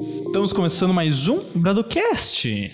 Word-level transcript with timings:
Estamos 0.00 0.50
começando 0.54 0.94
mais 0.94 1.28
um 1.28 1.40
Bradocast. 1.54 2.72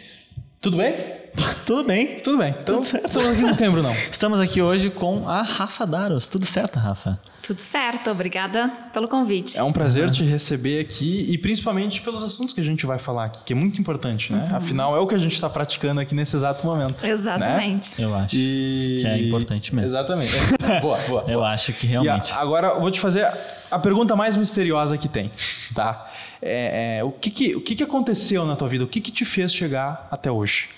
Tudo 0.60 0.76
bem? 0.76 0.94
Tudo 1.66 1.84
bem? 1.84 2.20
Tudo 2.20 2.38
bem. 2.38 2.50
Então, 2.60 2.76
Tudo 2.76 2.84
certo. 2.84 3.06
estamos 3.06 3.28
aqui 3.32 3.42
no 3.42 3.56
Cambro, 3.56 3.82
não. 3.82 3.92
Estamos 4.10 4.40
aqui 4.40 4.62
hoje 4.62 4.88
com 4.90 5.28
a 5.28 5.42
Rafa 5.42 5.86
Daros. 5.86 6.26
Tudo 6.28 6.46
certo, 6.46 6.78
Rafa? 6.78 7.18
Tudo 7.42 7.58
certo, 7.60 8.10
obrigada 8.10 8.68
pelo 8.92 9.06
convite. 9.08 9.58
É 9.58 9.62
um 9.62 9.72
prazer 9.72 10.10
te 10.10 10.24
receber 10.24 10.80
aqui 10.80 11.26
e 11.28 11.36
principalmente 11.38 12.00
pelos 12.00 12.22
assuntos 12.24 12.52
que 12.54 12.60
a 12.60 12.64
gente 12.64 12.86
vai 12.86 12.98
falar 12.98 13.26
aqui, 13.26 13.38
que 13.44 13.52
é 13.52 13.56
muito 13.56 13.80
importante, 13.80 14.32
né? 14.32 14.48
Afinal, 14.52 14.96
é 14.96 15.00
o 15.00 15.06
que 15.06 15.14
a 15.14 15.18
gente 15.18 15.34
está 15.34 15.48
praticando 15.48 16.00
aqui 16.00 16.14
nesse 16.14 16.34
exato 16.36 16.66
momento. 16.66 17.02
né? 17.02 17.10
Exatamente. 17.10 18.00
Eu 18.00 18.14
acho. 18.14 18.34
E... 18.34 18.98
Que 19.02 19.06
é 19.08 19.22
importante 19.22 19.74
mesmo. 19.74 19.86
Exatamente. 19.88 20.32
boa, 20.80 20.98
boa. 21.08 21.24
Eu 21.28 21.38
boa. 21.40 21.50
acho 21.50 21.72
que 21.72 21.86
realmente. 21.86 22.32
a- 22.32 22.36
agora 22.40 22.68
eu 22.68 22.80
vou 22.80 22.90
te 22.90 22.98
fazer 23.00 23.28
a 23.70 23.78
pergunta 23.78 24.16
mais 24.16 24.36
misteriosa 24.36 24.96
que 24.98 25.08
tem, 25.08 25.30
tá? 25.74 26.10
É, 26.42 26.98
é, 26.98 27.04
o 27.04 27.10
que 27.10 27.30
que, 27.30 27.54
o 27.56 27.60
que 27.60 27.74
que 27.76 27.82
aconteceu 27.82 28.44
na 28.44 28.56
tua 28.56 28.68
vida? 28.68 28.84
O 28.84 28.86
que 28.88 29.00
que 29.00 29.10
te 29.12 29.24
fez 29.24 29.52
chegar 29.52 30.06
até 30.10 30.30
hoje? 30.30 30.68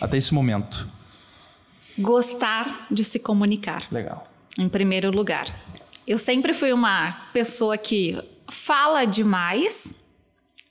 Até 0.00 0.16
esse 0.16 0.32
momento. 0.34 0.88
Gostar 1.98 2.86
de 2.90 3.02
se 3.02 3.18
comunicar, 3.18 3.86
Legal. 3.90 4.26
em 4.58 4.68
primeiro 4.68 5.10
lugar. 5.10 5.46
Eu 6.06 6.16
sempre 6.18 6.52
fui 6.54 6.72
uma 6.72 7.12
pessoa 7.32 7.76
que 7.76 8.18
fala 8.48 9.04
demais, 9.04 9.92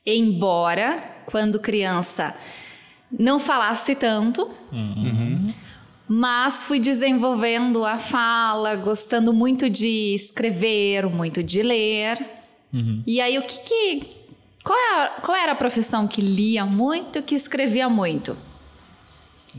embora 0.06 1.16
quando 1.26 1.60
criança 1.60 2.34
não 3.12 3.40
falasse 3.40 3.94
tanto, 3.96 4.50
mas 6.08 6.64
fui 6.64 6.80
desenvolvendo 6.80 7.86
a 7.86 8.00
fala, 8.00 8.76
gostando 8.78 9.34
muito 9.34 9.70
de 9.70 10.16
escrever, 10.16 11.06
muito 11.08 11.44
de 11.44 11.62
ler. 11.62 12.26
Uhum. 12.74 13.04
E 13.06 13.20
aí, 13.20 13.38
o 13.38 13.42
que 13.44 13.60
que. 13.60 14.08
Qual, 14.64 14.78
é 14.78 15.02
a- 15.04 15.08
qual 15.22 15.38
era 15.38 15.52
a 15.52 15.56
profissão 15.56 16.08
que 16.08 16.20
lia 16.22 16.66
muito 16.66 17.22
que 17.22 17.36
escrevia 17.36 17.88
muito? 17.90 18.38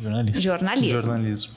Jornalista. 0.00 0.40
Jornalismo. 0.40 1.02
Jornalismo. 1.02 1.52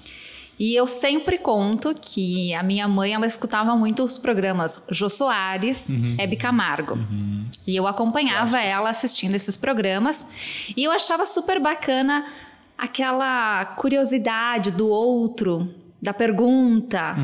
E 0.59 0.75
eu 0.75 0.86
sempre 0.86 1.39
conto 1.39 1.95
que 2.00 2.53
a 2.53 2.61
minha 2.61 2.88
mãe 2.88 3.14
ela 3.14 3.25
escutava 3.25 3.75
muito 3.75 4.03
os 4.03 4.20
programas 4.20 4.84
Jô 4.92 5.09
Soares, 5.09 5.88
Hebe 6.20 6.36
Camargo. 6.36 7.00
E 7.66 7.75
eu 7.75 7.88
acompanhava 7.88 8.59
ela 8.59 8.89
assistindo 8.92 9.34
esses 9.34 9.58
programas 9.58 10.23
e 10.78 10.84
eu 10.84 10.92
achava 10.92 11.25
super 11.25 11.59
bacana 11.59 12.28
aquela 12.78 13.66
curiosidade 13.78 14.69
do 14.69 14.88
outro, 14.88 15.73
da 16.00 16.14
pergunta, 16.14 17.16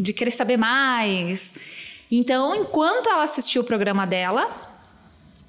de 0.00 0.12
querer 0.12 0.30
saber 0.30 0.56
mais. 0.56 1.54
Então, 2.10 2.54
enquanto 2.54 3.08
ela 3.08 3.24
assistia 3.24 3.60
o 3.60 3.64
programa 3.64 4.06
dela, 4.06 4.71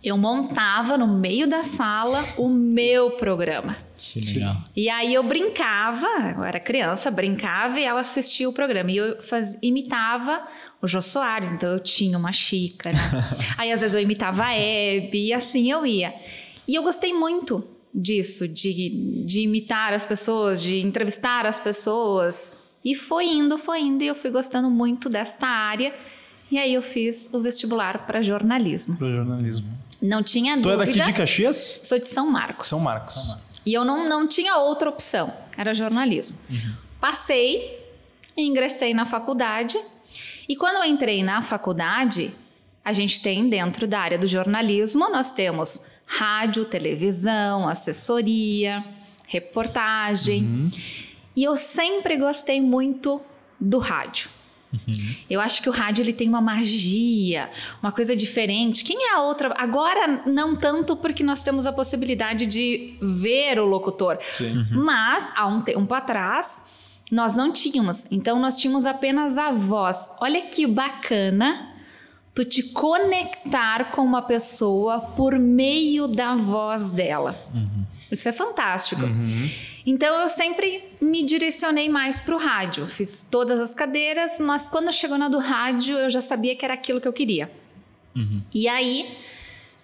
eu 0.03 0.17
montava 0.17 0.97
no 0.97 1.07
meio 1.07 1.47
da 1.47 1.63
sala 1.63 2.25
o 2.37 2.49
meu 2.49 3.11
programa. 3.11 3.77
Que 3.97 4.19
legal. 4.19 4.57
E 4.75 4.89
aí 4.89 5.13
eu 5.13 5.23
brincava, 5.23 6.07
eu 6.35 6.43
era 6.43 6.59
criança, 6.59 7.09
brincava 7.09 7.79
e 7.79 7.83
ela 7.83 8.01
assistia 8.01 8.49
o 8.49 8.53
programa. 8.53 8.91
E 8.91 8.97
eu 8.97 9.21
faz, 9.21 9.57
imitava 9.61 10.45
o 10.81 10.87
Jô 10.87 11.01
Soares, 11.01 11.53
então 11.53 11.71
eu 11.71 11.79
tinha 11.79 12.17
uma 12.17 12.33
xícara. 12.33 12.97
aí 13.57 13.71
às 13.71 13.79
vezes 13.79 13.95
eu 13.95 14.01
imitava 14.01 14.43
a 14.43 14.53
Hebe 14.53 15.27
e 15.27 15.33
assim 15.33 15.71
eu 15.71 15.85
ia. 15.85 16.13
E 16.67 16.75
eu 16.75 16.83
gostei 16.83 17.13
muito 17.13 17.65
disso, 17.93 18.45
de, 18.45 19.23
de 19.25 19.41
imitar 19.41 19.93
as 19.93 20.05
pessoas, 20.05 20.61
de 20.61 20.81
entrevistar 20.81 21.45
as 21.45 21.59
pessoas. 21.59 22.59
E 22.83 22.93
foi 22.93 23.27
indo, 23.27 23.57
foi 23.57 23.79
indo, 23.79 24.03
e 24.03 24.07
eu 24.07 24.15
fui 24.15 24.29
gostando 24.29 24.69
muito 24.69 25.07
desta 25.07 25.47
área. 25.47 25.93
E 26.53 26.59
aí 26.59 26.75
eu 26.75 26.83
fiz 26.83 27.27
o 27.33 27.39
vestibular 27.39 28.05
para 28.05 28.21
jornalismo. 28.21 28.95
Pro 28.95 29.11
jornalismo. 29.11 29.65
Não 29.99 30.21
tinha 30.21 30.53
Tu 30.53 30.69
é 30.69 30.75
dúvida. 30.77 30.85
daqui 30.85 31.11
de 31.11 31.17
Caxias? 31.17 31.79
Sou 31.81 31.97
de 31.97 32.07
São 32.07 32.29
Marcos. 32.29 32.67
São 32.67 32.79
Marcos. 32.79 33.15
E 33.65 33.73
eu 33.73 33.83
não, 33.83 34.07
não 34.07 34.27
tinha 34.27 34.57
outra 34.57 34.87
opção, 34.87 35.33
era 35.57 35.73
jornalismo. 35.73 36.37
Passei, 37.01 37.83
ingressei 38.37 38.93
na 38.93 39.03
faculdade. 39.03 39.79
E 40.47 40.55
quando 40.55 40.75
eu 40.75 40.83
entrei 40.83 41.23
na 41.23 41.41
faculdade, 41.41 42.31
a 42.85 42.93
gente 42.93 43.19
tem 43.19 43.49
dentro 43.49 43.87
da 43.87 43.99
área 43.99 44.19
do 44.19 44.27
jornalismo, 44.27 45.09
nós 45.09 45.31
temos 45.31 45.83
rádio, 46.05 46.65
televisão, 46.65 47.67
assessoria, 47.67 48.83
reportagem. 49.25 50.69
E 51.35 51.43
eu 51.43 51.55
sempre 51.55 52.15
gostei 52.15 52.61
muito 52.61 53.19
do 53.59 53.79
rádio. 53.79 54.29
Eu 55.29 55.39
acho 55.39 55.61
que 55.61 55.69
o 55.69 55.71
rádio 55.71 56.03
ele 56.03 56.13
tem 56.13 56.27
uma 56.27 56.41
magia, 56.41 57.49
uma 57.81 57.91
coisa 57.91 58.15
diferente. 58.15 58.83
Quem 58.83 59.09
é 59.09 59.15
a 59.15 59.21
outra? 59.21 59.53
Agora 59.57 60.23
não 60.25 60.55
tanto 60.55 60.95
porque 60.95 61.23
nós 61.23 61.43
temos 61.43 61.65
a 61.65 61.73
possibilidade 61.73 62.45
de 62.45 62.95
ver 63.01 63.59
o 63.59 63.65
locutor. 63.65 64.17
Sim. 64.31 64.65
Mas 64.71 65.31
há 65.35 65.47
um 65.47 65.61
tempo 65.61 65.93
atrás 65.93 66.63
nós 67.11 67.35
não 67.35 67.51
tínhamos. 67.51 68.07
Então 68.11 68.39
nós 68.39 68.57
tínhamos 68.57 68.85
apenas 68.85 69.37
a 69.37 69.51
voz. 69.51 70.09
Olha 70.19 70.41
que 70.41 70.65
bacana 70.65 71.69
tu 72.33 72.43
te 72.43 72.63
conectar 72.63 73.91
com 73.91 74.01
uma 74.01 74.21
pessoa 74.21 74.99
por 74.99 75.37
meio 75.37 76.07
da 76.07 76.35
voz 76.35 76.91
dela. 76.91 77.37
Isso 78.11 78.27
é 78.27 78.31
fantástico. 78.31 79.01
Então 79.85 80.21
eu 80.21 80.29
sempre 80.29 80.83
me 81.01 81.23
direcionei 81.25 81.89
mais 81.89 82.19
para 82.19 82.35
o 82.35 82.37
rádio. 82.37 82.87
Fiz 82.87 83.27
todas 83.29 83.59
as 83.59 83.73
cadeiras, 83.73 84.39
mas 84.39 84.65
quando 84.65 84.91
chegou 84.93 85.17
na 85.17 85.27
do 85.27 85.39
rádio 85.39 85.97
eu 85.97 86.09
já 86.09 86.21
sabia 86.21 86.55
que 86.55 86.63
era 86.63 86.73
aquilo 86.73 87.01
que 87.01 87.07
eu 87.07 87.13
queria. 87.13 87.51
E 88.53 88.67
aí, 88.67 89.17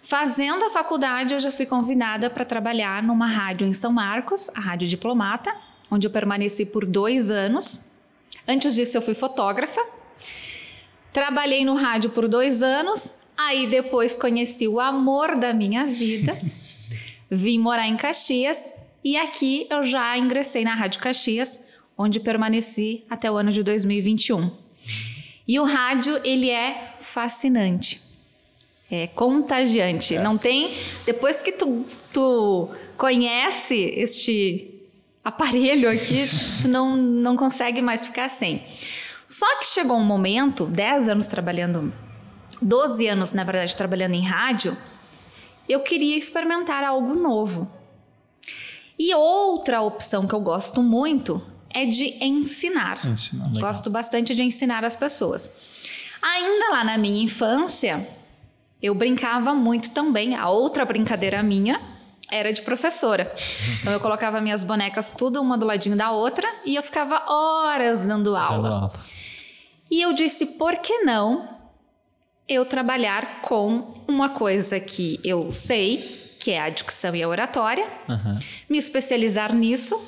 fazendo 0.04 0.64
a 0.66 0.70
faculdade, 0.70 1.34
eu 1.34 1.40
já 1.40 1.52
fui 1.52 1.66
convidada 1.66 2.30
para 2.30 2.46
trabalhar 2.46 3.02
numa 3.04 3.28
rádio 3.28 3.68
em 3.68 3.74
São 3.74 3.92
Marcos, 3.92 4.50
a 4.56 4.60
Rádio 4.60 4.88
Diplomata, 4.88 5.54
onde 5.90 6.06
eu 6.06 6.12
permaneci 6.12 6.66
por 6.66 6.86
dois 6.86 7.30
anos. 7.30 7.92
Antes 8.48 8.76
disso, 8.76 8.98
eu 8.98 9.02
fui 9.02 9.14
fotógrafa. 9.14 9.82
Trabalhei 11.12 11.66
no 11.66 11.74
rádio 11.74 12.12
por 12.12 12.28
dois 12.28 12.62
anos. 12.62 13.14
Aí 13.36 13.68
depois 13.68 14.16
conheci 14.16 14.68
o 14.68 14.80
amor 14.80 15.36
da 15.36 15.54
minha 15.54 15.86
vida. 15.86 16.38
Vim 17.30 17.60
morar 17.60 17.88
em 17.88 17.98
Caxias 17.98 18.79
e 19.04 19.18
aqui 19.18 19.68
eu 19.70 19.84
já 19.84 20.18
ingressei 20.18 20.64
na 20.64 20.74
Rádio 20.74 21.00
Caxias, 21.00 21.60
onde 21.98 22.20
permaneci 22.20 23.04
até 23.10 23.32
o 23.32 23.38
ano 23.38 23.52
de 23.52 23.64
2021. 23.64 24.52
E 25.48 25.60
o 25.60 25.64
rádio, 25.64 26.20
ele 26.24 26.50
é 26.50 26.96
fascinante. 27.00 28.02
É 28.92 29.08
contagiante. 29.08 30.18
Não 30.18 30.38
tem. 30.38 30.76
Depois 31.06 31.42
que 31.42 31.52
tu, 31.52 31.86
tu 32.14 32.70
conhece 32.98 33.76
este 33.76 34.80
aparelho 35.24 35.90
aqui, 35.90 36.26
tu 36.62 36.68
não, 36.68 36.96
não 36.96 37.36
consegue 37.36 37.82
mais 37.82 38.06
ficar 38.06 38.30
sem. 38.30 38.64
Só 39.28 39.60
que 39.60 39.66
chegou 39.66 39.98
um 39.98 40.04
momento, 40.04 40.66
10 40.66 41.10
anos 41.10 41.28
trabalhando, 41.28 41.94
12 42.62 43.08
anos, 43.08 43.34
na 43.34 43.44
verdade, 43.44 43.76
trabalhando 43.76 44.16
em 44.16 44.24
rádio, 44.24 44.76
eu 45.68 45.82
queria 45.82 46.18
experimentar 46.18 46.84
algo 46.84 47.14
novo. 47.14 47.72
E 49.00 49.16
outra 49.16 49.82
opção 49.82 50.28
que 50.28 50.34
eu 50.34 50.42
gosto 50.42 50.84
muito 50.84 51.42
é 51.70 51.86
de 51.86 52.22
ensinar. 52.24 53.06
Ensinar. 53.06 53.48
Legal. 53.48 53.62
Gosto 53.62 53.90
bastante 53.90 54.36
de 54.36 54.42
ensinar 54.42 54.84
as 54.84 54.96
pessoas. 54.96 55.50
Ainda 56.22 56.72
lá 56.72 56.84
na 56.84 56.98
minha 56.98 57.24
infância, 57.24 58.10
eu 58.82 58.94
brincava 58.94 59.54
muito 59.54 59.92
também. 59.92 60.36
A 60.36 60.50
outra 60.50 60.84
brincadeira 60.84 61.42
minha 61.42 61.80
era 62.30 62.52
de 62.52 62.62
professora. 62.62 63.34
Então 63.80 63.94
eu 63.94 64.00
colocava 64.00 64.42
minhas 64.42 64.64
bonecas 64.64 65.14
tudo 65.14 65.42
uma 65.42 65.58
do 65.58 65.66
ladinho 65.66 65.96
da 65.96 66.12
outra 66.12 66.48
e 66.66 66.76
eu 66.76 66.84
ficava 66.84 67.24
horas 67.32 68.06
dando 68.06 68.36
aula. 68.36 68.70
aula. 68.70 68.92
E 69.90 70.02
eu 70.02 70.14
disse, 70.14 70.46
por 70.46 70.76
que 70.78 71.00
não 71.00 71.58
eu 72.48 72.66
trabalhar 72.66 73.42
com 73.42 73.94
uma 74.08 74.30
coisa 74.30 74.80
que 74.80 75.20
eu 75.24 75.52
sei, 75.52 76.19
que 76.40 76.52
é 76.52 76.60
a 76.62 76.70
dicção 76.70 77.16
e 77.16 77.22
a 77.22 77.28
oratória, 77.28 77.86
Aham. 78.08 78.40
me 78.70 78.78
especializar 78.78 79.54
nisso 79.54 80.02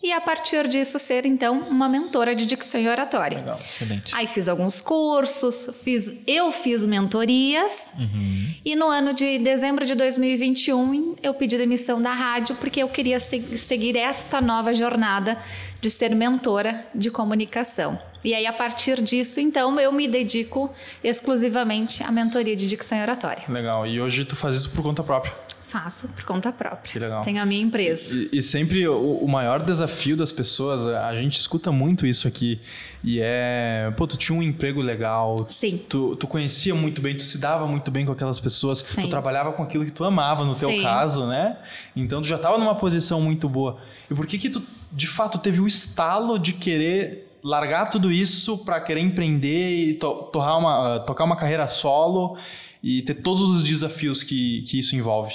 e 0.00 0.12
a 0.12 0.20
partir 0.20 0.68
disso 0.68 0.96
ser 0.96 1.26
então 1.26 1.58
uma 1.58 1.88
mentora 1.88 2.32
de 2.36 2.46
dicção 2.46 2.80
e 2.80 2.86
oratória. 2.88 3.38
Legal. 3.38 3.58
Excelente. 3.58 4.14
Aí 4.14 4.28
fiz 4.28 4.48
alguns 4.48 4.80
cursos, 4.80 5.70
fiz, 5.82 6.22
eu 6.24 6.52
fiz 6.52 6.84
mentorias 6.84 7.90
Uhum. 7.98 8.54
e 8.64 8.76
no 8.76 8.86
ano 8.86 9.12
de 9.12 9.38
dezembro 9.40 9.84
de 9.84 9.96
2021 9.96 11.16
eu 11.20 11.34
pedi 11.34 11.56
demissão 11.58 12.00
da 12.00 12.12
rádio 12.12 12.54
porque 12.56 12.80
eu 12.80 12.88
queria 12.88 13.18
se- 13.18 13.58
seguir 13.58 13.96
esta 13.96 14.40
nova 14.40 14.72
jornada 14.72 15.36
de 15.80 15.90
ser 15.90 16.14
mentora 16.14 16.86
de 16.94 17.10
comunicação. 17.10 17.98
E 18.22 18.34
aí 18.34 18.46
a 18.46 18.52
partir 18.52 19.00
disso 19.02 19.40
então 19.40 19.80
eu 19.80 19.90
me 19.90 20.06
dedico 20.06 20.70
exclusivamente 21.02 22.02
à 22.04 22.12
mentoria 22.12 22.54
de 22.56 22.66
dicção 22.68 22.98
e 22.98 23.02
oratória. 23.02 23.42
Legal. 23.48 23.84
E 23.86 24.00
hoje 24.00 24.24
tu 24.24 24.36
faz 24.36 24.54
isso 24.54 24.70
por 24.70 24.82
conta 24.82 25.02
própria. 25.02 25.32
Faço 25.68 26.08
por 26.08 26.24
conta 26.24 26.50
própria. 26.50 26.90
Que 26.90 26.98
legal. 26.98 27.22
Tenho 27.22 27.42
a 27.42 27.44
minha 27.44 27.60
empresa. 27.62 28.16
E, 28.16 28.38
e 28.38 28.40
sempre 28.40 28.88
o, 28.88 29.18
o 29.18 29.28
maior 29.28 29.62
desafio 29.62 30.16
das 30.16 30.32
pessoas, 30.32 30.86
a, 30.86 31.14
gente 31.14 31.38
escuta 31.38 31.70
muito 31.70 32.06
isso 32.06 32.26
aqui, 32.26 32.58
e 33.04 33.20
é, 33.22 33.92
pô, 33.94 34.06
tu 34.06 34.16
tinha 34.16 34.36
um 34.36 34.42
emprego 34.42 34.80
legal, 34.80 35.36
Sim. 35.50 35.76
tu, 35.86 36.16
tu 36.16 36.26
conhecia 36.26 36.74
muito 36.74 37.02
bem, 37.02 37.14
tu 37.14 37.22
se 37.22 37.36
dava 37.36 37.66
muito 37.66 37.90
bem 37.90 38.06
com 38.06 38.12
aquelas 38.12 38.40
pessoas, 38.40 38.78
Sim. 38.78 39.02
tu 39.02 39.08
trabalhava 39.08 39.52
com 39.52 39.62
aquilo 39.62 39.84
que 39.84 39.92
tu 39.92 40.04
amava, 40.04 40.42
no 40.42 40.54
teu 40.54 40.70
Sim. 40.70 40.82
caso, 40.82 41.26
né? 41.26 41.58
Então 41.94 42.22
tu 42.22 42.28
já 42.28 42.38
tava 42.38 42.56
numa 42.56 42.74
posição 42.74 43.20
muito 43.20 43.46
boa. 43.46 43.76
E 44.10 44.14
por 44.14 44.26
que 44.26 44.38
que 44.38 44.48
tu, 44.48 44.62
de 44.90 45.06
fato, 45.06 45.38
teve 45.38 45.60
o 45.60 45.66
estalo 45.66 46.38
de 46.38 46.54
querer 46.54 47.28
largar 47.44 47.90
tudo 47.90 48.10
isso 48.10 48.64
para 48.64 48.80
querer 48.80 49.00
empreender 49.00 49.70
e 49.70 49.94
to, 49.94 50.30
uma, 50.34 51.00
tocar 51.00 51.24
uma 51.24 51.36
carreira 51.36 51.66
solo 51.68 52.36
e 52.82 53.02
ter 53.02 53.14
todos 53.14 53.48
os 53.48 53.64
desafios 53.64 54.22
que, 54.22 54.62
que 54.62 54.78
isso 54.78 54.94
envolve? 54.94 55.34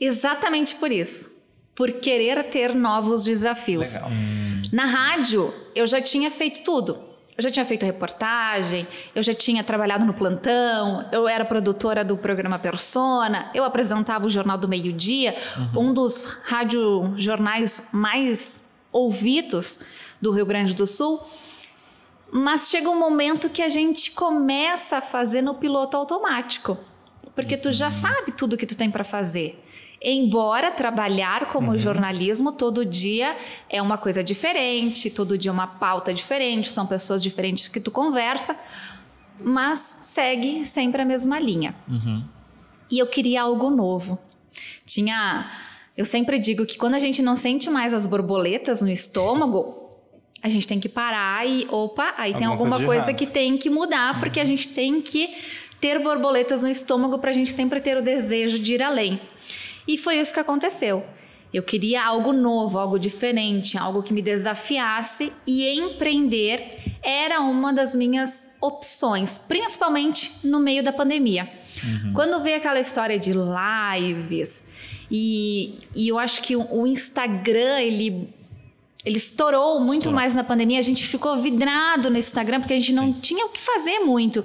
Exatamente 0.00 0.74
por 0.76 0.90
isso. 0.90 1.30
Por 1.74 1.92
querer 1.92 2.50
ter 2.50 2.74
novos 2.74 3.24
desafios. 3.24 3.94
Legal. 3.94 4.10
Na 4.72 4.84
rádio, 4.86 5.54
eu 5.74 5.86
já 5.86 6.00
tinha 6.00 6.30
feito 6.30 6.62
tudo. 6.64 7.08
Eu 7.36 7.42
já 7.42 7.50
tinha 7.52 7.64
feito 7.64 7.86
reportagem, 7.86 8.84
eu 9.14 9.22
já 9.22 9.32
tinha 9.32 9.62
trabalhado 9.62 10.04
no 10.04 10.12
plantão, 10.12 11.08
eu 11.12 11.28
era 11.28 11.44
produtora 11.44 12.04
do 12.04 12.16
programa 12.16 12.58
Persona, 12.58 13.48
eu 13.54 13.62
apresentava 13.62 14.26
o 14.26 14.28
Jornal 14.28 14.58
do 14.58 14.66
Meio-Dia, 14.66 15.36
um 15.76 15.94
dos 15.94 16.24
radiojornais 16.42 17.90
mais 17.92 18.64
ouvidos 18.90 19.78
do 20.20 20.32
Rio 20.32 20.44
Grande 20.44 20.74
do 20.74 20.84
Sul. 20.84 21.20
Mas 22.30 22.68
chega 22.68 22.90
um 22.90 22.98
momento 22.98 23.48
que 23.48 23.62
a 23.62 23.68
gente 23.68 24.10
começa 24.10 24.98
a 24.98 25.00
fazer 25.00 25.42
no 25.42 25.54
piloto 25.54 25.96
automático, 25.96 26.76
porque 27.34 27.56
tu 27.56 27.72
já 27.72 27.90
sabe 27.90 28.32
tudo 28.32 28.56
que 28.56 28.66
tu 28.66 28.76
tem 28.76 28.90
para 28.90 29.04
fazer. 29.04 29.62
Embora 30.00 30.70
trabalhar 30.70 31.50
como 31.50 31.76
jornalismo 31.76 32.52
todo 32.52 32.84
dia 32.84 33.36
é 33.68 33.82
uma 33.82 33.98
coisa 33.98 34.22
diferente, 34.22 35.10
todo 35.10 35.36
dia 35.36 35.50
é 35.50 35.52
uma 35.52 35.66
pauta 35.66 36.14
diferente, 36.14 36.70
são 36.70 36.86
pessoas 36.86 37.20
diferentes 37.20 37.66
que 37.66 37.80
tu 37.80 37.90
conversa, 37.90 38.56
mas 39.40 39.98
segue 40.00 40.64
sempre 40.64 41.02
a 41.02 41.04
mesma 41.04 41.40
linha. 41.40 41.74
Uhum. 41.88 42.22
E 42.90 42.98
eu 42.98 43.06
queria 43.06 43.42
algo 43.42 43.70
novo. 43.70 44.18
Tinha. 44.86 45.50
Eu 45.96 46.04
sempre 46.04 46.38
digo 46.38 46.64
que 46.64 46.78
quando 46.78 46.94
a 46.94 46.98
gente 46.98 47.20
não 47.20 47.34
sente 47.34 47.68
mais 47.68 47.92
as 47.92 48.06
borboletas 48.06 48.80
no 48.80 48.88
estômago, 48.88 49.87
a 50.42 50.48
gente 50.48 50.66
tem 50.66 50.78
que 50.78 50.88
parar 50.88 51.46
e, 51.46 51.66
opa, 51.70 52.14
aí 52.16 52.32
tem 52.34 52.46
Alguma 52.46 52.76
alguma 52.76 52.86
coisa 52.86 53.06
coisa, 53.06 53.18
que 53.18 53.26
tem 53.26 53.56
que 53.56 53.68
mudar, 53.68 54.20
porque 54.20 54.38
a 54.38 54.44
gente 54.44 54.68
tem 54.68 55.00
que 55.00 55.34
ter 55.80 55.98
borboletas 56.00 56.62
no 56.62 56.68
estômago 56.68 57.18
para 57.18 57.30
a 57.30 57.34
gente 57.34 57.50
sempre 57.50 57.80
ter 57.80 57.96
o 57.96 58.02
desejo 58.02 58.58
de 58.58 58.74
ir 58.74 58.82
além. 58.82 59.20
E 59.86 59.96
foi 59.96 60.16
isso 60.18 60.32
que 60.32 60.40
aconteceu. 60.40 61.04
Eu 61.52 61.62
queria 61.62 62.04
algo 62.04 62.32
novo, 62.32 62.78
algo 62.78 62.98
diferente, 62.98 63.78
algo 63.78 64.02
que 64.02 64.12
me 64.12 64.20
desafiasse 64.20 65.32
e 65.46 65.66
empreender 65.66 66.98
era 67.02 67.40
uma 67.40 67.72
das 67.72 67.94
minhas 67.94 68.50
opções, 68.60 69.38
principalmente 69.38 70.46
no 70.46 70.60
meio 70.60 70.82
da 70.82 70.92
pandemia. 70.92 71.48
Quando 72.12 72.40
veio 72.40 72.56
aquela 72.56 72.80
história 72.80 73.18
de 73.18 73.32
lives 73.32 74.64
e, 75.10 75.78
e 75.94 76.08
eu 76.08 76.18
acho 76.18 76.42
que 76.42 76.56
o, 76.56 76.80
o 76.80 76.86
Instagram 76.86 77.80
ele 77.80 78.28
ele 79.08 79.16
estourou 79.16 79.80
muito 79.80 80.02
Estourou. 80.02 80.14
mais 80.14 80.34
na 80.34 80.44
pandemia, 80.44 80.78
a 80.78 80.82
gente 80.82 81.06
ficou 81.06 81.36
vidrado 81.38 82.10
no 82.10 82.18
Instagram 82.18 82.60
porque 82.60 82.74
a 82.74 82.76
gente 82.76 82.92
não 82.92 83.12
tinha 83.12 83.44
o 83.46 83.48
que 83.48 83.58
fazer 83.60 84.00
muito. 84.00 84.44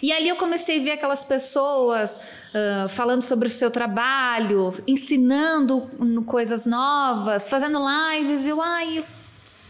E 0.00 0.12
ali 0.12 0.28
eu 0.28 0.36
comecei 0.36 0.78
a 0.80 0.82
ver 0.82 0.90
aquelas 0.92 1.24
pessoas 1.24 2.20
ah, 2.54 2.86
falando 2.88 3.22
sobre 3.22 3.48
o 3.48 3.50
seu 3.50 3.70
trabalho, 3.70 4.72
ensinando 4.86 5.88
coisas 6.26 6.66
novas, 6.66 7.48
fazendo 7.48 7.80
lives. 7.80 8.46
E 8.46 8.48
eu, 8.50 8.62
ai, 8.62 8.98
eu 8.98 9.04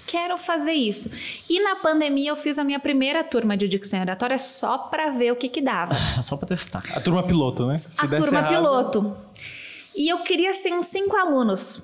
quero 0.07 0.37
fazer 0.39 0.73
isso. 0.73 1.11
E 1.49 1.59
na 1.61 1.77
pandemia 1.77 2.31
eu 2.31 2.37
fiz 2.37 2.59
a 2.59 2.65
minha 2.65 2.79
primeira 2.79 3.25
turma 3.25 3.57
de 3.57 3.67
dicção 3.67 4.01
oratória 4.01 4.39
só 4.39 4.77
para 4.79 5.11
ver 5.11 5.33
o 5.33 5.37
que 5.37 5.49
que 5.49 5.61
dava 5.61 5.95
Só 6.23 6.37
pra 6.37 6.47
testar. 6.47 6.83
A 6.95 7.01
turma 7.01 7.23
piloto, 7.23 7.67
né? 7.67 7.75
Se 7.75 7.91
a 7.99 8.07
desse 8.07 8.23
turma 8.23 8.39
errado- 8.41 8.55
piloto. 8.55 9.17
E 9.97 10.09
eu 10.13 10.19
queria 10.19 10.53
ser 10.53 10.75
uns 10.75 10.87
cinco 10.87 11.17
alunos, 11.17 11.83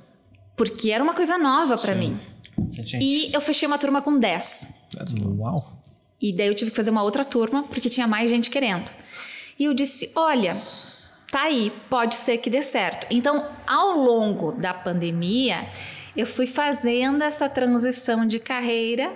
porque 0.54 0.90
era 0.90 1.02
uma 1.02 1.14
coisa 1.14 1.38
nova 1.38 1.76
para 1.78 1.94
mim. 1.94 2.20
E 3.00 3.30
eu 3.32 3.40
fechei 3.40 3.66
uma 3.66 3.78
turma 3.78 4.02
com 4.02 4.18
10. 4.18 4.68
Uau. 5.38 5.82
E 6.20 6.32
daí 6.32 6.46
eu 6.46 6.54
tive 6.54 6.70
que 6.70 6.76
fazer 6.76 6.90
uma 6.90 7.02
outra 7.02 7.24
turma, 7.24 7.64
porque 7.64 7.90
tinha 7.90 8.06
mais 8.06 8.30
gente 8.30 8.48
querendo. 8.50 8.90
E 9.58 9.64
eu 9.64 9.74
disse: 9.74 10.12
olha, 10.14 10.62
tá 11.30 11.42
aí, 11.42 11.72
pode 11.90 12.14
ser 12.14 12.38
que 12.38 12.48
dê 12.50 12.62
certo. 12.62 13.06
Então, 13.10 13.44
ao 13.66 13.96
longo 13.96 14.52
da 14.52 14.72
pandemia, 14.72 15.66
eu 16.16 16.26
fui 16.26 16.46
fazendo 16.46 17.22
essa 17.22 17.48
transição 17.48 18.26
de 18.26 18.38
carreira 18.38 19.12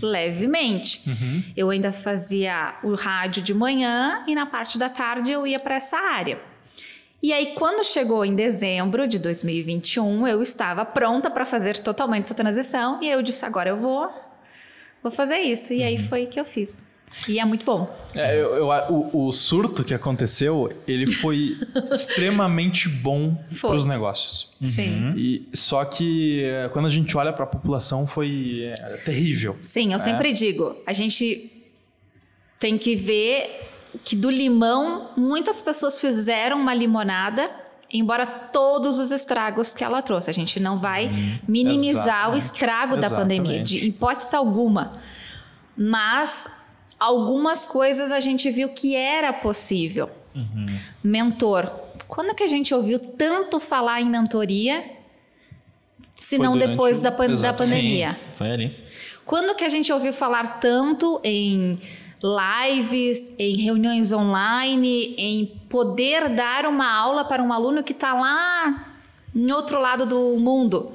levemente. 0.00 1.02
Eu 1.56 1.70
ainda 1.70 1.92
fazia 1.92 2.76
o 2.82 2.94
rádio 2.94 3.42
de 3.42 3.52
manhã 3.52 4.24
e 4.26 4.34
na 4.34 4.46
parte 4.46 4.78
da 4.78 4.88
tarde 4.88 5.32
eu 5.32 5.46
ia 5.46 5.58
para 5.58 5.74
essa 5.74 5.96
área. 5.98 6.40
E 7.22 7.32
aí, 7.32 7.54
quando 7.56 7.84
chegou 7.84 8.24
em 8.24 8.34
dezembro 8.36 9.08
de 9.08 9.18
2021, 9.18 10.26
eu 10.28 10.40
estava 10.42 10.84
pronta 10.84 11.28
para 11.30 11.44
fazer 11.44 11.78
totalmente 11.78 12.24
essa 12.24 12.34
transição. 12.34 13.02
E 13.02 13.08
eu 13.08 13.20
disse: 13.22 13.44
agora 13.44 13.70
eu 13.70 13.76
vou, 13.76 14.08
vou 15.02 15.10
fazer 15.10 15.38
isso. 15.38 15.72
E 15.72 15.82
aí 15.82 15.98
foi 15.98 16.26
que 16.26 16.38
eu 16.38 16.44
fiz. 16.44 16.86
E 17.26 17.40
é 17.40 17.44
muito 17.44 17.64
bom. 17.64 17.90
É, 18.14 18.36
eu- 18.38 18.54
eu- 18.54 18.68
o, 18.92 19.28
o 19.28 19.32
surto 19.32 19.82
que 19.82 19.94
aconteceu, 19.94 20.70
ele 20.86 21.10
foi 21.10 21.56
extremamente 21.90 22.88
bom 22.88 23.34
para 23.60 23.74
os 23.74 23.84
negócios. 23.86 24.56
Sim. 24.62 25.14
E, 25.16 25.48
só 25.54 25.84
que 25.86 26.44
é, 26.44 26.68
quando 26.68 26.84
a 26.86 26.90
gente 26.90 27.16
olha 27.16 27.32
para 27.32 27.44
a 27.44 27.46
população 27.48 28.06
foi 28.06 28.70
é, 28.76 28.96
terrível. 28.98 29.56
Sim, 29.60 29.92
eu 29.94 29.98
sempre 29.98 30.32
digo, 30.34 30.76
a 30.86 30.92
gente 30.92 31.50
tem 32.60 32.76
que 32.76 32.94
ver 32.94 33.67
que 34.04 34.14
do 34.16 34.30
limão 34.30 35.10
muitas 35.16 35.60
pessoas 35.62 36.00
fizeram 36.00 36.58
uma 36.60 36.74
limonada, 36.74 37.50
embora 37.92 38.26
todos 38.26 38.98
os 38.98 39.10
estragos 39.10 39.72
que 39.74 39.82
ela 39.82 40.02
trouxe. 40.02 40.28
A 40.30 40.34
gente 40.34 40.60
não 40.60 40.78
vai 40.78 41.10
minimizar 41.48 42.30
o 42.30 42.36
Exatamente. 42.36 42.44
estrago 42.44 42.96
da 42.96 43.06
Exatamente. 43.06 43.40
pandemia, 43.42 43.62
de 43.64 43.86
hipótese 43.86 44.34
alguma. 44.36 44.98
Mas 45.76 46.50
algumas 46.98 47.66
coisas 47.66 48.10
a 48.12 48.20
gente 48.20 48.50
viu 48.50 48.68
que 48.70 48.94
era 48.96 49.32
possível. 49.32 50.10
Mentor. 51.02 51.70
Quando 52.06 52.30
é 52.30 52.34
que 52.34 52.42
a 52.42 52.46
gente 52.48 52.74
ouviu 52.74 52.98
tanto 52.98 53.58
falar 53.60 54.00
em 54.00 54.06
mentoria? 54.06 54.84
Se 56.18 56.36
Foi 56.36 56.44
não 56.44 56.52
durante 56.54 56.70
depois 56.70 57.00
da, 57.00 57.12
pan- 57.12 57.26
da 57.28 57.32
Exato. 57.32 57.62
pandemia. 57.64 58.12
Sim, 58.12 58.18
foi 58.34 58.50
ali. 58.50 58.76
Quando 59.24 59.54
que 59.54 59.64
a 59.64 59.68
gente 59.68 59.92
ouviu 59.92 60.12
falar 60.12 60.58
tanto 60.58 61.20
em 61.22 61.78
lives, 62.22 63.34
em 63.38 63.56
reuniões 63.56 64.12
online, 64.12 65.14
em 65.16 65.46
poder 65.68 66.28
dar 66.28 66.66
uma 66.66 66.90
aula 66.90 67.24
para 67.24 67.42
um 67.42 67.52
aluno 67.52 67.82
que 67.82 67.92
está 67.92 68.12
lá 68.14 68.86
em 69.34 69.52
outro 69.52 69.80
lado 69.80 70.04
do 70.06 70.36
mundo? 70.38 70.92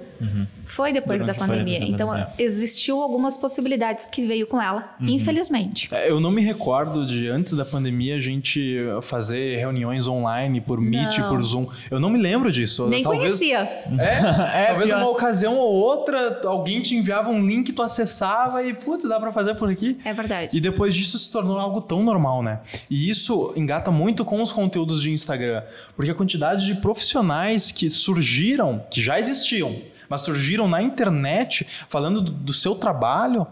Foi 0.66 0.94
depois 0.94 1.20
Durante- 1.22 1.38
da 1.40 1.46
pandemia. 1.46 1.80
depois 1.80 1.90
da 1.90 1.96
então, 1.96 2.08
pandemia. 2.10 2.34
existiu 2.38 3.02
algumas 3.02 3.36
possibilidades 3.38 4.08
que 4.08 4.26
veio 4.26 4.48
com 4.48 4.62
ela, 4.62 4.96
infelizmente. 5.02 5.90
É, 5.94 6.10
Eu 6.10 6.20
não 6.20 6.32
me 6.32 6.42
recordo 6.42 7.06
de 7.06 7.28
antes 7.28 7.54
da 7.54 7.66
pandemia 7.66 8.16
a 8.16 8.20
gente 8.20 8.78
fazer 9.02 9.58
reuniões 9.58 10.08
online 10.08 10.62
por 10.62 10.80
Meet, 10.80 11.18
Não. 11.18 11.30
por 11.30 11.42
Zoom. 11.42 11.68
Eu 11.92 12.00
não 12.00 12.10
me 12.10 12.20
lembro 12.20 12.52
disso. 12.52 12.88
Nem 12.88 13.04
Talvez, 13.04 13.24
conhecia. 13.24 13.64
É, 14.00 14.68
talvez 14.68 14.88
pior. 14.88 15.00
uma 15.00 15.10
ocasião 15.10 15.58
ou 15.58 15.74
outra 15.74 16.42
alguém 16.46 16.82
te 16.82 16.96
enviava 16.96 17.30
um 17.30 17.46
link, 17.46 17.72
tu 17.72 17.82
acessava 17.82 18.64
e 18.64 18.74
putz, 18.74 19.08
dá 19.08 19.20
pra 19.20 19.32
fazer 19.32 19.56
por 19.56 19.70
aqui. 19.70 19.98
É 20.04 20.14
verdade. 20.14 20.56
E 20.56 20.60
depois 20.62 20.96
disso 20.96 21.18
se 21.20 21.32
tornou 21.32 21.58
algo 21.58 21.82
tão 21.82 22.04
normal, 22.04 22.42
né? 22.44 22.60
E 22.90 23.10
isso 23.10 23.54
engata 23.56 23.92
muito 23.92 24.24
com 24.26 24.42
os 24.42 24.52
conteúdos 24.52 25.02
de 25.02 25.12
Instagram, 25.12 25.64
porque 25.96 26.12
a 26.12 26.16
quantidade 26.16 26.66
de 26.66 26.76
profissionais 26.76 27.72
que 27.72 27.90
surgiram, 27.90 28.84
que 28.90 29.02
já 29.02 29.20
existiam, 29.20 29.76
mas 30.10 30.22
surgiram 30.22 30.68
na 30.68 30.82
internet 30.82 31.68
falando 31.90 32.22
do, 32.22 32.32
do 32.32 32.54
seu 32.54 32.76
trabalho. 32.76 33.46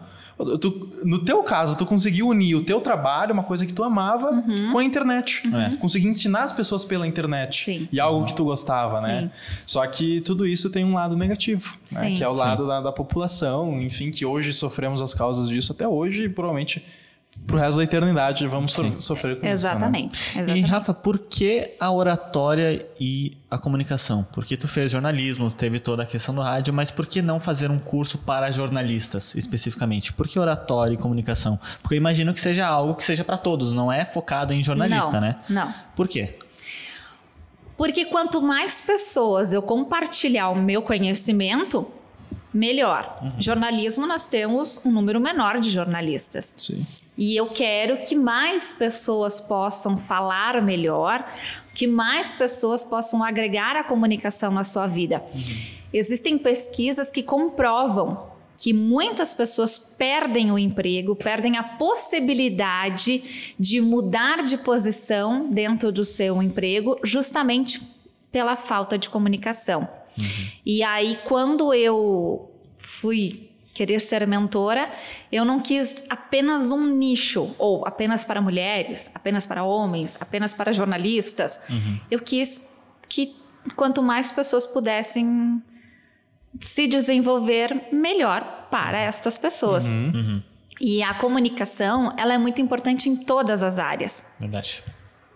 tu- 0.60 0.92
no 1.04 1.24
teu 1.24 1.44
caso, 1.44 1.78
tu 1.78 1.86
conseguiu 1.86 2.28
unir 2.28 2.56
o 2.56 2.64
teu 2.64 2.82
trabalho, 2.82 3.34
uma 3.34 3.44
coisa 3.44 3.64
que 3.66 3.74
tu 3.74 3.84
amava, 3.84 4.44
com 4.72 4.78
a 4.80 4.84
internet. 4.84 5.44
É. 5.54 5.76
Conseguir 5.78 6.08
ensinar 6.08 6.44
as 6.44 6.52
pessoas 6.52 6.84
pela 6.84 7.06
internet. 7.08 7.64
Sim. 7.64 7.88
E 7.92 8.00
algo 8.00 8.26
que 8.26 8.34
tu 8.34 8.44
gostava, 8.46 9.00
né? 9.02 9.22
Sim. 9.22 9.30
Só 9.68 9.86
que 9.86 10.20
tudo 10.22 10.48
isso 10.48 10.70
tem 10.72 10.84
um 10.84 10.94
lado 10.96 11.16
negativo, 11.16 11.76
né? 11.92 12.16
Que 12.18 12.24
é 12.24 12.28
o 12.28 12.34
lado 12.34 12.66
da, 12.68 12.82
da 12.82 12.92
população, 12.92 13.80
enfim, 13.82 14.10
que 14.12 14.26
hoje 14.26 14.52
sofremos 14.54 15.02
as 15.02 15.14
causas 15.14 15.48
disso 15.48 15.72
até 15.74 15.88
hoje 15.88 16.24
e 16.26 16.30
provavelmente 16.30 16.84
pro 17.48 17.58
resto 17.58 17.78
da 17.78 17.84
eternidade 17.84 18.46
vamos 18.48 18.72
so- 18.74 19.02
sofrer 19.02 19.36
com 19.36 19.40
isso. 19.40 19.46
né? 19.46 19.52
Exatamente. 19.52 20.22
E 20.36 20.40
exatamente. 20.40 20.70
Rafa, 20.70 20.94
por 20.94 21.18
que 21.20 21.76
a 21.80 21.92
oratória 21.92 22.86
e 23.00 23.38
a 23.50 23.58
comunicação? 23.58 24.26
Porque 24.32 24.56
tu 24.56 24.68
fez 24.68 24.92
jornalismo, 24.92 25.50
teve 25.52 25.80
toda 25.80 26.04
a 26.04 26.06
questão 26.06 26.34
do 26.36 26.42
rádio, 26.42 26.74
mas 26.74 26.92
por 26.92 27.06
que 27.06 27.22
não 27.22 27.40
fazer 27.40 27.72
um 27.72 27.80
curso 27.80 28.20
para 28.20 28.52
jornalistas 28.52 29.34
especificamente? 29.36 30.14
Por 30.14 30.28
que 30.28 30.38
oratória 30.40 30.94
e 30.94 30.98
comunicação? 30.98 31.60
Porque 31.82 31.96
eu 31.96 31.98
imagino 31.98 32.34
que 32.34 32.40
seja 32.40 32.66
algo 32.68 32.96
que 32.96 33.04
seja 33.04 33.24
para 33.24 33.38
todos, 33.38 33.74
não 33.74 33.92
é 33.92 34.06
focado 34.06 34.54
em 34.54 34.62
jornalista, 34.64 35.14
não, 35.14 35.22
né? 35.22 35.36
Não. 35.50 35.74
Por 35.96 36.08
quê? 36.08 36.38
Porque 37.78 38.06
quanto 38.06 38.42
mais 38.42 38.80
pessoas 38.80 39.52
eu 39.52 39.62
compartilhar 39.62 40.50
o 40.50 40.56
meu 40.56 40.82
conhecimento, 40.84 41.88
melhor. 42.54 43.20
Uhum. 43.22 43.42
Jornalismo, 43.42 44.06
nós 44.06 44.26
temos 44.26 44.86
um 44.86 44.92
número 44.92 45.20
menor 45.20 45.60
de 45.60 45.70
jornalistas. 45.70 46.54
Sim. 46.58 46.86
E 47.18 47.36
eu 47.36 47.48
quero 47.50 47.98
que 47.98 48.16
mais 48.16 48.74
pessoas 48.74 49.40
possam 49.40 49.98
falar 49.98 50.62
melhor, 50.62 51.26
que 51.74 51.88
mais 51.88 52.34
pessoas 52.34 52.84
possam 52.84 53.24
agregar 53.24 53.76
a 53.76 53.84
comunicação 53.84 54.52
na 54.52 54.64
sua 54.64 54.88
vida. 54.88 55.24
Existem 55.94 56.38
pesquisas 56.38 57.12
que 57.12 57.22
comprovam 57.22 58.32
que 58.58 58.74
muitas 58.74 59.34
pessoas 59.34 59.78
perdem 59.78 60.52
o 60.52 60.60
emprego, 60.60 61.16
perdem 61.16 61.58
a 61.58 61.64
possibilidade 61.64 63.56
de 63.60 63.82
mudar 63.82 64.44
de 64.44 64.58
posição 64.58 65.50
dentro 65.50 65.92
do 65.92 66.06
seu 66.06 66.42
emprego, 66.44 67.00
justamente 67.04 67.82
pela 68.32 68.56
falta 68.56 69.00
de 69.00 69.10
comunicação. 69.10 69.88
E 70.66 70.84
aí, 70.84 71.20
quando 71.26 71.74
eu 71.74 72.52
fui 72.78 73.50
querer 73.74 74.00
ser 74.00 74.28
mentora, 74.28 74.92
eu 75.32 75.46
não 75.46 75.60
quis 75.60 76.04
apenas 76.10 76.72
um 76.72 76.86
nicho, 76.86 77.56
ou 77.58 77.86
apenas 77.88 78.24
para 78.24 78.42
mulheres, 78.42 79.10
apenas 79.16 79.46
para 79.46 79.64
homens, 79.64 80.18
apenas 80.20 80.54
para 80.54 80.74
jornalistas. 80.74 81.62
Eu 82.10 82.20
quis 82.20 82.68
que 83.08 83.36
quanto 83.76 84.02
mais 84.04 84.32
pessoas 84.32 84.66
pudessem 84.66 85.62
se 86.60 86.88
desenvolver 86.88 87.90
melhor 87.92 88.68
para 88.70 89.00
estas 89.00 89.38
pessoas. 89.38 89.86
E 90.80 91.04
a 91.04 91.14
comunicação, 91.14 92.14
ela 92.18 92.34
é 92.34 92.38
muito 92.38 92.60
importante 92.60 93.10
em 93.10 93.16
todas 93.16 93.64
as 93.64 93.78
áreas. 93.80 94.26
Verdade. 94.40 94.84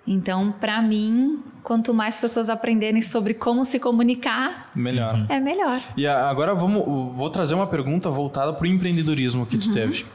Então, 0.08 0.52
para 0.52 0.82
mim, 0.82 1.44
quanto 1.64 1.94
mais 1.94 2.20
pessoas 2.20 2.50
aprenderem 2.50 3.02
sobre 3.02 3.34
como 3.34 3.66
se 3.66 3.80
comunicar, 3.80 4.70
Melhor. 4.76 5.26
é 5.30 5.40
melhor. 5.40 5.82
E 5.98 6.06
agora 6.06 6.54
vamos, 6.54 6.84
vou 7.16 7.30
trazer 7.30 7.56
uma 7.56 7.66
pergunta 7.66 8.10
voltada 8.10 8.54
para 8.54 8.64
o 8.64 8.68
empreendedorismo 8.68 9.46
que 9.46 9.58
tu 9.58 9.72
teve. 9.72 10.06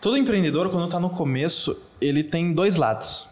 Todo 0.00 0.16
empreendedor, 0.16 0.70
quando 0.70 0.86
está 0.86 0.98
no 0.98 1.10
começo, 1.10 1.76
ele 2.00 2.24
tem 2.24 2.54
dois 2.54 2.76
lados. 2.76 3.28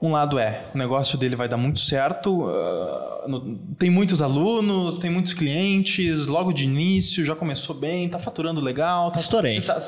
Um 0.00 0.12
lado 0.12 0.38
é, 0.38 0.64
o 0.74 0.78
negócio 0.78 1.16
dele 1.18 1.34
vai 1.34 1.48
dar 1.48 1.56
muito 1.56 1.80
certo, 1.80 2.46
ah, 2.48 3.24
no- 3.26 3.56
tem 3.78 3.88
muitos 3.90 4.20
alunos, 4.22 4.98
tem 4.98 5.10
muitos 5.10 5.32
clientes, 5.32 6.26
logo 6.26 6.52
de 6.52 6.64
início 6.64 7.24
já 7.24 7.34
começou 7.34 7.74
bem, 7.74 8.08
tá 8.08 8.18
faturando 8.18 8.60
legal. 8.60 9.10
Tá, 9.10 9.18
Estourei. 9.18 9.60
tá- 9.62 9.78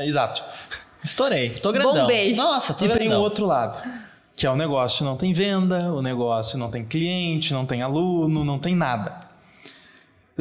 exato. 0.00 0.42
Estourei. 1.04 1.50
Tô 1.50 1.72
grandão. 1.72 1.92
Bombei. 2.02 2.34
Nossa, 2.34 2.74
tô 2.74 2.84
E 2.84 2.88
tem 2.88 2.98
grandão. 2.98 3.20
o 3.20 3.22
outro 3.22 3.46
lado, 3.46 3.80
que 4.34 4.46
é 4.46 4.50
o 4.50 4.56
negócio 4.56 5.04
não 5.04 5.16
tem 5.16 5.32
venda, 5.32 5.92
o 5.92 6.02
negócio 6.02 6.58
não 6.58 6.70
tem 6.70 6.84
cliente, 6.84 7.52
não 7.52 7.66
tem 7.66 7.82
aluno, 7.82 8.44
não 8.44 8.58
tem 8.58 8.74
nada. 8.74 9.30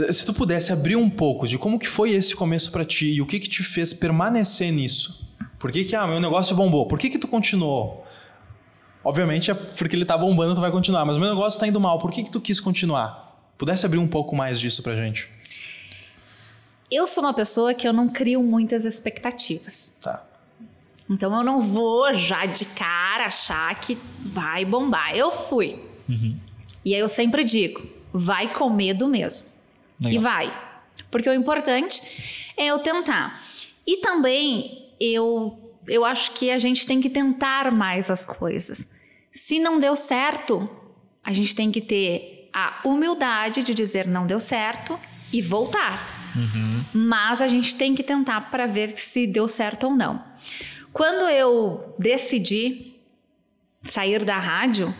Se 0.09 0.25
tu 0.25 0.33
pudesse 0.33 0.71
abrir 0.71 0.95
um 0.95 1.09
pouco 1.09 1.47
de 1.47 1.57
como 1.57 1.77
que 1.77 1.87
foi 1.87 2.11
esse 2.11 2.35
começo 2.35 2.71
pra 2.71 2.85
ti 2.85 3.13
e 3.13 3.21
o 3.21 3.25
que 3.25 3.39
que 3.39 3.49
te 3.49 3.63
fez 3.63 3.93
permanecer 3.93 4.71
nisso. 4.71 5.29
Por 5.59 5.71
que 5.71 5.83
que, 5.83 5.95
ah, 5.95 6.07
meu 6.07 6.19
negócio 6.19 6.55
bombou? 6.55 6.87
Por 6.87 6.97
que 6.97 7.09
que 7.09 7.19
tu 7.19 7.27
continuou? 7.27 8.05
Obviamente 9.03 9.51
é 9.51 9.53
porque 9.53 9.95
ele 9.95 10.05
tá 10.05 10.17
bombando, 10.17 10.55
tu 10.55 10.61
vai 10.61 10.71
continuar, 10.71 11.05
mas 11.05 11.17
meu 11.17 11.29
negócio 11.29 11.59
tá 11.59 11.67
indo 11.67 11.79
mal, 11.79 11.99
por 11.99 12.11
que 12.11 12.23
que 12.23 12.31
tu 12.31 12.39
quis 12.39 12.59
continuar? 12.59 13.51
Pudesse 13.57 13.85
abrir 13.85 13.99
um 13.99 14.07
pouco 14.07 14.35
mais 14.35 14.59
disso 14.59 14.81
pra 14.81 14.95
gente? 14.95 15.27
Eu 16.89 17.07
sou 17.07 17.23
uma 17.23 17.33
pessoa 17.33 17.73
que 17.73 17.87
eu 17.87 17.93
não 17.93 18.09
crio 18.09 18.41
muitas 18.43 18.85
expectativas. 18.85 19.95
Tá. 20.01 20.23
Então 21.11 21.35
eu 21.35 21.43
não 21.43 21.59
vou 21.59 22.13
já 22.13 22.45
de 22.45 22.63
cara 22.63 23.25
achar 23.25 23.75
que 23.81 23.97
vai 24.19 24.63
bombar. 24.63 25.13
Eu 25.13 25.29
fui. 25.29 25.77
E 26.85 26.95
aí 26.95 26.99
eu 27.01 27.09
sempre 27.09 27.43
digo, 27.43 27.85
vai 28.13 28.53
com 28.53 28.69
medo 28.69 29.09
mesmo. 29.09 29.45
Legal. 29.99 30.13
E 30.13 30.23
vai. 30.23 30.61
Porque 31.11 31.29
o 31.29 31.33
importante 31.33 32.01
é 32.55 32.67
eu 32.67 32.79
tentar. 32.79 33.43
E 33.85 33.97
também 33.97 34.89
eu 35.01 35.57
eu 35.87 36.05
acho 36.05 36.31
que 36.31 36.49
a 36.49 36.57
gente 36.57 36.85
tem 36.85 37.01
que 37.01 37.09
tentar 37.09 37.71
mais 37.71 38.09
as 38.09 38.25
coisas. 38.25 38.89
Se 39.33 39.59
não 39.59 39.79
deu 39.79 39.95
certo, 39.95 40.69
a 41.21 41.33
gente 41.33 41.53
tem 41.53 41.71
que 41.71 41.81
ter 41.81 42.49
a 42.53 42.79
humildade 42.85 43.63
de 43.63 43.73
dizer 43.73 44.07
não 44.07 44.25
deu 44.25 44.39
certo 44.39 44.97
e 45.33 45.41
voltar. 45.41 46.21
Mas 46.93 47.41
a 47.41 47.47
gente 47.47 47.75
tem 47.75 47.93
que 47.93 48.03
tentar 48.03 48.49
para 48.49 48.65
ver 48.65 48.97
se 48.97 49.27
deu 49.27 49.47
certo 49.47 49.87
ou 49.87 49.95
não. 49.95 50.23
Quando 50.93 51.29
eu 51.29 51.95
decidi 51.97 52.95
sair 53.83 54.23
da 54.25 54.37
rádio, 54.37 54.93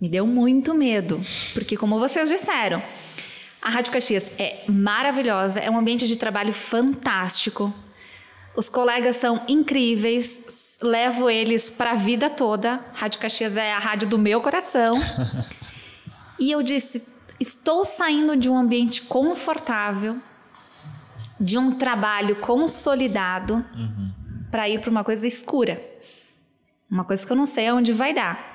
me 0.00 0.08
deu 0.08 0.26
muito 0.26 0.72
medo, 0.72 1.20
porque 1.52 1.76
como 1.76 1.98
vocês 1.98 2.28
disseram, 2.28 2.82
a 3.60 3.68
Rádio 3.68 3.92
Caxias 3.92 4.30
é 4.38 4.64
maravilhosa, 4.68 5.60
é 5.60 5.70
um 5.70 5.78
ambiente 5.78 6.08
de 6.08 6.16
trabalho 6.16 6.52
fantástico. 6.52 7.72
Os 8.56 8.68
colegas 8.68 9.16
são 9.16 9.42
incríveis, 9.46 10.78
levo 10.80 11.28
eles 11.28 11.68
para 11.68 11.92
a 11.92 11.94
vida 11.94 12.30
toda. 12.30 12.80
Rádio 12.94 13.20
Caxias 13.20 13.56
é 13.56 13.72
a 13.72 13.78
rádio 13.78 14.08
do 14.08 14.18
meu 14.18 14.40
coração. 14.40 14.94
e 16.38 16.50
eu 16.50 16.62
disse: 16.62 17.06
estou 17.38 17.84
saindo 17.84 18.36
de 18.36 18.48
um 18.48 18.56
ambiente 18.56 19.02
confortável, 19.02 20.16
de 21.38 21.58
um 21.58 21.72
trabalho 21.72 22.36
consolidado, 22.36 23.64
para 24.50 24.68
ir 24.68 24.80
para 24.80 24.90
uma 24.90 25.04
coisa 25.04 25.26
escura. 25.26 25.82
Uma 26.90 27.04
coisa 27.04 27.24
que 27.24 27.32
eu 27.32 27.36
não 27.36 27.46
sei 27.46 27.68
aonde 27.68 27.92
vai 27.92 28.12
dar. 28.12 28.50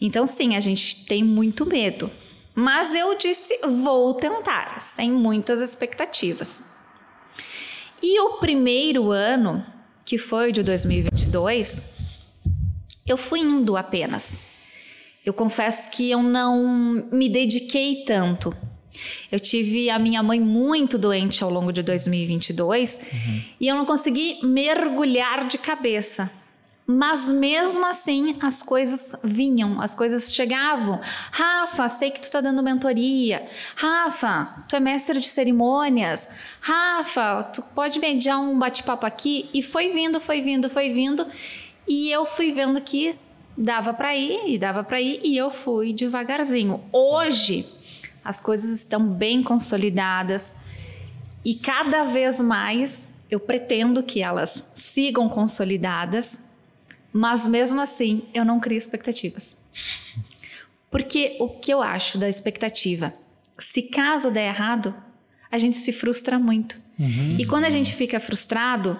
Então, 0.00 0.26
sim, 0.26 0.56
a 0.56 0.60
gente 0.60 1.06
tem 1.06 1.22
muito 1.22 1.64
medo. 1.66 2.10
Mas 2.54 2.94
eu 2.94 3.16
disse: 3.16 3.58
vou 3.62 4.14
tentar, 4.14 4.80
sem 4.80 5.10
muitas 5.10 5.60
expectativas. 5.60 6.62
E 8.02 8.18
o 8.20 8.38
primeiro 8.38 9.12
ano, 9.12 9.64
que 10.04 10.18
foi 10.18 10.52
de 10.52 10.62
2022, 10.62 11.80
eu 13.06 13.16
fui 13.16 13.40
indo 13.40 13.76
apenas. 13.76 14.40
Eu 15.24 15.32
confesso 15.32 15.88
que 15.90 16.10
eu 16.10 16.20
não 16.22 17.08
me 17.12 17.28
dediquei 17.28 18.04
tanto. 18.04 18.54
Eu 19.30 19.40
tive 19.40 19.88
a 19.90 19.98
minha 19.98 20.22
mãe 20.22 20.40
muito 20.40 20.98
doente 20.98 21.42
ao 21.42 21.50
longo 21.50 21.72
de 21.72 21.82
2022 21.82 23.00
e 23.60 23.66
eu 23.66 23.74
não 23.74 23.84
consegui 23.84 24.38
mergulhar 24.42 25.46
de 25.48 25.58
cabeça. 25.58 26.30
Mas 26.84 27.30
mesmo 27.30 27.86
assim, 27.86 28.36
as 28.40 28.62
coisas 28.62 29.14
vinham, 29.22 29.80
as 29.80 29.94
coisas 29.94 30.34
chegavam. 30.34 31.00
Rafa, 31.30 31.88
sei 31.88 32.10
que 32.10 32.20
tu 32.20 32.30
tá 32.30 32.40
dando 32.40 32.62
mentoria. 32.62 33.46
Rafa, 33.76 34.64
tu 34.68 34.74
é 34.74 34.80
mestre 34.80 35.20
de 35.20 35.28
cerimônias. 35.28 36.28
Rafa, 36.60 37.44
tu 37.44 37.62
pode 37.74 37.98
mediar 38.00 38.40
um 38.40 38.58
bate-papo 38.58 39.06
aqui. 39.06 39.48
E 39.54 39.62
foi 39.62 39.90
vindo, 39.90 40.20
foi 40.20 40.42
vindo, 40.42 40.68
foi 40.68 40.92
vindo. 40.92 41.24
E 41.86 42.10
eu 42.10 42.26
fui 42.26 42.50
vendo 42.50 42.80
que 42.80 43.14
dava 43.56 43.94
para 43.94 44.14
ir, 44.16 44.40
e 44.46 44.58
dava 44.58 44.82
para 44.82 45.00
ir, 45.00 45.20
e 45.22 45.36
eu 45.36 45.50
fui 45.50 45.92
devagarzinho. 45.92 46.82
Hoje, 46.92 47.66
as 48.24 48.40
coisas 48.40 48.70
estão 48.70 49.06
bem 49.06 49.42
consolidadas. 49.42 50.54
E 51.44 51.54
cada 51.54 52.04
vez 52.04 52.40
mais 52.40 53.14
eu 53.30 53.40
pretendo 53.40 54.02
que 54.02 54.22
elas 54.22 54.64
sigam 54.74 55.28
consolidadas, 55.28 56.40
mas 57.12 57.46
mesmo 57.46 57.80
assim 57.80 58.22
eu 58.32 58.44
não 58.44 58.60
crio 58.60 58.78
expectativas. 58.78 59.56
Porque 60.90 61.36
o 61.40 61.48
que 61.48 61.72
eu 61.72 61.82
acho 61.82 62.18
da 62.18 62.28
expectativa? 62.28 63.14
Se 63.58 63.82
caso 63.82 64.30
der 64.30 64.48
errado, 64.48 64.94
a 65.50 65.58
gente 65.58 65.76
se 65.78 65.92
frustra 65.92 66.38
muito. 66.38 66.80
E 67.38 67.46
quando 67.46 67.64
a 67.64 67.70
gente 67.70 67.94
fica 67.94 68.20
frustrado, 68.20 68.98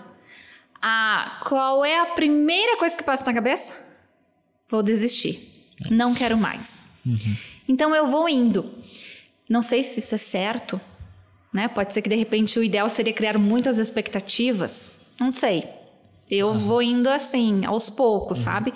a, 0.81 1.41
qual 1.47 1.85
é 1.85 2.01
a 2.01 2.07
primeira 2.07 2.77
coisa 2.79 2.97
que 2.97 3.05
passa 3.05 3.25
na 3.25 3.35
cabeça? 3.35 3.73
Vou 4.69 4.83
desistir. 4.83 5.69
Não 5.91 6.15
quero 6.15 6.37
mais. 6.37 6.83
Então 7.69 7.95
eu 7.95 8.09
vou 8.09 8.29
indo. 8.29 8.75
Não 9.49 9.63
sei 9.63 9.83
se 9.83 9.99
isso 10.01 10.15
é 10.15 10.19
certo, 10.19 10.81
né? 11.53 11.69
Pode 11.69 11.93
ser 11.93 12.03
que 12.03 12.09
de 12.09 12.17
repente 12.17 12.59
o 12.59 12.63
ideal 12.63 12.89
seria 12.89 13.13
criar 13.13 13.39
muitas 13.39 13.79
expectativas. 13.79 14.91
Não 15.21 15.31
sei. 15.31 15.69
Eu 16.31 16.55
vou 16.55 16.81
indo 16.81 17.09
assim, 17.11 17.65
aos 17.65 17.91
poucos, 17.91 18.39
sabe? 18.39 18.73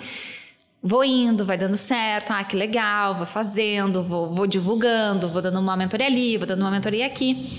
Vou 0.81 1.03
indo, 1.03 1.43
vai 1.43 1.57
dando 1.57 1.75
certo, 1.75 2.31
ah, 2.31 2.43
que 2.43 2.55
legal, 2.55 3.15
vou 3.15 3.25
fazendo, 3.25 4.03
vou, 4.03 4.33
vou 4.33 4.45
divulgando, 4.45 5.27
vou 5.27 5.41
dando 5.41 5.59
uma 5.59 5.75
mentoria 5.75 6.05
ali, 6.05 6.37
vou 6.37 6.45
dando 6.45 6.61
uma 6.61 6.69
mentoria 6.69 7.07
aqui. 7.07 7.49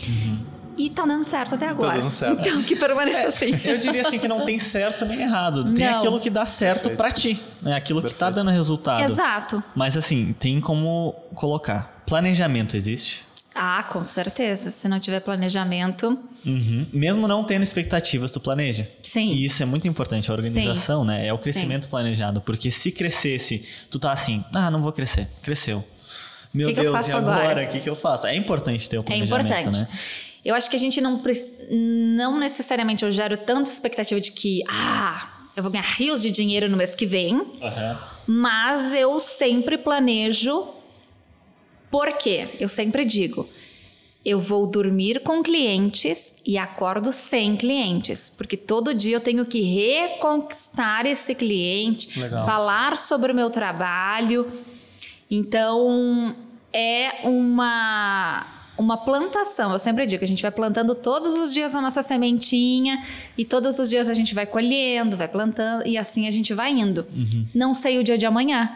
E 0.79 0.89
tá 0.89 1.05
dando 1.05 1.25
certo 1.25 1.57
até 1.57 1.67
agora. 1.67 1.99
dando 1.99 2.11
certo. 2.11 2.39
Então 2.47 2.63
que 2.63 2.77
permaneça 2.77 3.27
assim. 3.27 3.51
Eu 3.65 3.77
diria 3.79 4.03
assim 4.03 4.21
que 4.21 4.29
não 4.29 4.45
tem 4.45 4.61
certo 4.61 5.05
nem 5.05 5.21
errado. 5.21 5.65
Tem 5.75 5.85
Não. 5.89 5.99
aquilo 5.99 6.21
que 6.21 6.31
dá 6.31 6.47
certo 6.47 6.91
pra 6.91 7.11
ti. 7.11 7.39
É 7.67 7.73
aquilo 7.75 8.01
que 8.01 8.15
tá 8.15 8.27
Perfeito. 8.27 8.47
dando 8.47 8.55
resultado. 8.55 9.03
Exato. 9.03 9.61
Mas 9.75 9.97
assim, 9.97 10.33
tem 10.39 10.61
como 10.61 11.13
colocar. 11.35 11.98
Planejamento 12.09 12.77
existe? 12.77 13.23
Ah, 13.55 13.83
com 13.83 14.05
certeza. 14.05 14.71
Se 14.71 14.89
não 14.89 15.01
tiver 15.01 15.21
planejamento, 15.21 16.19
Uhum. 16.47 16.87
Mesmo 16.93 17.27
não 17.29 17.43
tendo 17.45 17.63
expectativas, 17.65 18.31
tu 18.31 18.39
planeja. 18.41 18.89
Sim. 19.03 19.33
E 19.33 19.45
isso 19.45 19.61
é 19.63 19.67
muito 19.67 19.87
importante, 19.89 20.31
a 20.31 20.35
organização, 20.35 21.05
né? 21.05 21.27
É 21.27 21.33
o 21.33 21.39
crescimento 21.39 21.89
planejado. 21.89 22.41
Porque 22.41 22.71
se 22.71 22.93
crescesse, 22.93 23.67
tu 23.91 23.99
tá 23.99 24.13
assim, 24.13 24.43
ah, 24.55 24.71
não 24.71 24.81
vou 24.81 24.93
crescer. 24.93 25.29
Cresceu. 25.43 25.85
Meu 26.55 26.69
Que 26.69 26.75
que 26.75 26.81
eu 26.81 26.85
Deus, 26.85 26.97
faço 26.97 27.11
e 27.11 27.13
agora? 27.13 27.65
O 27.65 27.69
que, 27.69 27.81
que 27.81 27.91
eu 27.91 27.97
faço? 27.97 28.27
É 28.27 28.35
importante 28.37 28.89
ter 28.89 28.97
o 28.99 29.01
é 29.01 29.03
planejamento, 29.03 29.51
importante. 29.51 29.81
né? 29.81 29.89
Eu 30.45 30.55
acho 30.55 30.71
que 30.71 30.77
a 30.77 30.79
gente 30.79 31.01
não 31.01 31.21
não 31.71 32.39
necessariamente 32.39 33.05
eu 33.05 33.11
gero 33.11 33.37
tanta 33.37 33.69
expectativa 33.69 34.21
de 34.21 34.31
que, 34.33 34.63
ah, 34.69 35.29
eu 35.57 35.63
vou 35.63 35.71
ganhar 35.73 35.85
rios 35.85 36.23
de 36.23 36.31
dinheiro 36.31 36.69
no 36.69 36.77
mês 36.77 36.95
que 36.95 37.05
vem, 37.05 37.59
Aham. 37.61 37.99
mas 38.27 38.95
eu 38.95 39.19
sempre 39.21 39.77
planejo. 39.77 40.78
Por 41.91 42.13
quê? 42.19 42.57
Eu 42.61 42.69
sempre 42.69 43.05
digo, 43.05 43.49
eu 44.25 44.41
vou 44.41 44.67
dormir 44.67 45.21
com 45.21 45.43
clientes 45.43 46.37
e 46.45 46.59
acordo 46.59 47.13
sem 47.13 47.57
clientes, 47.57 48.29
porque 48.29 48.57
todo 48.57 48.93
dia 48.93 49.17
eu 49.17 49.21
tenho 49.21 49.47
que 49.47 49.63
reconquistar 49.63 51.07
esse 51.07 51.35
cliente, 51.35 52.19
Legal. 52.19 52.45
falar 52.45 52.97
sobre 52.99 53.33
o 53.33 53.35
meu 53.35 53.49
trabalho. 53.49 54.51
Então, 55.31 56.35
é 56.73 57.27
uma 57.27 58.55
uma 58.79 58.97
plantação. 58.97 59.73
Eu 59.73 59.79
sempre 59.79 60.07
digo 60.07 60.21
que 60.21 60.25
a 60.25 60.29
gente 60.29 60.41
vai 60.41 60.53
plantando 60.53 60.95
todos 60.95 61.35
os 61.35 61.53
dias 61.53 61.75
a 61.75 61.81
nossa 61.83 62.01
sementinha 62.01 63.05
e 63.37 63.45
todos 63.45 63.79
os 63.81 63.91
dias 63.91 64.09
a 64.09 64.15
gente 64.15 64.35
vai 64.35 64.47
colhendo, 64.47 65.17
vai 65.17 65.27
plantando 65.27 65.85
e 65.85 65.99
assim 65.99 66.29
a 66.29 66.31
gente 66.31 66.55
vai 66.55 66.71
indo. 66.71 67.05
Não 67.53 67.75
sei 67.75 67.99
o 67.99 68.05
dia 68.05 68.17
de 68.17 68.25
amanhã. 68.25 68.71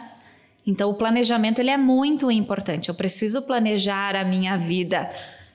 Então 0.65 0.89
o 0.89 0.93
planejamento 0.93 1.59
ele 1.59 1.69
é 1.69 1.77
muito 1.77 2.31
importante. 2.31 2.89
Eu 2.89 2.95
preciso 2.95 3.41
planejar 3.41 4.15
a 4.15 4.23
minha 4.23 4.57
vida, 4.57 5.11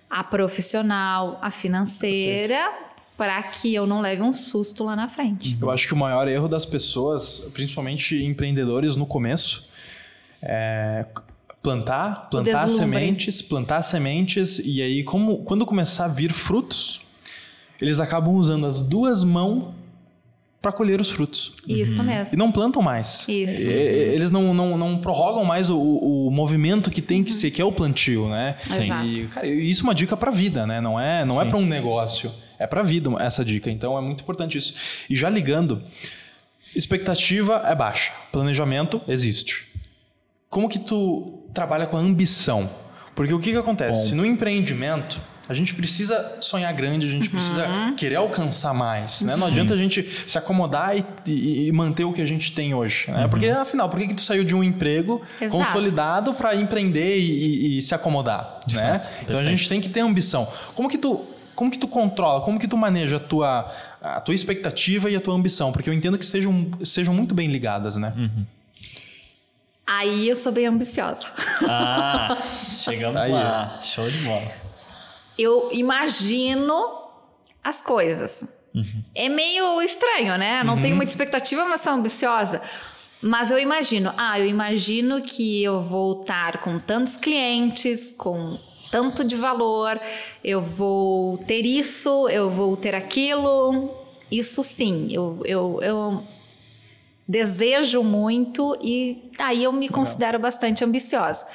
a 0.08 0.22
profissional, 0.22 1.38
a 1.40 1.50
financeira, 1.50 2.72
para 3.16 3.42
que 3.42 3.74
eu 3.74 3.86
não 3.86 4.00
leve 4.00 4.22
um 4.22 4.32
susto 4.32 4.84
lá 4.84 4.94
na 4.94 5.08
frente. 5.08 5.56
Eu 5.60 5.70
acho 5.70 5.88
que 5.88 5.94
o 5.94 5.96
maior 5.96 6.28
erro 6.28 6.46
das 6.46 6.64
pessoas, 6.64 7.50
principalmente 7.52 8.22
empreendedores 8.22 8.94
no 8.96 9.06
começo, 9.06 9.68
é 10.42 11.04
plantar, 11.60 12.28
plantar 12.30 12.68
sementes, 12.68 13.42
plantar 13.42 13.82
sementes 13.82 14.60
e 14.64 14.80
aí 14.80 15.02
como 15.02 15.38
quando 15.38 15.66
começar 15.66 16.04
a 16.04 16.08
vir 16.08 16.32
frutos, 16.32 17.00
eles 17.80 17.98
acabam 17.98 18.34
usando 18.34 18.66
as 18.66 18.88
duas 18.88 19.24
mãos 19.24 19.74
para 20.68 20.76
colher 20.76 21.00
os 21.00 21.08
frutos. 21.10 21.52
Isso 21.66 22.00
E 22.02 22.04
mesmo. 22.04 22.38
não 22.38 22.52
plantam 22.52 22.82
mais. 22.82 23.24
Isso. 23.26 23.62
E- 23.62 23.72
e- 23.72 24.14
Eles 24.14 24.30
não, 24.30 24.52
não, 24.52 24.76
não 24.76 24.98
prorrogam 24.98 25.44
mais 25.44 25.70
o, 25.70 25.78
o 25.78 26.30
movimento 26.30 26.90
que 26.90 27.00
tem 27.00 27.24
que 27.24 27.32
ser, 27.32 27.50
que 27.50 27.60
é 27.60 27.64
o 27.64 27.72
plantio, 27.72 28.28
né? 28.28 28.56
Sim. 28.64 28.84
Exato. 28.84 29.06
E, 29.06 29.26
cara, 29.28 29.46
isso 29.46 29.80
é 29.80 29.84
uma 29.84 29.94
dica 29.94 30.16
pra 30.16 30.30
vida, 30.30 30.66
né? 30.66 30.80
Não 30.80 31.00
é, 31.00 31.24
não 31.24 31.40
é 31.40 31.46
para 31.46 31.56
um 31.56 31.64
negócio, 31.64 32.30
é 32.58 32.66
pra 32.66 32.82
vida 32.82 33.08
essa 33.18 33.42
dica. 33.44 33.70
Então 33.70 33.96
é 33.96 34.00
muito 34.02 34.20
importante 34.22 34.58
isso. 34.58 34.74
E 35.08 35.16
já 35.16 35.30
ligando, 35.30 35.82
expectativa 36.74 37.62
é 37.66 37.74
baixa, 37.74 38.12
planejamento 38.30 39.00
existe. 39.08 39.68
Como 40.50 40.68
que 40.68 40.78
tu 40.78 41.44
trabalha 41.54 41.86
com 41.86 41.96
a 41.96 42.00
ambição? 42.00 42.68
Porque 43.14 43.32
o 43.32 43.40
que 43.40 43.50
que 43.52 43.56
acontece? 43.56 44.14
No 44.14 44.24
empreendimento, 44.24 45.20
a 45.48 45.54
gente 45.54 45.74
precisa 45.74 46.36
sonhar 46.40 46.72
grande, 46.74 47.06
a 47.06 47.10
gente 47.10 47.30
precisa 47.30 47.66
querer 47.96 48.16
alcançar 48.16 48.74
mais, 48.74 49.22
né? 49.22 49.34
Não 49.36 49.46
adianta 49.46 49.72
a 49.72 49.76
gente 49.76 50.06
se 50.26 50.36
acomodar 50.36 50.96
e, 50.96 51.04
e- 51.26 51.68
e 51.68 51.72
manter 51.72 52.04
o 52.04 52.12
que 52.12 52.20
a 52.20 52.26
gente 52.26 52.52
tem 52.52 52.74
hoje, 52.74 53.10
né? 53.10 53.26
Porque 53.28 53.48
afinal, 53.48 53.88
por 53.88 53.98
que 53.98 54.08
que 54.08 54.14
tu 54.14 54.20
saiu 54.22 54.44
de 54.44 54.54
um 54.54 54.62
emprego 54.62 55.22
Exato. 55.40 55.64
consolidado 55.64 56.34
para 56.34 56.54
empreender 56.54 57.16
e, 57.18 57.22
e- 57.76 57.78
e 57.78 57.82
se 57.82 57.94
acomodar, 57.94 58.60
De 58.66 58.76
né? 58.76 58.98
fato, 59.00 59.10
então 59.22 59.36
a 59.36 59.38
perfeito. 59.38 59.48
gente 59.56 59.68
tem 59.68 59.80
que 59.80 59.88
ter 59.88 60.00
ambição. 60.00 60.46
Como 60.74 60.88
que 60.88 60.98
tu 60.98 61.24
como 61.54 61.72
que 61.72 61.78
tu 61.78 61.88
controla, 61.88 62.40
como 62.42 62.56
que 62.56 62.68
tu 62.68 62.76
maneja 62.76 63.16
a 63.16 63.18
tua, 63.18 63.72
a 64.00 64.20
tua 64.20 64.32
expectativa 64.32 65.10
e 65.10 65.16
a 65.16 65.20
tua 65.20 65.34
ambição? 65.34 65.72
Porque 65.72 65.90
eu 65.90 65.94
entendo 65.94 66.16
que 66.16 66.24
sejam, 66.24 66.70
sejam 66.84 67.12
muito 67.12 67.34
bem 67.34 67.48
ligadas, 67.48 67.96
né? 67.96 68.12
Aí 69.86 70.28
eu 70.28 70.36
sou 70.36 70.52
bem 70.52 70.66
ambiciosa. 70.66 71.26
Ah, 71.66 72.36
chegamos 72.78 73.16
Aí, 73.22 73.32
lá. 73.32 73.78
Show 73.82 74.08
de 74.10 74.18
bola. 74.18 74.42
Eu 75.38 75.70
imagino 75.72 76.74
as 77.62 77.80
coisas. 77.80 78.44
É 79.14 79.28
meio 79.28 79.80
estranho, 79.82 80.36
né? 80.36 80.62
Não 80.62 80.80
tenho 80.80 80.96
muita 80.96 81.10
expectativa, 81.10 81.64
mas 81.64 81.80
sou 81.80 81.92
ambiciosa. 81.92 82.62
Mas 83.20 83.50
eu 83.50 83.58
imagino, 83.58 84.12
ah, 84.16 84.38
eu 84.38 84.46
imagino 84.46 85.20
que 85.22 85.62
eu 85.62 85.82
vou 85.82 86.20
estar 86.20 86.58
com 86.58 86.78
tantos 86.78 87.16
clientes, 87.16 88.14
com 88.16 88.58
tanto 88.90 89.24
de 89.24 89.34
valor, 89.34 90.00
eu 90.44 90.62
vou 90.62 91.36
ter 91.38 91.66
isso, 91.66 92.28
eu 92.28 92.48
vou 92.48 92.76
ter 92.76 92.94
aquilo. 92.94 93.90
Isso 94.30 94.62
sim, 94.62 95.08
eu, 95.10 95.40
eu, 95.44 95.80
eu 95.82 96.22
desejo 97.28 98.02
muito 98.02 98.74
e 98.82 99.30
aí 99.38 99.62
eu 99.62 99.70
me 99.70 99.86
considero 99.88 100.38
bastante 100.38 100.82
ambiciosa. 100.82 101.46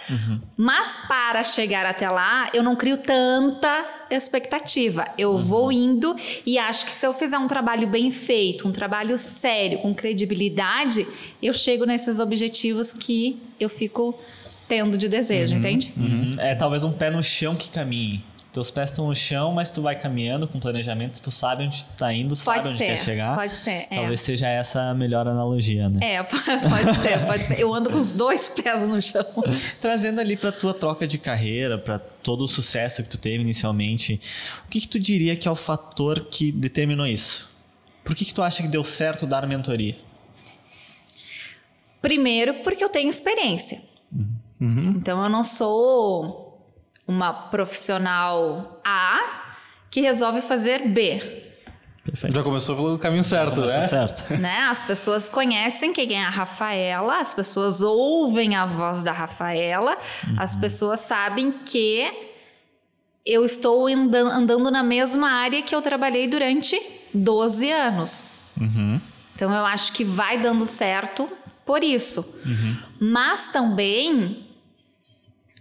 Mas 0.56 0.98
para 1.08 1.42
chegar 1.42 1.84
até 1.84 2.08
lá, 2.08 2.50
eu 2.54 2.62
não 2.62 2.76
crio 2.76 2.98
tanta 2.98 3.84
expectativa. 4.12 5.08
Eu 5.18 5.40
vou 5.40 5.72
indo 5.72 6.16
e 6.46 6.60
acho 6.60 6.86
que 6.86 6.92
se 6.92 7.06
eu 7.08 7.14
fizer 7.14 7.40
um 7.40 7.48
trabalho 7.48 7.88
bem 7.88 8.12
feito, 8.12 8.68
um 8.68 8.72
trabalho 8.72 9.18
sério, 9.18 9.80
com 9.80 9.96
credibilidade, 9.96 11.08
eu 11.42 11.54
chego 11.54 11.86
nesses 11.86 12.20
objetivos 12.20 12.94
que 12.94 13.42
eu 13.60 13.68
fico 13.68 14.14
tendo 14.68 14.98
de 14.98 15.08
desejo, 15.08 15.56
entende? 15.56 15.92
Uhum. 15.98 16.36
É 16.38 16.54
talvez 16.54 16.84
um 16.84 16.92
pé 16.92 17.10
no 17.10 17.24
chão 17.24 17.56
que 17.56 17.70
caminhe. 17.70 18.24
Teus 18.54 18.70
pés 18.70 18.92
estão 18.92 19.08
no 19.08 19.16
chão, 19.16 19.52
mas 19.52 19.72
tu 19.72 19.82
vai 19.82 20.00
caminhando 20.00 20.48
com 20.48 20.60
planejamento, 20.60 21.20
tu 21.20 21.32
sabe 21.32 21.64
onde 21.64 21.84
tu 21.84 21.90
tá 21.98 22.14
indo, 22.14 22.36
sabe 22.36 22.60
Pode 22.60 22.70
onde 22.70 22.78
ser, 22.78 22.86
quer 22.86 22.98
chegar. 22.98 23.36
pode 23.36 23.56
ser, 23.56 23.88
é. 23.90 23.96
Talvez 23.96 24.22
seja 24.22 24.48
essa 24.48 24.92
a 24.92 24.94
melhor 24.94 25.28
analogia, 25.28 25.90
né? 25.90 26.00
É, 26.04 26.22
pode 26.22 27.02
ser, 27.02 27.26
pode 27.26 27.48
ser. 27.48 27.60
Eu 27.60 27.74
ando 27.74 27.90
com 27.90 27.98
os 27.98 28.12
dois 28.12 28.50
pés 28.50 28.88
no 28.88 29.02
chão. 29.02 29.26
Trazendo 29.82 30.22
ali 30.22 30.38
pra 30.38 30.52
tua 30.52 30.72
troca 30.72 31.08
de 31.08 31.18
carreira, 31.18 31.80
pra 31.80 31.98
todo 31.98 32.44
o 32.44 32.48
sucesso 32.48 33.02
que 33.02 33.10
tu 33.10 33.18
teve 33.18 33.42
inicialmente, 33.42 34.22
o 34.68 34.70
que 34.70 34.82
que 34.82 34.88
tu 34.88 35.00
diria 35.00 35.36
que 35.36 35.48
é 35.48 35.52
o 35.52 35.56
fator 35.56 36.28
que 36.30 36.52
determinou 36.52 37.08
isso? 37.08 37.52
Por 38.04 38.14
que 38.14 38.24
que 38.24 38.36
tu 38.36 38.44
acha 38.44 38.62
que 38.62 38.70
deu 38.70 38.84
certo 38.84 39.26
dar 39.26 39.48
mentoria? 39.48 39.96
Primeiro, 42.00 42.54
porque 42.64 42.84
eu 42.84 42.90
tenho 42.90 43.10
experiência. 43.10 43.82
Uhum. 44.62 44.94
Então, 44.98 45.24
eu 45.24 45.30
não 45.30 45.44
sou 45.44 46.43
uma 47.08 47.34
profissional 47.34 48.80
A 48.84 49.20
que 49.90 50.02
resolve 50.02 50.42
fazer 50.42 50.88
B. 50.90 51.52
Perfeito. 52.04 52.36
Já 52.36 52.44
começou 52.44 52.76
pelo 52.76 53.00
caminho 53.00 53.24
certo, 53.24 53.62
né? 53.62 53.88
certo. 53.88 54.34
né? 54.36 54.58
As 54.70 54.84
pessoas 54.84 55.30
conhecem 55.30 55.94
quem 55.94 56.14
é 56.14 56.24
a 56.26 56.30
Rafaela, 56.30 57.20
as 57.20 57.34
pessoas 57.34 57.82
ouvem 57.82 58.56
a 58.56 58.66
voz 58.66 59.04
da 59.04 59.12
Rafaela, 59.14 59.98
as 60.38 60.54
pessoas 60.54 61.00
sabem 61.00 61.52
que 61.66 62.06
eu 63.26 63.46
estou 63.46 63.88
andan- 63.88 64.30
andando 64.34 64.70
na 64.70 64.84
mesma 64.84 65.30
área 65.32 65.62
que 65.62 65.74
eu 65.74 65.82
trabalhei 65.82 66.28
durante 66.28 66.78
12 67.14 67.72
anos. 67.72 68.24
Uhum. 68.60 69.00
Então 69.36 69.54
eu 69.54 69.66
acho 69.66 69.94
que 69.94 70.04
vai 70.04 70.38
dando 70.40 70.66
certo 70.66 71.30
por 71.66 71.82
isso. 71.84 72.38
Mas 73.00 73.48
também 73.48 74.43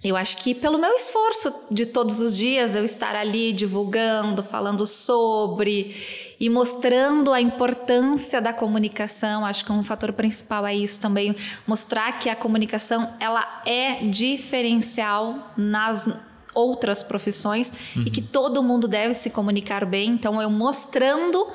eu 0.03 0.17
acho 0.17 0.39
que 0.39 0.55
pelo 0.55 0.79
meu 0.79 0.93
esforço 0.95 1.55
de 1.71 1.87
todos 1.87 2.21
os 2.21 2.37
dias 2.37 2.75
eu 2.75 2.85
estar 2.85 3.15
ali 3.15 3.53
divulgando, 3.53 4.43
falando 4.43 4.87
sobre 4.87 5.97
e 6.41 6.51
mostrando 6.51 7.33
a 7.33 7.41
importância 7.41 8.41
da 8.41 8.53
comunicação, 8.53 9.47
acho 9.47 9.65
que 9.65 9.71
um 9.71 9.85
fator 9.85 10.13
principal 10.13 10.67
é 10.67 10.75
isso 10.75 10.99
também, 10.99 11.37
mostrar 11.67 12.19
que 12.19 12.29
a 12.29 12.35
comunicação 12.35 13.15
ela 13.21 13.63
é 13.65 14.05
diferencial 14.07 15.53
nas 15.57 16.09
outras 16.53 17.01
profissões 17.01 17.73
e 17.97 18.11
que 18.11 18.21
todo 18.21 18.63
mundo 18.63 18.89
deve 18.89 19.15
se 19.15 19.31
comunicar 19.31 19.87
bem. 19.87 20.11
Então 20.11 20.43
eu 20.43 20.51
mostrando 20.51 21.47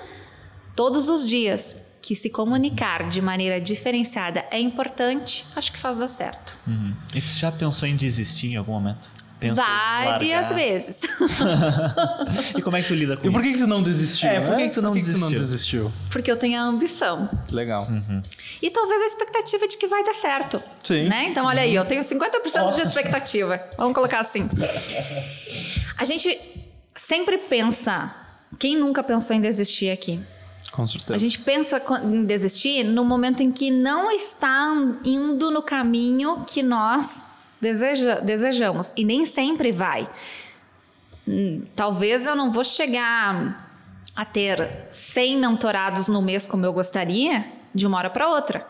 todos 0.73 1.10
os 1.10 1.27
dias 1.27 1.87
que 2.01 2.15
se 2.15 2.29
comunicar 2.29 3.10
de 3.10 3.21
maneira 3.21 3.60
diferenciada 3.60 4.45
é 4.51 4.60
importante, 4.60 5.45
acho 5.55 5.71
que 5.71 5.77
faz 5.77 5.97
dar 5.97 6.07
certo. 6.07 6.55
Uhum. 6.67 6.93
E 7.13 7.21
tu 7.21 7.29
já 7.29 7.51
pensou 7.51 7.88
em 7.88 7.95
desistir 7.95 8.53
em 8.53 8.55
algum 8.55 8.73
momento? 8.73 9.10
Pensou 9.39 9.63
Várias 9.63 10.49
largar? 10.49 10.55
vezes. 10.55 11.01
E 12.57 12.62
como 12.62 12.75
é 12.75 12.81
que 12.81 12.88
tu 12.88 12.95
lida 12.95 13.15
com 13.15 13.27
E 13.27 13.31
por 13.31 13.39
isso? 13.41 13.49
que, 13.49 13.53
que 13.53 13.63
tu 13.63 13.67
não 13.67 13.83
desistiu? 13.83 14.27
É, 14.29 14.39
por 14.39 14.55
que 14.55 14.63
né? 14.63 14.67
que 14.67 14.73
tu 14.73 14.81
não 14.81 14.93
desistiu? 14.93 15.39
desistiu? 15.39 15.91
Porque 16.10 16.31
eu 16.31 16.38
tenho 16.38 16.60
a 16.60 16.63
ambição. 16.63 17.29
Legal. 17.51 17.88
E 18.62 18.71
talvez 18.71 19.01
a 19.01 19.05
expectativa 19.05 19.67
de 19.67 19.77
que 19.77 19.86
vai 19.86 20.03
dar 20.03 20.15
certo. 20.15 20.62
Sim. 20.83 21.07
Né? 21.07 21.27
Então, 21.29 21.45
olha 21.45 21.62
aí, 21.62 21.75
eu 21.75 21.86
tenho 21.86 22.01
50% 22.01 22.75
de 22.75 22.81
expectativa. 22.81 23.62
Vamos 23.77 23.93
colocar 23.93 24.19
assim. 24.19 24.49
A 25.97 26.03
gente 26.03 26.36
sempre 26.95 27.38
pensa. 27.38 28.13
Quem 28.57 28.75
nunca 28.75 29.03
pensou 29.03 29.36
em 29.36 29.41
desistir 29.41 29.91
aqui? 29.91 30.19
Com 30.77 30.87
certeza. 30.87 31.15
A 31.15 31.17
gente 31.17 31.39
pensa 31.39 31.81
em 32.03 32.23
desistir 32.23 32.83
no 32.83 33.03
momento 33.03 33.41
em 33.41 33.51
que 33.51 33.71
não 33.71 34.11
está 34.11 34.75
indo 35.03 35.49
no 35.49 35.63
caminho 35.63 36.45
que 36.45 36.61
nós 36.61 37.25
deseja, 37.59 38.19
desejamos. 38.19 38.93
E 38.95 39.03
nem 39.03 39.25
sempre 39.25 39.71
vai. 39.71 40.07
hum, 41.27 41.63
talvez 41.75 42.27
eu 42.27 42.35
não 42.35 42.51
vou 42.51 42.63
chegar 42.63 43.75
a 44.15 44.23
ter 44.23 44.85
100 44.87 45.39
mentorados 45.39 46.07
no 46.07 46.21
mês 46.21 46.45
como 46.45 46.63
eu 46.63 46.71
gostaria, 46.71 47.43
de 47.73 47.87
uma 47.87 47.97
hora 47.97 48.11
para 48.11 48.29
outra. 48.29 48.67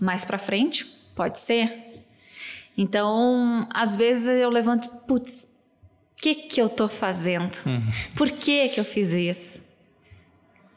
Mais 0.00 0.24
para 0.24 0.38
frente, 0.38 0.86
pode 1.14 1.38
ser. 1.40 2.06
Então, 2.74 3.68
às 3.68 3.94
vezes 3.94 4.40
eu 4.40 4.48
levanto, 4.48 4.88
putz, 5.06 5.44
o 5.44 6.22
que 6.22 6.34
que 6.34 6.58
eu 6.58 6.70
tô 6.70 6.88
fazendo? 6.88 7.58
Por 8.16 8.30
que 8.30 8.70
que 8.70 8.80
eu 8.80 8.84
fiz 8.84 9.12
isso? 9.12 9.71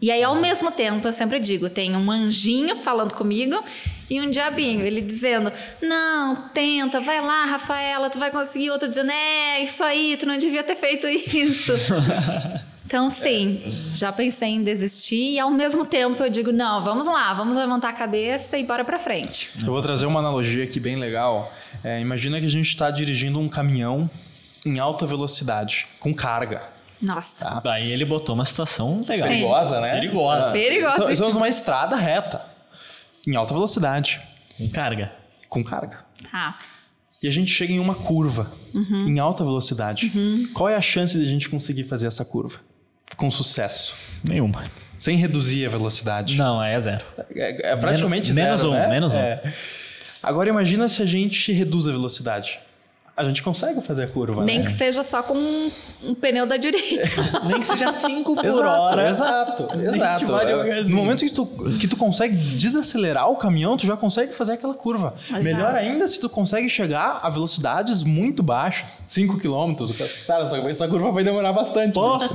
E 0.06 0.12
aí, 0.12 0.22
ao 0.22 0.36
mesmo 0.36 0.70
tempo, 0.70 1.08
eu 1.08 1.12
sempre 1.12 1.40
digo, 1.40 1.68
tem 1.68 1.96
um 1.96 2.12
anjinho 2.12 2.76
falando 2.76 3.16
comigo 3.16 3.60
e 4.08 4.22
um 4.22 4.30
diabinho, 4.30 4.82
ele 4.86 5.02
dizendo, 5.02 5.52
não, 5.82 6.36
tenta, 6.50 7.02
vai 7.02 7.20
lá, 7.20 7.46
Rafaela, 7.46 8.08
tu 8.08 8.20
vai 8.20 8.30
conseguir. 8.30 8.70
Outro 8.70 8.88
dizendo, 8.88 9.10
é, 9.10 9.64
isso 9.64 9.84
aí, 9.84 10.16
tu 10.16 10.28
não 10.28 10.38
devia 10.38 10.64
ter 10.64 10.76
feito 10.76 11.08
isso. 11.08 11.72
Então, 12.86 13.10
sim, 13.10 13.64
já 13.96 14.12
pensei 14.12 14.50
em 14.50 14.64
desistir 14.64 15.32
e 15.32 15.40
ao 15.40 15.50
mesmo 15.50 15.88
tempo 15.88 16.22
eu 16.22 16.30
digo, 16.30 16.52
não, 16.52 16.84
vamos 16.84 17.08
lá, 17.08 17.34
vamos 17.34 17.58
levantar 17.58 17.90
a 17.90 17.94
cabeça 17.94 18.60
e 18.60 18.64
bora 18.64 18.86
pra 18.86 19.00
frente. 19.00 19.50
Eu 19.60 19.74
vou 19.74 19.82
trazer 19.82 20.06
uma 20.06 20.20
analogia 20.20 20.64
aqui 20.64 20.80
bem 20.80 20.96
legal. 20.96 21.52
É, 21.84 22.00
imagina 22.00 22.40
que 22.40 22.46
a 22.46 22.50
gente 22.50 22.68
está 22.68 22.92
dirigindo 22.92 23.40
um 23.40 23.50
caminhão 23.50 24.08
em 24.64 24.78
alta 24.78 25.04
velocidade, 25.08 25.88
com 26.00 26.14
carga. 26.14 26.75
Nossa. 27.06 27.62
Daí 27.64 27.92
ele 27.92 28.06
botou 28.06 28.36
uma 28.36 28.46
situação 28.46 29.04
legal. 29.08 29.28
Sim. 29.28 29.34
Perigosa, 29.36 29.82
né? 29.82 29.92
Perigosa. 29.94 30.48
É. 30.50 30.52
Perigosíssima. 30.52 31.12
Estamos 31.12 31.34
numa 31.34 31.50
estrada 31.50 31.96
reta, 31.96 32.42
em 33.28 33.36
alta 33.36 33.54
velocidade, 33.54 34.20
Com 34.58 34.70
carga. 34.70 35.12
com 35.50 35.64
carga. 35.64 36.00
Tá. 36.32 36.58
E 37.22 37.28
a 37.28 37.32
gente 37.32 37.52
chega 37.52 37.74
em 37.74 37.80
uma 37.80 37.96
curva, 37.96 38.52
em 38.74 39.20
alta 39.20 39.44
velocidade. 39.44 40.12
Qual 40.54 40.70
é 40.70 40.76
a 40.76 40.82
chance 40.82 41.18
de 41.18 41.24
a 41.26 41.28
gente 41.28 41.50
conseguir 41.50 41.86
fazer 41.86 42.08
essa 42.08 42.24
curva? 42.26 42.60
Com 43.18 43.32
sucesso. 43.32 43.96
Nenhuma. 44.24 44.66
Sem 44.98 45.18
reduzir 45.18 45.66
a 45.66 45.70
velocidade. 45.70 46.36
Não, 46.38 46.60
aí 46.60 46.74
é 46.74 46.82
zero. 46.82 47.06
É, 47.36 47.72
é 47.72 47.76
praticamente 47.76 48.32
Menos- 48.34 48.60
zero, 48.62 48.72
menos 48.72 48.84
um, 48.86 48.88
né? 48.88 48.88
menos 48.88 49.14
um. 49.14 49.18
É. 49.18 49.54
Agora 50.22 50.50
imagina 50.50 50.88
se 50.88 51.02
a 51.02 51.06
gente 51.06 51.52
reduz 51.52 51.88
a 51.88 51.92
velocidade. 51.92 52.60
A 53.18 53.24
gente 53.24 53.42
consegue 53.42 53.80
fazer 53.82 54.04
a 54.04 54.08
curva, 54.10 54.44
Nem 54.44 54.60
né? 54.60 54.66
que 54.66 54.74
seja 54.74 55.02
só 55.02 55.24
com 55.24 55.36
um, 55.36 55.72
um 56.04 56.14
pneu 56.14 56.46
da 56.46 56.58
direita. 56.58 57.10
Nem 57.48 57.62
que 57.62 57.66
seja 57.66 57.90
5 57.92 58.36
por 58.36 58.44
Exato, 58.44 58.68
hora. 58.68 59.10
exato, 59.10 59.68
exato. 59.80 60.90
No 60.90 60.98
momento 60.98 61.20
que 61.24 61.30
tu, 61.30 61.46
que 61.80 61.88
tu 61.88 61.96
consegue 61.96 62.36
desacelerar 62.36 63.30
o 63.30 63.38
caminhão, 63.38 63.78
tu 63.78 63.88
já 63.88 63.96
consegue 63.96 64.34
fazer 64.34 64.54
aquela 64.54 64.74
curva. 64.74 65.14
Exato. 65.30 65.44
Melhor 65.44 65.76
ainda 65.76 66.06
se 66.10 66.20
tu 66.20 66.28
consegue 66.28 66.70
chegar 66.70 67.22
a 67.24 67.30
velocidades 67.30 68.04
muito 68.04 68.44
baixas, 68.44 69.02
5 69.08 69.40
km. 69.40 69.76
Cara, 70.28 70.44
essa, 70.44 70.58
essa 70.58 70.88
curva 70.90 71.10
vai 71.12 71.24
demorar 71.24 71.54
bastante. 71.54 71.94
Porra. 71.94 72.28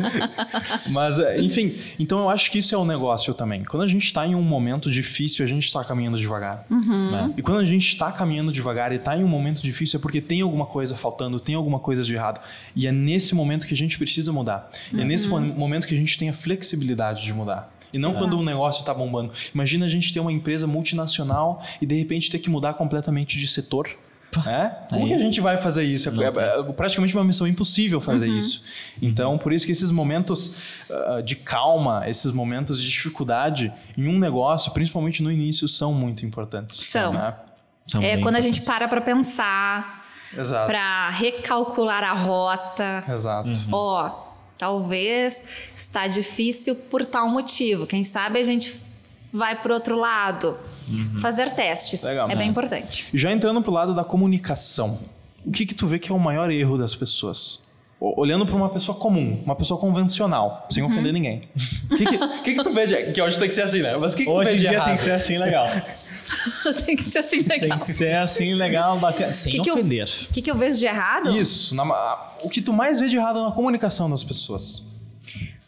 Mas, 0.89 1.19
é, 1.21 1.39
enfim, 1.41 1.75
então 1.99 2.21
eu 2.21 2.31
acho 2.31 2.51
que 2.51 2.59
isso 2.59 2.75
é 2.75 2.79
o 2.79 2.87
negócio 2.87 3.35
também. 3.35 3.65
Quando 3.65 3.83
a 3.83 3.89
gente 3.89 4.05
está 4.07 4.27
em 4.27 4.35
um 4.35 4.43
momento 4.43 4.91
difícil, 4.91 5.45
a 5.45 5.49
gente 5.49 5.67
está 5.67 5.85
caminhando 5.85 6.17
devagar. 6.17 6.65
Né? 6.71 7.35
E 7.37 7.43
quando 7.43 7.59
a 7.59 7.67
gente 7.67 7.87
está 7.87 8.11
caminhando 8.11 8.51
devagar 8.51 8.93
e 8.93 8.97
está 8.97 9.15
em 9.15 9.23
um 9.23 9.29
momento 9.29 9.61
difícil, 9.61 9.99
é 9.99 10.01
porque 10.01 10.23
tem 10.23 10.41
alguma 10.41 10.70
coisa 10.71 10.97
faltando, 10.97 11.39
tem 11.39 11.55
alguma 11.55 11.79
coisa 11.79 12.03
de 12.03 12.15
errado. 12.15 12.41
E 12.75 12.87
é 12.87 12.93
nesse 12.93 13.35
momento 13.35 13.67
que 13.67 13.75
a 13.75 13.77
gente 13.77 13.99
precisa 13.99 14.33
mudar. 14.33 14.71
É 14.97 15.05
nesse 15.05 15.29
mo- 15.29 15.41
momento 15.41 15.87
que 15.87 15.95
a 15.95 15.99
gente 15.99 16.17
tem 16.19 16.29
a 16.31 16.33
flexibilidade 16.33 17.23
de 17.25 17.33
mudar. 17.35 17.71
E 17.93 17.99
não 17.99 18.13
quando 18.15 18.39
o 18.39 18.43
negócio 18.45 18.81
está 18.81 18.95
bombando. 18.95 19.33
Imagina 19.55 19.85
a 19.87 19.89
gente 19.89 20.13
ter 20.15 20.21
uma 20.21 20.33
empresa 20.33 20.67
multinacional 20.67 21.63
e 21.83 21.87
de 21.87 21.99
repente 21.99 22.31
ter 22.31 22.39
que 22.39 22.49
mudar 22.49 22.75
completamente 22.75 23.37
de 23.39 23.47
setor. 23.47 23.91
É? 24.47 24.69
Como 24.89 25.03
Aí- 25.03 25.09
que 25.09 25.15
a 25.15 25.19
gente 25.19 25.41
vai 25.41 25.59
fazer 25.59 25.83
isso? 25.83 26.09
É, 26.09 26.13
é- 26.25 26.61
é 26.61 26.73
praticamente 26.73 27.13
uma 27.17 27.25
missão 27.25 27.49
impossível 27.49 28.01
fazer 28.01 28.29
isso. 28.29 28.65
Então, 29.03 29.37
por 29.37 29.53
isso 29.53 29.67
que 29.67 29.73
esses 29.73 29.91
momentos 29.91 30.57
ah, 30.89 31.21
de 31.21 31.35
calma, 31.35 32.05
esses 32.09 32.31
momentos 32.33 32.81
de 32.81 32.89
dificuldade 32.89 33.73
em 33.99 34.07
um 34.07 34.21
negócio, 34.21 34.71
principalmente 34.73 35.21
no 35.21 35.33
início, 35.33 35.67
são 35.67 35.93
muito 35.93 36.25
importantes. 36.25 36.77
São. 36.79 37.13
né? 37.13 37.35
São 37.89 38.01
É 38.01 38.11
quando 38.19 38.37
a 38.37 38.39
importantes. 38.39 38.45
gente 38.45 38.63
para 38.63 38.87
pra 38.87 39.01
pensar, 39.01 40.00
Exato. 40.37 40.67
pra 40.67 41.11
recalcular 41.11 42.05
a 42.05 42.13
rota. 42.13 43.05
Exato. 43.09 43.49
Ó, 43.73 44.11
talvez 44.59 45.43
está 45.75 46.07
difícil 46.07 46.75
por 46.75 47.05
tal 47.05 47.29
motivo. 47.29 47.87
Quem 47.87 48.05
sabe 48.05 48.39
a 48.39 48.43
gente 48.43 48.75
vai 49.33 49.61
pro 49.61 49.75
outro 49.75 49.97
lado. 49.99 50.57
Fazer 51.21 51.51
testes. 51.53 52.03
Legal. 52.03 52.29
é 52.31 52.35
bem 52.35 52.49
É. 52.49 52.51
importante. 52.51 53.07
Já 53.15 53.31
entrando 53.31 53.63
pro 53.63 53.71
lado 53.73 53.95
da 53.95 54.03
comunicação, 54.05 54.99
o 55.47 55.51
que 55.53 55.65
que 55.65 55.75
tu 55.75 55.87
vê 55.87 55.99
que 55.99 56.11
é 56.11 56.15
o 56.15 56.19
maior 56.19 56.51
erro 56.51 56.77
das 56.77 56.95
pessoas? 56.97 57.69
O- 58.01 58.21
Olhando 58.21 58.45
para 58.47 58.57
uma 58.57 58.71
pessoa 58.71 58.97
comum, 58.99 59.41
uma 59.45 59.55
pessoa 59.55 59.79
convencional, 59.79 60.67
sem 60.71 60.83
Uhum. 60.83 60.91
ofender 60.91 61.13
ninguém. 61.13 61.49
O 61.93 61.97
que 61.97 62.07
que, 62.07 62.17
o 62.17 62.43
que 62.43 62.55
que 62.55 62.63
tu 62.63 62.73
vê 62.73 62.87
de... 62.87 63.13
Que 63.13 63.21
hoje 63.23 63.39
tem 63.39 63.49
que 63.49 63.55
ser 63.55 63.63
assim, 63.63 63.83
né? 63.83 63.97
Mas 63.97 64.15
o 64.15 64.17
que 64.17 64.25
que 64.25 64.31
tu 64.31 64.35
Hoje 64.35 64.51
em 64.51 64.55
de 64.55 64.61
dia 64.61 64.73
errado? 64.73 64.87
tem 64.87 64.97
que 64.97 65.03
ser 65.03 65.11
assim 65.13 65.39
legal. 65.39 65.67
Tem 66.85 66.97
que 66.97 67.03
ser 67.03 67.19
assim 67.19 67.43
Tem 67.43 67.61
legal. 67.61 67.79
que 67.79 67.93
ser 67.93 68.17
assim 68.17 68.55
legal, 68.55 68.99
bacana. 68.99 69.33
Sem 69.33 69.53
Que 69.53 69.61
que 69.63 69.71
eu- 69.71 69.75
ofender. 69.75 70.09
O 70.29 70.33
que, 70.33 70.43
que 70.43 70.51
eu 70.51 70.57
vejo 70.57 70.79
de 70.79 70.87
errado? 70.87 71.37
Isso. 71.37 71.75
na 71.75 71.85
o 72.43 72.49
que 72.49 72.61
tu 72.63 72.73
mais 72.73 73.01
vê 73.01 73.09
de 73.09 73.17
errado 73.17 73.43
na 73.43 73.51
comunicação 73.53 74.09
das 74.09 74.23
pessoas? 74.25 74.83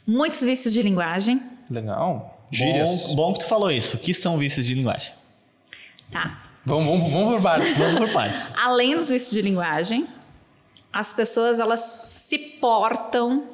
Muitos 0.06 0.40
vícios 0.42 0.72
de 0.72 0.82
linguagem. 0.82 1.42
Legal. 1.70 2.46
Gírias. 2.50 3.08
Bom, 3.08 3.14
bom 3.16 3.32
que 3.34 3.40
tu 3.40 3.46
falou 3.46 3.70
isso. 3.70 3.96
O 3.96 4.00
que 4.00 4.12
são 4.12 4.36
vícios 4.38 4.66
de 4.66 4.74
linguagem? 4.74 5.12
Tá. 6.10 6.42
Vamos, 6.64 6.84
vamos, 6.86 7.12
vamos 7.12 7.34
por 7.34 7.42
partes. 7.42 7.76
Vamos 7.78 7.98
por 7.98 8.12
partes. 8.12 8.50
Além 8.56 8.94
dos 8.94 9.08
vícios 9.08 9.32
de 9.32 9.42
linguagem, 9.42 10.06
as 10.92 11.12
pessoas 11.12 11.58
elas 11.58 11.80
se 12.04 12.38
portam 12.38 13.44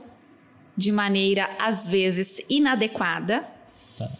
de 0.77 0.93
maneira 0.93 1.49
às 1.59 1.87
vezes 1.89 2.41
inadequada. 2.51 3.45
Tá. 3.97 4.11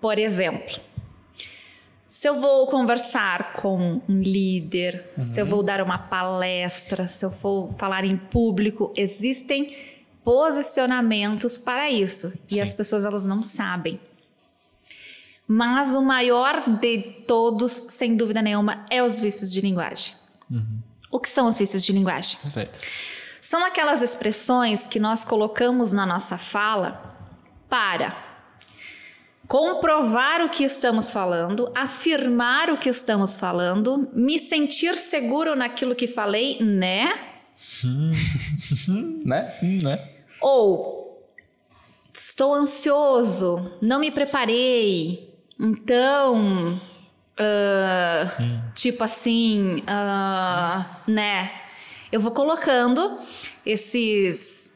Por 0.00 0.18
exemplo, 0.18 0.78
se 2.18 2.28
eu 2.28 2.34
vou 2.34 2.66
conversar 2.66 3.52
com 3.52 4.02
um 4.08 4.20
líder, 4.20 5.08
se 5.22 5.40
eu 5.40 5.46
vou 5.46 5.62
dar 5.62 5.80
uma 5.80 5.96
palestra, 5.96 7.06
se 7.06 7.24
eu 7.24 7.30
for 7.30 7.72
falar 7.78 8.04
em 8.04 8.16
público, 8.16 8.92
existem 8.96 9.72
posicionamentos 10.24 11.56
para 11.56 11.88
isso 11.88 12.32
e 12.50 12.60
as 12.60 12.72
pessoas 12.72 13.04
elas 13.04 13.24
não 13.24 13.40
sabem. 13.40 14.00
Mas 15.46 15.94
o 15.94 16.02
maior 16.02 16.68
de 16.80 17.02
todos, 17.24 17.70
sem 17.70 18.16
dúvida 18.16 18.42
nenhuma, 18.42 18.84
é 18.90 19.00
os 19.00 19.16
vícios 19.16 19.52
de 19.52 19.60
linguagem. 19.60 20.12
O 21.12 21.20
que 21.20 21.28
são 21.28 21.46
os 21.46 21.56
vícios 21.56 21.84
de 21.84 21.92
linguagem? 21.92 22.36
Perfeito. 22.40 22.80
São 23.40 23.64
aquelas 23.64 24.02
expressões 24.02 24.88
que 24.88 24.98
nós 24.98 25.24
colocamos 25.24 25.92
na 25.92 26.04
nossa 26.04 26.36
fala 26.36 27.16
para 27.68 28.27
comprovar 29.48 30.44
o 30.44 30.50
que 30.50 30.62
estamos 30.62 31.10
falando, 31.10 31.72
afirmar 31.74 32.70
o 32.70 32.76
que 32.76 32.90
estamos 32.90 33.38
falando, 33.38 34.10
me 34.12 34.38
sentir 34.38 34.96
seguro 34.98 35.56
naquilo 35.56 35.94
que 35.94 36.06
falei, 36.06 36.62
né? 36.62 37.18
né? 39.24 39.54
Hum, 39.62 39.78
né? 39.82 40.06
Ou 40.40 41.26
estou 42.12 42.54
ansioso, 42.54 43.72
não 43.80 43.98
me 43.98 44.10
preparei, 44.10 45.34
então. 45.58 46.78
ah, 47.38 48.36
Tipo 48.74 49.02
assim, 49.02 49.82
ah, 49.86 51.00
né? 51.06 51.50
Eu 52.12 52.20
vou 52.20 52.32
colocando 52.32 53.18
esses, 53.64 54.72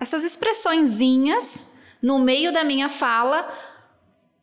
essas 0.00 0.24
expressõezinhas 0.24 1.64
no 2.00 2.18
meio 2.18 2.52
da 2.52 2.64
minha 2.64 2.88
fala 2.88 3.48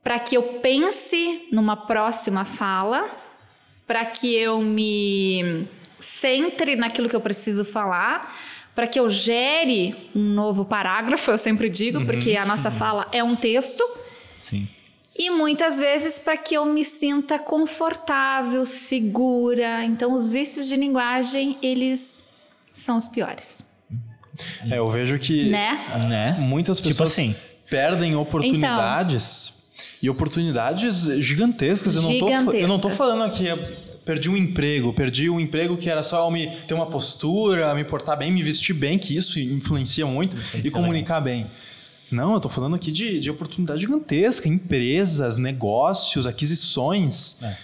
para 0.03 0.19
que 0.19 0.35
eu 0.35 0.43
pense 0.61 1.47
numa 1.51 1.75
próxima 1.75 2.45
fala, 2.45 3.09
para 3.85 4.05
que 4.05 4.33
eu 4.35 4.61
me 4.61 5.67
centre 5.99 6.75
naquilo 6.75 7.09
que 7.09 7.15
eu 7.15 7.21
preciso 7.21 7.65
falar, 7.65 8.33
para 8.73 8.87
que 8.87 8.99
eu 8.99 9.09
gere 9.09 10.09
um 10.15 10.21
novo 10.33 10.63
parágrafo, 10.63 11.31
eu 11.31 11.37
sempre 11.37 11.69
digo, 11.69 12.05
porque 12.05 12.37
a 12.37 12.45
nossa 12.45 12.71
fala 12.71 13.07
é 13.11 13.21
um 13.23 13.35
texto. 13.35 13.83
Sim. 14.37 14.67
E 15.17 15.29
muitas 15.29 15.77
vezes 15.77 16.17
para 16.17 16.37
que 16.37 16.55
eu 16.55 16.65
me 16.65 16.85
sinta 16.85 17.37
confortável, 17.37 18.65
segura. 18.65 19.83
Então, 19.83 20.13
os 20.13 20.31
vícios 20.31 20.65
de 20.65 20.77
linguagem, 20.77 21.57
eles 21.61 22.23
são 22.73 22.95
os 22.95 23.05
piores, 23.09 23.69
É, 24.71 24.77
eu 24.77 24.89
vejo 24.89 25.19
que 25.19 25.49
né? 25.49 25.97
Né? 26.07 26.37
muitas 26.39 26.77
Tipo 26.77 26.87
pessoas 26.89 27.11
assim. 27.11 27.35
perdem 27.69 28.15
oportunidades 28.15 29.58
e 30.01 30.09
oportunidades 30.09 31.03
gigantescas. 31.19 31.95
Eu 31.95 32.01
não, 32.03 32.19
tô, 32.19 32.29
eu 32.29 32.67
não 32.67 32.79
tô 32.79 32.89
Gigantescas. 32.89 32.97
falando 32.97 33.23
aqui, 33.23 33.45
perdi 34.05 34.29
um 34.29 34.37
emprego, 34.37 34.93
perdi 34.93 35.29
um 35.29 35.39
emprego 35.39 35.77
que 35.77 35.89
era 35.89 36.01
só 36.03 36.25
eu 36.25 36.31
me 36.31 36.55
ter 36.67 36.73
uma 36.73 36.85
postura, 36.85 37.73
me 37.75 37.83
portar 37.83 38.17
bem, 38.17 38.31
me 38.31 38.41
vestir 38.41 38.73
bem, 38.73 38.97
que 38.97 39.15
isso 39.15 39.39
influencia 39.39 40.05
muito, 40.05 40.35
e 40.63 40.71
comunicar 40.71 41.19
bem. 41.19 41.47
Não, 42.11 42.33
eu 42.33 42.39
tô 42.39 42.49
falando 42.49 42.75
aqui 42.75 42.91
de, 42.91 43.19
de 43.19 43.29
oportunidade 43.29 43.81
gigantesca, 43.81 44.47
empresas, 44.47 45.37
negócios, 45.37 46.25
aquisições. 46.25 47.43
É. 47.43 47.55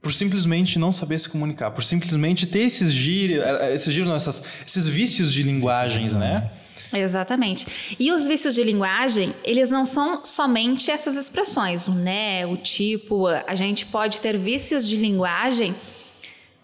por 0.00 0.14
simplesmente 0.14 0.78
não 0.78 0.92
saber 0.92 1.18
se 1.18 1.28
comunicar, 1.28 1.72
por 1.72 1.82
simplesmente 1.82 2.46
ter 2.46 2.60
esses 2.60 2.92
gírios, 2.92 3.44
esses 3.72 3.92
gírios, 3.92 4.08
não, 4.08 4.16
essas, 4.16 4.44
esses 4.66 4.86
vícios 4.86 5.32
de 5.32 5.42
linguagens, 5.42 6.14
né? 6.14 6.50
Exatamente. 6.92 7.94
E 7.98 8.10
os 8.12 8.26
vícios 8.26 8.54
de 8.54 8.64
linguagem, 8.64 9.34
eles 9.44 9.70
não 9.70 9.84
são 9.84 10.24
somente 10.24 10.90
essas 10.90 11.16
expressões, 11.16 11.86
o 11.86 11.92
né, 11.92 12.46
o 12.46 12.56
tipo. 12.56 13.26
A 13.26 13.54
gente 13.54 13.86
pode 13.86 14.20
ter 14.20 14.36
vícios 14.36 14.86
de 14.86 14.96
linguagem 14.96 15.74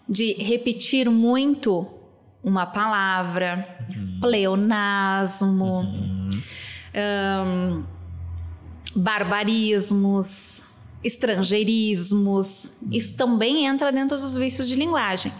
de 0.07 0.33
repetir 0.33 1.09
muito 1.09 1.87
uma 2.43 2.65
palavra, 2.65 3.67
uhum. 3.89 4.19
pleonasmo, 4.21 5.81
uhum. 5.81 6.29
um, 7.45 7.83
barbarismos, 8.95 10.65
estrangeirismos. 11.03 12.77
Isso 12.91 13.17
também 13.17 13.65
entra 13.65 13.91
dentro 13.91 14.17
dos 14.17 14.37
vícios 14.37 14.67
de 14.67 14.75
linguagem. 14.75 15.31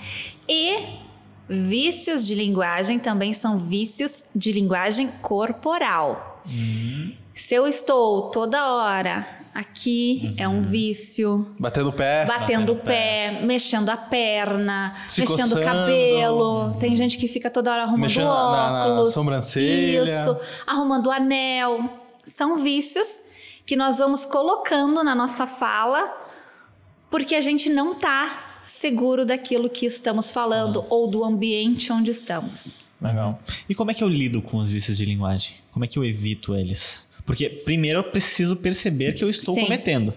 E 0.47 1.06
Vícios 1.49 2.25
de 2.27 2.35
linguagem 2.35 2.99
também 2.99 3.33
são 3.33 3.57
vícios 3.57 4.25
de 4.35 4.51
linguagem 4.51 5.07
corporal. 5.21 6.41
Uhum. 6.45 7.13
Se 7.33 7.55
eu 7.55 7.67
estou 7.67 8.31
toda 8.31 8.73
hora 8.73 9.27
aqui, 9.53 10.21
uhum. 10.23 10.35
é 10.37 10.47
um 10.47 10.61
vício. 10.61 11.55
Batendo 11.59 11.89
o 11.89 11.93
pé. 11.93 12.25
Batendo 12.25 12.73
o 12.73 12.75
pé, 12.75 13.37
pé, 13.39 13.45
mexendo 13.45 13.89
a 13.89 13.97
perna, 13.97 14.93
Se 15.07 15.21
mexendo 15.21 15.53
o 15.53 15.63
cabelo. 15.63 16.65
Uhum. 16.65 16.79
Tem 16.79 16.95
gente 16.95 17.17
que 17.17 17.27
fica 17.27 17.49
toda 17.49 17.71
hora 17.71 17.83
arrumando 17.83 18.01
mexendo 18.01 18.27
óculos. 18.27 18.61
Na, 18.61 18.99
na 18.99 19.07
sobrancelha. 19.07 20.21
Isso. 20.21 20.37
Arrumando 20.65 21.07
o 21.07 21.11
anel. 21.11 21.89
São 22.25 22.57
vícios 22.57 23.21
que 23.65 23.75
nós 23.75 23.99
vamos 23.99 24.25
colocando 24.25 25.03
na 25.03 25.15
nossa 25.15 25.47
fala 25.47 26.25
porque 27.09 27.35
a 27.35 27.41
gente 27.41 27.69
não 27.69 27.95
tá 27.95 28.46
seguro 28.63 29.25
daquilo 29.25 29.69
que 29.69 29.85
estamos 29.85 30.31
falando 30.31 30.81
ah. 30.81 30.87
ou 30.89 31.07
do 31.07 31.23
ambiente 31.23 31.91
onde 31.91 32.11
estamos. 32.11 32.69
Legal. 33.01 33.39
E 33.69 33.75
como 33.75 33.91
é 33.91 33.93
que 33.93 34.03
eu 34.03 34.09
lido 34.09 34.41
com 34.41 34.57
os 34.57 34.69
vícios 34.69 34.97
de 34.97 35.05
linguagem? 35.05 35.55
Como 35.71 35.85
é 35.85 35.87
que 35.87 35.99
eu 35.99 36.03
evito 36.03 36.55
eles? 36.55 37.07
Porque 37.25 37.49
primeiro 37.49 37.99
eu 37.99 38.03
preciso 38.03 38.55
perceber 38.55 39.13
que 39.13 39.23
eu 39.23 39.29
estou 39.29 39.53
Sim. 39.53 39.63
cometendo. 39.63 40.13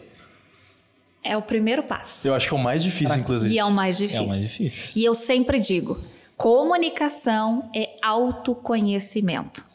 É 1.23 1.37
o 1.37 1.43
primeiro 1.43 1.83
passo. 1.83 2.27
Eu 2.27 2.35
acho 2.35 2.49
que 2.49 2.55
é 2.55 2.57
o 2.57 2.63
mais 2.63 2.83
difícil, 2.83 3.15
inclusive. 3.17 3.53
E 3.53 3.59
é 3.59 3.65
o 3.65 3.71
mais 3.71 3.99
difícil. 3.99 4.23
É 4.23 4.25
o 4.25 4.29
mais 4.29 4.43
difícil. 4.43 4.91
E 4.97 5.05
eu 5.05 5.15
sempre 5.15 5.59
digo: 5.59 5.99
comunicação 6.37 7.71
é 7.75 7.91
autoconhecimento. 8.01 9.70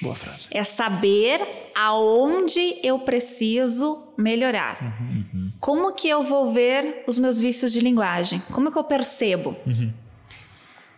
Boa 0.00 0.14
frase. 0.14 0.48
É 0.50 0.64
saber 0.64 1.40
aonde 1.74 2.78
eu 2.82 2.98
preciso 3.00 4.12
melhorar. 4.16 4.82
Uhum, 4.82 5.24
uhum. 5.34 5.52
Como 5.60 5.92
que 5.92 6.08
eu 6.08 6.22
vou 6.22 6.50
ver 6.50 7.04
os 7.06 7.18
meus 7.18 7.38
vícios 7.38 7.72
de 7.72 7.80
linguagem? 7.80 8.42
Como 8.52 8.70
que 8.72 8.78
eu 8.78 8.84
percebo? 8.84 9.56
Uhum. 9.66 9.92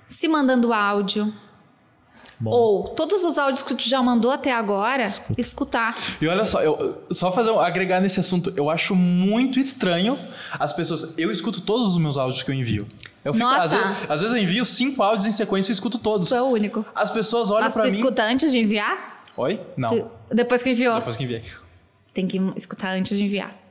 Se 0.06 0.28
mandando 0.28 0.72
áudio, 0.72 1.32
Bom. 2.42 2.50
Ou 2.50 2.88
todos 2.88 3.22
os 3.22 3.38
áudios 3.38 3.62
que 3.62 3.72
tu 3.72 3.88
já 3.88 4.02
mandou 4.02 4.28
até 4.28 4.50
agora, 4.52 5.06
Escuta. 5.06 5.40
escutar. 5.40 5.96
E 6.20 6.26
olha 6.26 6.44
só, 6.44 6.60
eu, 6.60 7.00
só 7.12 7.30
fazer 7.30 7.56
agregar 7.56 8.00
nesse 8.00 8.18
assunto, 8.18 8.52
eu 8.56 8.68
acho 8.68 8.96
muito 8.96 9.60
estranho 9.60 10.18
as 10.58 10.72
pessoas. 10.72 11.16
Eu 11.16 11.30
escuto 11.30 11.60
todos 11.60 11.90
os 11.92 11.98
meus 11.98 12.18
áudios 12.18 12.42
que 12.42 12.50
eu 12.50 12.54
envio. 12.56 12.88
Eu 13.24 13.32
fico, 13.32 13.46
Nossa. 13.46 13.64
Às 13.64 13.70
vezes, 13.70 13.86
às 14.08 14.20
vezes, 14.22 14.36
eu 14.36 14.42
envio 14.42 14.64
cinco 14.64 15.04
áudios 15.04 15.24
em 15.24 15.30
sequência 15.30 15.70
e 15.70 15.74
escuto 15.74 16.00
todos. 16.00 16.30
Tu 16.30 16.34
é 16.34 16.42
o 16.42 16.46
único. 16.46 16.84
As 16.92 17.12
pessoas 17.12 17.48
olham 17.52 17.70
para 17.70 17.82
mim. 17.84 17.88
Mas 17.90 17.98
tu 17.98 18.00
escuta 18.00 18.24
antes 18.24 18.50
de 18.50 18.58
enviar? 18.58 19.24
Oi? 19.36 19.60
Não. 19.76 19.88
Tu, 19.88 20.10
depois 20.34 20.64
que 20.64 20.70
enviou? 20.70 20.96
Depois 20.96 21.14
que 21.14 21.22
enviei. 21.22 21.44
Tem 22.12 22.26
que 22.26 22.38
escutar 22.56 22.90
antes 22.96 23.16
de 23.16 23.22
enviar. 23.22 23.61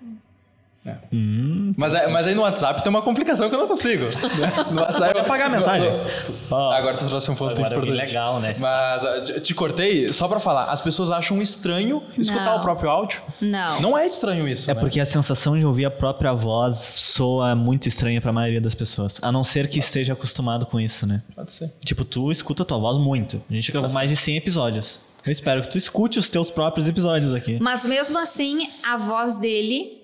É. 0.83 0.95
Hum, 1.13 1.73
mas, 1.77 1.93
é, 1.93 2.07
mas 2.07 2.25
aí 2.25 2.33
no 2.33 2.41
WhatsApp 2.41 2.81
tem 2.81 2.89
uma 2.89 3.03
complicação 3.03 3.47
que 3.49 3.55
eu 3.55 3.59
não 3.59 3.67
consigo. 3.67 4.05
No 4.71 4.81
WhatsApp. 4.81 5.13
Pode 5.13 5.19
apagar 5.19 5.47
a 5.47 5.49
mensagem. 5.49 5.89
No, 5.91 5.97
no... 5.97 6.05
Oh, 6.49 6.71
agora 6.71 6.97
tu 6.97 7.05
trouxe 7.05 7.29
um 7.29 7.35
ponto 7.35 7.51
agora 7.51 7.75
importante. 7.75 8.05
legal, 8.05 8.39
né? 8.39 8.55
Mas 8.57 9.03
te, 9.25 9.41
te 9.41 9.53
cortei 9.53 10.11
só 10.13 10.27
para 10.27 10.39
falar. 10.39 10.65
As 10.65 10.81
pessoas 10.81 11.11
acham 11.11 11.41
estranho 11.41 12.01
escutar 12.17 12.45
não. 12.45 12.57
o 12.57 12.61
próprio 12.61 12.89
áudio. 12.89 13.21
Não. 13.39 13.81
Não 13.81 13.97
é 13.97 14.07
estranho 14.07 14.47
isso. 14.47 14.69
É 14.69 14.73
né? 14.73 14.79
porque 14.79 14.99
a 14.99 15.05
sensação 15.05 15.57
de 15.57 15.65
ouvir 15.65 15.85
a 15.85 15.91
própria 15.91 16.33
voz 16.33 16.77
soa 16.77 17.55
muito 17.55 17.87
estranha 17.87 18.21
para 18.21 18.29
a 18.29 18.33
maioria 18.33 18.61
das 18.61 18.73
pessoas. 18.73 19.19
A 19.21 19.31
não 19.31 19.43
ser 19.43 19.67
que 19.67 19.75
Pode 19.75 19.85
esteja 19.85 20.13
ser. 20.13 20.19
acostumado 20.19 20.65
com 20.65 20.79
isso, 20.79 21.05
né? 21.05 21.21
Pode 21.35 21.53
ser. 21.53 21.71
Tipo, 21.83 22.03
tu 22.05 22.31
escuta 22.31 22.63
a 22.63 22.65
tua 22.65 22.77
voz 22.77 22.97
muito. 22.97 23.41
A 23.49 23.53
gente 23.53 23.71
gravou 23.71 23.91
mais 23.91 24.09
de 24.09 24.15
100 24.15 24.37
episódios. 24.37 24.99
Eu 25.25 25.31
espero 25.31 25.61
que 25.61 25.69
tu 25.69 25.77
escute 25.77 26.17
os 26.17 26.29
teus 26.29 26.49
próprios 26.49 26.87
episódios 26.87 27.33
aqui. 27.35 27.59
Mas 27.61 27.85
mesmo 27.85 28.17
assim, 28.17 28.67
a 28.83 28.97
voz 28.97 29.37
dele 29.37 30.00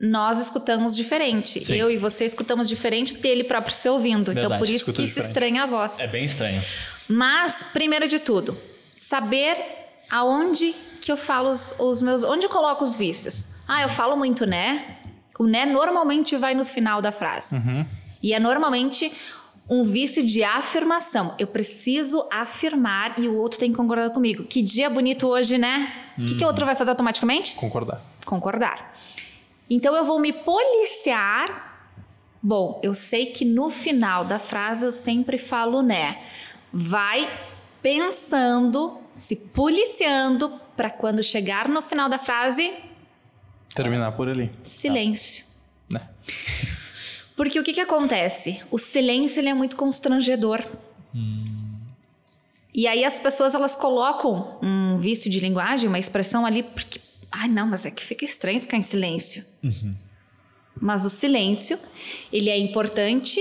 nós 0.00 0.40
escutamos 0.40 0.96
diferente. 0.96 1.60
Sim. 1.60 1.74
Eu 1.74 1.90
e 1.90 1.98
você 1.98 2.24
escutamos 2.24 2.66
diferente 2.68 3.16
dele 3.18 3.44
próprio 3.44 3.74
se 3.74 3.86
ouvindo. 3.88 4.32
Verdade, 4.32 4.46
então, 4.46 4.58
por 4.58 4.68
isso 4.68 4.86
que 4.86 5.02
diferente. 5.02 5.12
se 5.12 5.28
estranha 5.28 5.62
a 5.64 5.66
voz. 5.66 6.00
É 6.00 6.06
bem 6.06 6.24
estranho. 6.24 6.62
Mas, 7.06 7.62
primeiro 7.72 8.08
de 8.08 8.18
tudo, 8.18 8.56
saber 8.90 9.56
aonde 10.08 10.74
que 11.02 11.12
eu 11.12 11.16
falo 11.16 11.50
os, 11.50 11.74
os 11.78 12.00
meus. 12.00 12.22
Onde 12.22 12.46
eu 12.46 12.50
coloco 12.50 12.82
os 12.82 12.96
vícios. 12.96 13.48
Ah, 13.68 13.82
eu 13.82 13.88
falo 13.90 14.16
muito 14.16 14.46
né. 14.46 14.96
O 15.38 15.44
né 15.44 15.66
normalmente 15.66 16.36
vai 16.36 16.54
no 16.54 16.64
final 16.64 17.02
da 17.02 17.12
frase. 17.12 17.56
Uhum. 17.56 17.84
E 18.22 18.32
é 18.32 18.40
normalmente 18.40 19.12
um 19.68 19.84
vício 19.84 20.24
de 20.24 20.42
afirmação. 20.42 21.34
Eu 21.38 21.46
preciso 21.46 22.26
afirmar 22.32 23.18
e 23.18 23.28
o 23.28 23.36
outro 23.36 23.58
tem 23.58 23.70
que 23.70 23.76
concordar 23.76 24.10
comigo. 24.10 24.44
Que 24.44 24.62
dia 24.62 24.90
bonito 24.90 25.28
hoje, 25.28 25.56
né? 25.58 25.92
O 26.16 26.20
uhum. 26.22 26.26
que, 26.26 26.34
que 26.36 26.44
o 26.44 26.46
outro 26.46 26.66
vai 26.66 26.74
fazer 26.74 26.90
automaticamente? 26.90 27.54
Concordar. 27.54 28.02
Concordar. 28.24 28.94
Então 29.70 29.94
eu 29.94 30.04
vou 30.04 30.18
me 30.18 30.32
policiar. 30.32 31.88
Bom, 32.42 32.80
eu 32.82 32.92
sei 32.92 33.26
que 33.26 33.44
no 33.44 33.70
final 33.70 34.24
da 34.24 34.38
frase 34.38 34.84
eu 34.84 34.92
sempre 34.92 35.38
falo 35.38 35.80
né. 35.80 36.20
Vai 36.72 37.30
pensando, 37.80 39.00
se 39.12 39.36
policiando 39.36 40.60
para 40.76 40.90
quando 40.90 41.22
chegar 41.22 41.68
no 41.68 41.80
final 41.80 42.08
da 42.08 42.18
frase 42.18 42.90
terminar 43.74 44.12
por 44.12 44.28
ali. 44.28 44.50
Silêncio. 44.62 45.44
Né? 45.88 46.08
Porque 47.36 47.58
o 47.58 47.64
que, 47.64 47.72
que 47.72 47.80
acontece? 47.80 48.60
O 48.70 48.78
silêncio 48.78 49.40
ele 49.40 49.48
é 49.48 49.54
muito 49.54 49.76
constrangedor. 49.76 50.62
Hum. 51.14 51.56
E 52.74 52.86
aí 52.86 53.04
as 53.04 53.18
pessoas 53.18 53.54
elas 53.54 53.74
colocam 53.74 54.58
um 54.62 54.96
vício 54.98 55.30
de 55.30 55.40
linguagem, 55.40 55.88
uma 55.88 55.98
expressão 55.98 56.44
ali 56.44 56.62
porque 56.62 57.00
Ai, 57.30 57.48
não, 57.48 57.66
mas 57.66 57.86
é 57.86 57.90
que 57.90 58.02
fica 58.02 58.24
estranho 58.24 58.60
ficar 58.60 58.76
em 58.76 58.82
silêncio. 58.82 59.44
Uhum. 59.62 59.94
Mas 60.80 61.04
o 61.04 61.10
silêncio, 61.10 61.78
ele 62.32 62.48
é 62.48 62.58
importante 62.58 63.40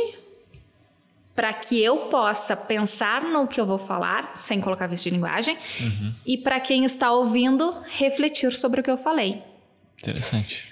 para 1.33 1.53
que 1.53 1.81
eu 1.81 2.09
possa 2.09 2.55
pensar 2.55 3.23
no 3.23 3.47
que 3.47 3.61
eu 3.61 3.65
vou 3.65 3.77
falar, 3.77 4.35
sem 4.35 4.59
colocar 4.59 4.87
vício 4.87 5.09
de 5.09 5.15
linguagem, 5.15 5.57
uhum. 5.79 6.13
e 6.25 6.37
para 6.37 6.59
quem 6.59 6.83
está 6.83 7.11
ouvindo, 7.13 7.73
refletir 7.87 8.51
sobre 8.51 8.81
o 8.81 8.83
que 8.83 8.91
eu 8.91 8.97
falei. 8.97 9.41
Interessante. 9.97 10.67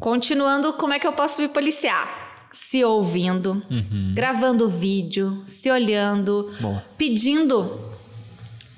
Continuando, 0.00 0.72
como 0.72 0.92
é 0.92 0.98
que 0.98 1.06
eu 1.06 1.12
posso 1.12 1.40
me 1.40 1.48
policiar? 1.48 2.48
Se 2.52 2.84
ouvindo, 2.84 3.62
uhum. 3.70 4.14
gravando 4.14 4.68
vídeo, 4.68 5.42
se 5.44 5.70
olhando, 5.70 6.52
Boa. 6.60 6.84
pedindo 6.96 7.87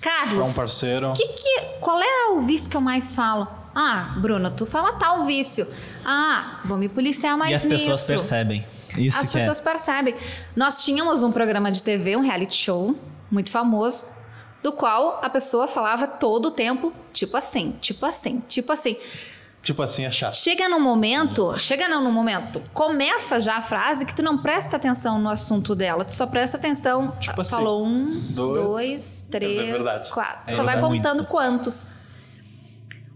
Carlos. 0.01 0.39
Pra 0.39 0.49
um 0.49 0.55
parceiro. 0.55 1.13
Que 1.15 1.27
que, 1.29 1.61
qual 1.81 2.01
é 2.01 2.31
o 2.31 2.41
vício 2.41 2.71
que 2.71 2.77
eu 2.77 2.81
mais 2.81 3.15
falo? 3.15 3.47
Ah, 3.75 4.15
Bruna, 4.17 4.51
tu 4.51 4.67
fala 4.67 4.95
tal 4.95 5.25
vício. 5.25 5.67
Ah, 6.05 6.61
vou 6.65 6.79
me 6.79 6.89
policiar 6.89 7.37
mais 7.37 7.53
nisso. 7.53 7.67
E 7.67 7.69
as 7.69 7.73
nisso. 7.73 7.91
pessoas 7.91 8.07
percebem. 8.07 8.67
Isso 8.97 9.19
as 9.19 9.29
é. 9.29 9.33
pessoas 9.33 9.61
é. 9.61 9.63
percebem. 9.63 10.15
Nós 10.57 10.85
tínhamos 10.85 11.23
um 11.23 11.31
programa 11.31 11.71
de 11.71 11.83
TV, 11.83 12.17
um 12.17 12.21
reality 12.21 12.57
show, 12.57 12.97
muito 13.31 13.51
famoso, 13.51 14.05
do 14.63 14.73
qual 14.73 15.21
a 15.23 15.31
pessoa 15.31 15.69
falava 15.69 16.07
todo 16.07 16.47
o 16.47 16.51
tempo, 16.51 16.93
tipo 17.13 17.37
assim, 17.37 17.75
tipo 17.81 18.05
assim, 18.05 18.43
tipo 18.49 18.73
assim. 18.73 18.97
Tipo 19.63 19.83
assim, 19.83 20.05
é 20.05 20.11
chato. 20.11 20.35
Chega 20.35 20.69
num 20.69 20.81
momento, 20.81 21.57
chega 21.59 21.87
num 21.87 22.11
momento, 22.11 22.63
começa 22.73 23.39
já 23.39 23.57
a 23.57 23.63
frase 23.63 24.07
que 24.07 24.15
tu 24.15 24.23
não 24.23 24.39
presta 24.39 24.77
atenção 24.77 25.19
no 25.19 25.29
assunto 25.29 25.75
dela, 25.75 26.03
tu 26.05 26.15
só 26.15 26.27
presta 26.27 26.57
atenção. 26.57 27.13
Tipo 27.21 27.43
assim, 27.43 27.51
falou 27.51 27.85
um, 27.85 28.21
dois, 28.31 28.65
dois 28.65 29.27
é 29.29 29.31
três, 29.31 29.87
é 29.87 30.09
quatro. 30.09 30.53
É, 30.53 30.57
só 30.57 30.65
vai 30.65 30.81
contando 30.81 31.19
muito. 31.19 31.31
quantos. 31.31 31.89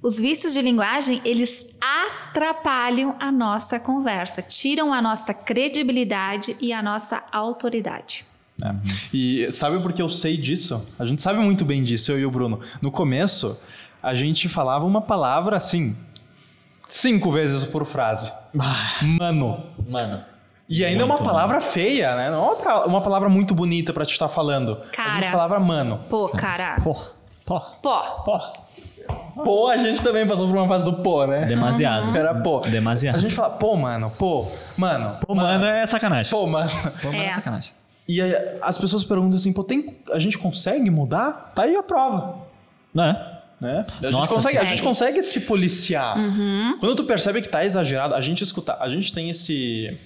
Os 0.02 0.18
vícios 0.18 0.52
de 0.52 0.60
linguagem, 0.60 1.22
eles 1.24 1.64
atrapalham 1.80 3.16
a 3.18 3.32
nossa 3.32 3.80
conversa, 3.80 4.42
tiram 4.42 4.92
a 4.92 5.00
nossa 5.00 5.32
credibilidade 5.32 6.54
e 6.60 6.74
a 6.74 6.82
nossa 6.82 7.22
autoridade. 7.32 8.26
É. 8.62 8.74
E 9.14 9.50
sabe 9.50 9.80
por 9.80 9.94
que 9.94 10.02
eu 10.02 10.10
sei 10.10 10.36
disso? 10.36 10.86
A 10.98 11.06
gente 11.06 11.22
sabe 11.22 11.38
muito 11.38 11.64
bem 11.64 11.82
disso, 11.82 12.12
eu 12.12 12.20
e 12.20 12.26
o 12.26 12.30
Bruno. 12.30 12.60
No 12.82 12.90
começo, 12.90 13.58
a 14.02 14.14
gente 14.14 14.46
falava 14.46 14.84
uma 14.84 15.00
palavra 15.00 15.56
assim, 15.56 15.96
cinco 16.86 17.30
vezes 17.30 17.64
por 17.64 17.84
frase. 17.84 18.32
Ah. 18.58 18.98
Mano. 19.02 19.64
Mano. 19.88 20.24
E 20.68 20.84
ainda 20.84 21.02
é 21.02 21.04
uma 21.04 21.18
palavra 21.18 21.58
mano. 21.58 21.70
feia, 21.70 22.14
né? 22.16 22.30
Não 22.30 22.56
é 22.56 22.74
uma 22.86 23.00
palavra 23.00 23.28
muito 23.28 23.54
bonita 23.54 23.92
para 23.92 24.04
te 24.06 24.12
estar 24.12 24.28
falando. 24.28 24.76
Cara. 24.92 25.12
A 25.12 25.20
gente 25.20 25.30
falava 25.30 25.60
mano. 25.60 26.00
Pô, 26.08 26.28
cara. 26.30 26.76
Pô. 26.82 26.96
Pô. 27.44 27.60
Pô. 27.82 28.00
Pô. 28.24 28.40
Pô, 29.44 29.68
a 29.68 29.76
gente 29.76 30.02
também 30.02 30.26
passou 30.26 30.46
por 30.48 30.56
uma 30.56 30.66
fase 30.66 30.84
do 30.86 30.94
pô, 30.94 31.26
né? 31.26 31.44
Demasiado. 31.44 32.16
Era 32.16 32.34
pô. 32.34 32.60
Demasiado. 32.60 33.16
A 33.16 33.18
gente 33.18 33.34
fala, 33.34 33.50
pô, 33.50 33.76
mano, 33.76 34.10
pô, 34.16 34.46
mano. 34.76 35.18
Pô, 35.26 35.34
mano, 35.34 35.64
é 35.66 35.84
sacanagem. 35.86 36.30
Pô, 36.30 36.46
mano. 36.46 36.70
Pô, 37.02 37.08
mano, 37.08 37.18
é, 37.22 37.26
É. 37.26 37.34
sacanagem. 37.34 37.72
E 38.08 38.20
aí, 38.22 38.34
as 38.62 38.78
pessoas 38.78 39.04
perguntam 39.04 39.36
assim, 39.36 39.52
pô, 39.52 39.62
tem, 39.64 39.96
a 40.10 40.18
gente 40.18 40.38
consegue 40.38 40.88
mudar? 40.90 41.52
Tá 41.54 41.64
aí 41.64 41.76
a 41.76 41.82
prova. 41.82 42.36
Não 42.94 43.04
é? 43.04 43.33
Né? 43.60 43.86
A, 44.02 44.10
Nossa, 44.10 44.26
gente 44.26 44.34
consegue, 44.34 44.58
a 44.58 44.64
gente 44.64 44.82
consegue 44.82 45.22
se 45.22 45.40
policiar. 45.40 46.16
Quando 46.80 46.96
tu 46.96 47.04
percebe 47.04 47.40
que 47.40 47.48
tá 47.48 47.64
exagerado, 47.64 48.14
a 48.14 48.20
gente 48.20 48.42
escuta, 48.42 48.76
a 48.80 48.88
gente 48.88 49.12
tem 49.12 49.30
esse 49.30 49.96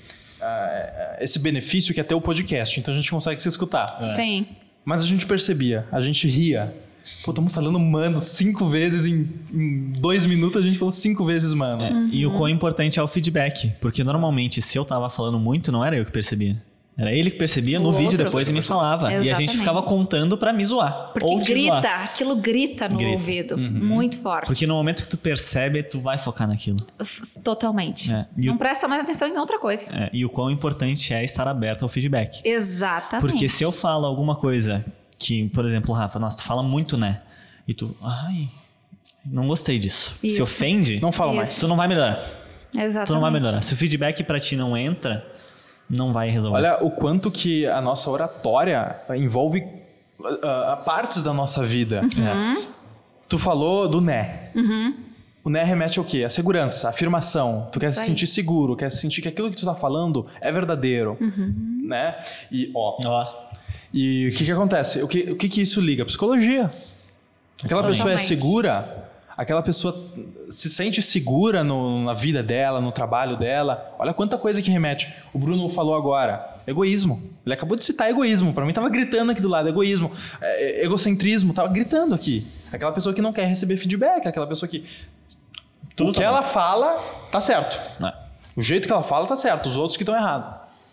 ah, 0.40 1.16
esse 1.20 1.38
benefício 1.38 1.92
que 1.92 2.00
é 2.00 2.04
ter 2.04 2.14
o 2.14 2.20
podcast, 2.20 2.78
então 2.78 2.94
a 2.94 2.96
gente 2.96 3.10
consegue 3.10 3.42
se 3.42 3.48
escutar. 3.48 3.98
Sim. 4.16 4.46
Mas 4.84 5.02
a 5.02 5.06
gente 5.06 5.26
percebia, 5.26 5.86
a 5.90 6.00
gente 6.00 6.28
ria. 6.28 6.74
Pô, 7.24 7.30
estamos 7.30 7.52
falando 7.52 7.78
mano 7.80 8.20
cinco 8.20 8.68
vezes 8.68 9.06
em, 9.06 9.28
em 9.52 9.92
dois 9.98 10.26
minutos, 10.26 10.62
a 10.62 10.64
gente 10.64 10.78
falou 10.78 10.92
cinco 10.92 11.24
vezes 11.24 11.52
mano. 11.54 11.82
É, 11.82 12.08
E 12.12 12.26
o 12.26 12.32
quão 12.32 12.48
importante 12.48 12.98
é 12.98 13.02
o 13.02 13.08
feedback. 13.08 13.72
Porque 13.80 14.04
normalmente, 14.04 14.60
se 14.60 14.78
eu 14.78 14.84
tava 14.84 15.08
falando 15.08 15.38
muito, 15.38 15.72
não 15.72 15.84
era 15.84 15.96
eu 15.96 16.04
que 16.04 16.12
percebia. 16.12 16.56
Era 17.00 17.12
ele 17.12 17.30
que 17.30 17.38
percebia 17.38 17.78
O 17.78 17.82
no 17.84 17.92
vídeo 17.92 18.18
depois 18.18 18.48
e 18.48 18.52
me 18.52 18.60
falava. 18.60 19.04
E 19.12 19.14
a 19.14 19.18
gente 19.18 19.26
Exatamente. 19.28 19.56
ficava 19.58 19.82
contando 19.84 20.36
pra 20.36 20.52
me 20.52 20.64
zoar. 20.64 21.12
Porque 21.12 21.24
ou 21.26 21.38
grita, 21.40 21.80
zoar. 21.80 22.02
aquilo 22.04 22.34
grita 22.36 22.88
no 22.88 22.96
Grita. 22.96 23.12
ouvido. 23.12 23.56
Muito 23.56 24.18
forte. 24.18 24.46
Porque 24.46 24.66
no 24.66 24.74
momento 24.74 25.02
que 25.04 25.08
tu 25.08 25.16
percebe, 25.16 25.80
tu 25.84 26.00
vai 26.00 26.18
focar 26.18 26.48
naquilo. 26.48 26.78
Totalmente. 27.44 28.12
É. 28.12 28.26
E 28.36 28.46
Não 28.46 28.54
o- 28.54 28.58
presta 28.58 28.88
mais 28.88 29.02
atenção 29.04 29.28
em 29.28 29.38
outra 29.38 29.58
coisa. 29.60 29.92
É, 29.94 30.10
e 30.12 30.24
o 30.24 30.28
quão 30.28 30.50
importante 30.50 31.14
é 31.14 31.24
estar 31.24 31.46
aberto 31.46 31.84
ao 31.84 31.88
feedback. 31.88 32.40
Exatamente. 32.44 33.26
Porque 33.30 33.48
se 33.48 33.62
eu 33.62 33.70
falo 33.70 34.04
alguma 34.04 34.34
coisa 34.36 34.84
que, 35.18 35.48
por 35.50 35.64
exemplo, 35.64 35.94
Rafa, 35.94 36.18
nossa, 36.18 36.38
tu 36.38 36.42
fala 36.42 36.62
muito 36.62 36.96
né? 36.96 37.20
E 37.66 37.74
tu, 37.74 37.94
ai, 38.02 38.48
não 39.24 39.46
gostei 39.46 39.78
disso. 39.78 40.16
Se 40.20 40.26
Isso. 40.28 40.42
ofende, 40.42 40.98
Não 41.00 41.12
fala 41.12 41.30
Isso. 41.30 41.36
mais. 41.36 41.56
tu 41.60 41.68
não 41.68 41.76
vai 41.76 41.86
melhorar. 41.86 42.18
Exatamente. 42.74 43.06
Tu 43.06 43.12
não 43.14 43.20
vai 43.20 43.30
melhorar. 43.30 43.62
Se 43.62 43.72
o 43.72 43.76
feedback 43.76 44.22
pra 44.24 44.40
ti 44.40 44.56
não 44.56 44.76
entra, 44.76 45.24
não 45.88 46.12
vai 46.12 46.30
resolver. 46.30 46.56
Olha 46.56 46.84
o 46.84 46.90
quanto 46.90 47.30
que 47.30 47.66
a 47.66 47.80
nossa 47.80 48.10
oratória 48.10 49.00
envolve 49.20 49.64
ah, 50.42 50.82
partes 50.84 51.22
da 51.22 51.32
nossa 51.32 51.64
vida. 51.64 52.02
É. 52.18 52.62
Tu 53.28 53.38
falou 53.38 53.88
do 53.88 54.00
né. 54.00 54.50
O 55.44 55.50
né 55.50 55.62
remete 55.62 55.98
ao 55.98 56.04
quê? 56.04 56.24
A 56.24 56.30
segurança, 56.30 56.88
a 56.88 56.90
afirmação. 56.90 57.68
Tu 57.72 57.80
quer 57.80 57.86
Isso 57.88 57.96
se 57.96 58.00
aí. 58.00 58.06
sentir 58.06 58.26
seguro, 58.26 58.76
quer 58.76 58.90
sentir 58.90 59.22
que 59.22 59.28
aquilo 59.28 59.50
que 59.50 59.56
tu 59.56 59.64
tá 59.64 59.74
falando 59.74 60.26
é 60.40 60.52
verdadeiro, 60.52 61.16
né? 61.82 62.16
E 62.52 62.70
ó, 62.74 62.98
Ó, 63.02 63.26
e 63.92 64.28
o 64.28 64.36
que 64.36 64.44
que 64.44 64.52
acontece? 64.52 65.02
O 65.02 65.08
que 65.08 65.30
o 65.30 65.36
que, 65.36 65.48
que 65.48 65.60
isso 65.62 65.80
liga? 65.80 66.04
Psicologia. 66.04 66.70
Aquela 67.62 67.82
pessoa 67.82 68.12
é 68.12 68.18
segura, 68.18 69.08
aquela 69.36 69.62
pessoa 69.62 69.94
se 70.50 70.70
sente 70.70 71.02
segura 71.02 71.62
no- 71.64 72.04
na 72.04 72.14
vida 72.14 72.42
dela, 72.42 72.80
no 72.80 72.90
trabalho 72.92 73.36
dela. 73.36 73.94
Olha 73.98 74.12
quanta 74.14 74.36
coisa 74.38 74.60
que 74.62 74.70
remete. 74.70 75.12
O 75.32 75.38
Bruno 75.38 75.68
falou 75.68 75.94
agora, 75.96 76.56
egoísmo. 76.66 77.22
Ele 77.44 77.54
acabou 77.54 77.76
de 77.76 77.84
citar 77.84 78.08
egoísmo. 78.10 78.52
Pra 78.54 78.64
mim 78.64 78.72
tava 78.72 78.88
gritando 78.88 79.32
aqui 79.32 79.40
do 79.40 79.48
lado, 79.48 79.68
egoísmo, 79.68 80.10
é, 80.40 80.84
egocentrismo, 80.84 81.52
tava 81.54 81.68
gritando 81.68 82.14
aqui. 82.14 82.46
Aquela 82.72 82.92
pessoa 82.92 83.14
que 83.14 83.20
não 83.22 83.32
quer 83.32 83.46
receber 83.46 83.76
feedback, 83.76 84.26
aquela 84.26 84.46
pessoa 84.46 84.68
que 84.68 84.84
Tudo 85.96 86.10
o 86.10 86.12
que 86.14 86.20
tá 86.20 86.26
bom. 86.30 86.36
ela 86.36 86.42
fala 86.42 86.98
tá 87.30 87.40
certo. 87.40 87.78
né? 88.00 88.12
O 88.56 88.62
jeito 88.62 88.86
que 88.86 88.92
ela 88.92 89.02
fala 89.02 89.26
tá 89.26 89.36
certo, 89.36 89.66
os 89.66 89.76
outros 89.76 89.96
que 89.96 90.02
estão 90.02 90.14
errados, 90.16 90.50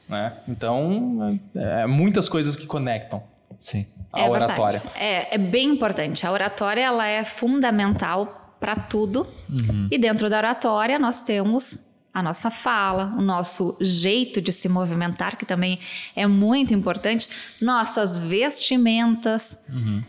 né? 0.07 0.33
Então, 0.47 1.39
é, 1.55 1.81
é 1.81 1.87
muitas 1.87 2.29
coisas 2.29 2.55
que 2.55 2.65
conectam 2.67 3.23
Sim. 3.59 3.85
a 4.13 4.21
é 4.21 4.29
oratória. 4.29 4.79
Verdade. 4.79 5.03
É, 5.03 5.35
é 5.35 5.37
bem 5.37 5.69
importante. 5.69 6.25
A 6.27 6.31
oratória 6.31 6.81
ela 6.81 7.07
é 7.07 7.23
fundamental 7.23 8.44
para 8.59 8.75
tudo. 8.75 9.27
Uhum. 9.49 9.87
E 9.91 9.97
dentro 9.97 10.29
da 10.29 10.37
oratória 10.37 10.97
nós 10.99 11.21
temos 11.21 11.85
a 12.13 12.23
nossa 12.23 12.49
fala, 12.49 13.13
o 13.17 13.21
nosso 13.21 13.75
jeito 13.81 14.41
de 14.41 14.53
se 14.53 14.69
movimentar, 14.69 15.37
que 15.37 15.45
também 15.45 15.79
é 16.15 16.25
muito 16.25 16.73
importante, 16.73 17.27
nossas 17.61 18.17
vestimentas. 18.17 19.59
Uhum. 19.67 20.01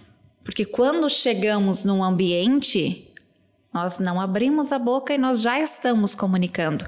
Porque 0.44 0.64
quando 0.64 1.11
chegamos 1.11 1.82
num 1.82 2.04
ambiente, 2.04 3.12
nós 3.74 3.98
não 3.98 4.20
abrimos 4.20 4.70
a 4.70 4.78
boca 4.78 5.12
e 5.12 5.18
nós 5.18 5.42
já 5.42 5.59
estamos 5.59 6.14
comunicando. 6.14 6.87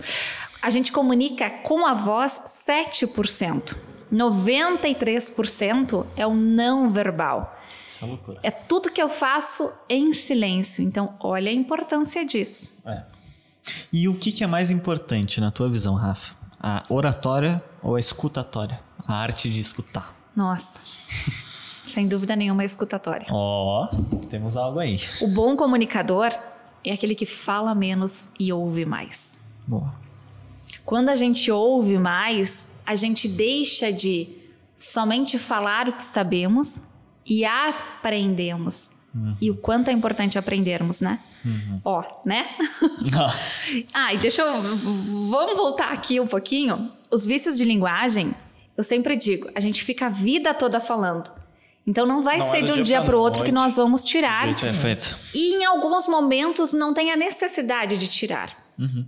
A 0.62 0.71
gente 0.71 0.92
comunica 0.92 1.51
com 1.51 1.85
a 1.85 1.94
voz 1.94 2.40
7%. 2.47 3.77
93% 4.12 6.07
é 6.16 6.27
o 6.27 6.35
não 6.35 6.90
verbal. 6.90 7.59
Isso 7.99 8.05
é 8.05 8.09
loucura. 8.09 8.39
É 8.45 8.51
tudo 8.53 8.93
que 8.93 9.03
eu 9.03 9.09
faço 9.09 9.73
em 9.89 10.13
silêncio. 10.13 10.85
Então, 10.85 11.17
olha 11.19 11.51
a 11.51 11.53
importância 11.55 12.25
disso. 12.25 12.81
É. 12.87 13.03
E 13.93 14.07
o 14.07 14.15
que, 14.15 14.31
que 14.31 14.45
é 14.45 14.47
mais 14.47 14.71
importante 14.71 15.41
na 15.41 15.51
tua 15.51 15.69
visão, 15.69 15.97
Rafa? 15.97 16.33
A 16.61 16.85
oratória 16.89 17.61
ou 17.83 17.97
a 17.97 18.01
escutatória? 18.01 18.79
A 19.05 19.15
arte 19.15 19.51
de 19.51 19.59
escutar. 19.59 20.15
Nossa. 20.37 20.79
Sem 21.83 22.07
dúvida 22.07 22.37
nenhuma, 22.37 22.63
é 22.63 22.67
escutatória. 22.67 23.27
Ó, 23.33 23.89
temos 24.31 24.57
algo 24.57 24.79
aí. 24.79 25.01
O 25.21 25.27
bom 25.27 25.57
comunicador 25.57 26.31
é 26.85 26.93
aquele 26.93 27.17
que 27.17 27.27
fala 27.27 27.75
menos 27.75 28.31
e 28.39 28.53
ouve 28.53 28.85
mais. 28.85 29.41
Boa. 29.67 29.93
Quando 30.85 31.09
a 31.09 31.17
gente 31.17 31.51
ouve 31.51 31.99
mais, 31.99 32.69
a 32.87 32.95
gente 32.95 33.27
deixa 33.27 33.93
de 33.93 34.37
somente 34.77 35.37
falar 35.37 35.89
o 35.89 35.95
que 35.95 36.05
sabemos 36.05 36.87
e 37.29 37.45
aprendemos. 37.45 38.97
E 39.41 39.51
o 39.51 39.57
quanto 39.57 39.88
é 39.88 39.93
importante 39.93 40.38
aprendermos, 40.38 41.01
né? 41.01 41.21
Ó, 41.85 42.05
né? 42.25 42.47
ah, 43.93 44.14
e 44.14 44.19
deixa 44.19 44.43
eu. 44.43 44.62
Vamos 44.62 45.57
voltar 45.57 45.93
aqui 45.93 46.21
um 46.21 46.27
pouquinho. 46.27 46.93
Os 47.11 47.25
vícios 47.25 47.57
de 47.57 47.64
linguagem, 47.64 48.35
eu 48.77 48.85
sempre 48.85 49.17
digo, 49.17 49.49
a 49.55 49.61
gente 49.61 49.83
fica 49.83 50.07
a 50.07 50.09
vida 50.09 50.55
toda 50.55 50.81
falando. 50.81 51.31
Então 51.87 52.05
não 52.05 52.21
vai 52.21 52.38
Não 52.38 52.51
ser 52.51 52.59
é 52.59 52.62
de 52.62 52.73
um 52.73 52.83
dia 52.83 53.01
para 53.01 53.17
o 53.17 53.21
outro 53.21 53.43
que 53.43 53.51
nós 53.51 53.77
vamos 53.77 54.05
tirar. 54.05 54.55
Perfeito. 54.55 55.19
E 55.35 55.55
em 55.55 55.64
alguns 55.64 56.07
momentos 56.07 56.75
não 56.75 56.93
tem 56.93 57.11
a 57.11 57.17
necessidade 57.17 57.97
de 57.97 58.07
tirar. 58.09 58.55
Uhum. 58.79 59.07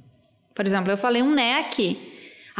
Por 0.54 0.66
exemplo, 0.66 0.90
eu 0.90 0.96
falei 0.96 1.22
um 1.22 1.34
né 1.34 1.60
aqui. 1.60 2.09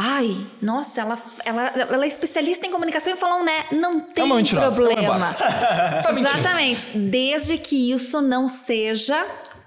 Ai, 0.03 0.47
nossa, 0.63 1.03
ela, 1.03 1.19
ela, 1.45 1.63
ela 1.69 2.05
é 2.05 2.09
especialista 2.09 2.67
em 2.67 2.71
comunicação 2.71 3.13
e 3.13 3.17
falou 3.17 3.41
um 3.41 3.45
né. 3.45 3.67
Não 3.71 4.01
tem 4.01 4.27
mentirosa, 4.27 4.77
problema. 4.77 5.35
Tá. 5.39 6.05
Exatamente. 6.11 6.97
Desde 6.97 7.59
que 7.59 7.93
isso 7.93 8.23
não 8.23 8.49
seja 8.49 9.23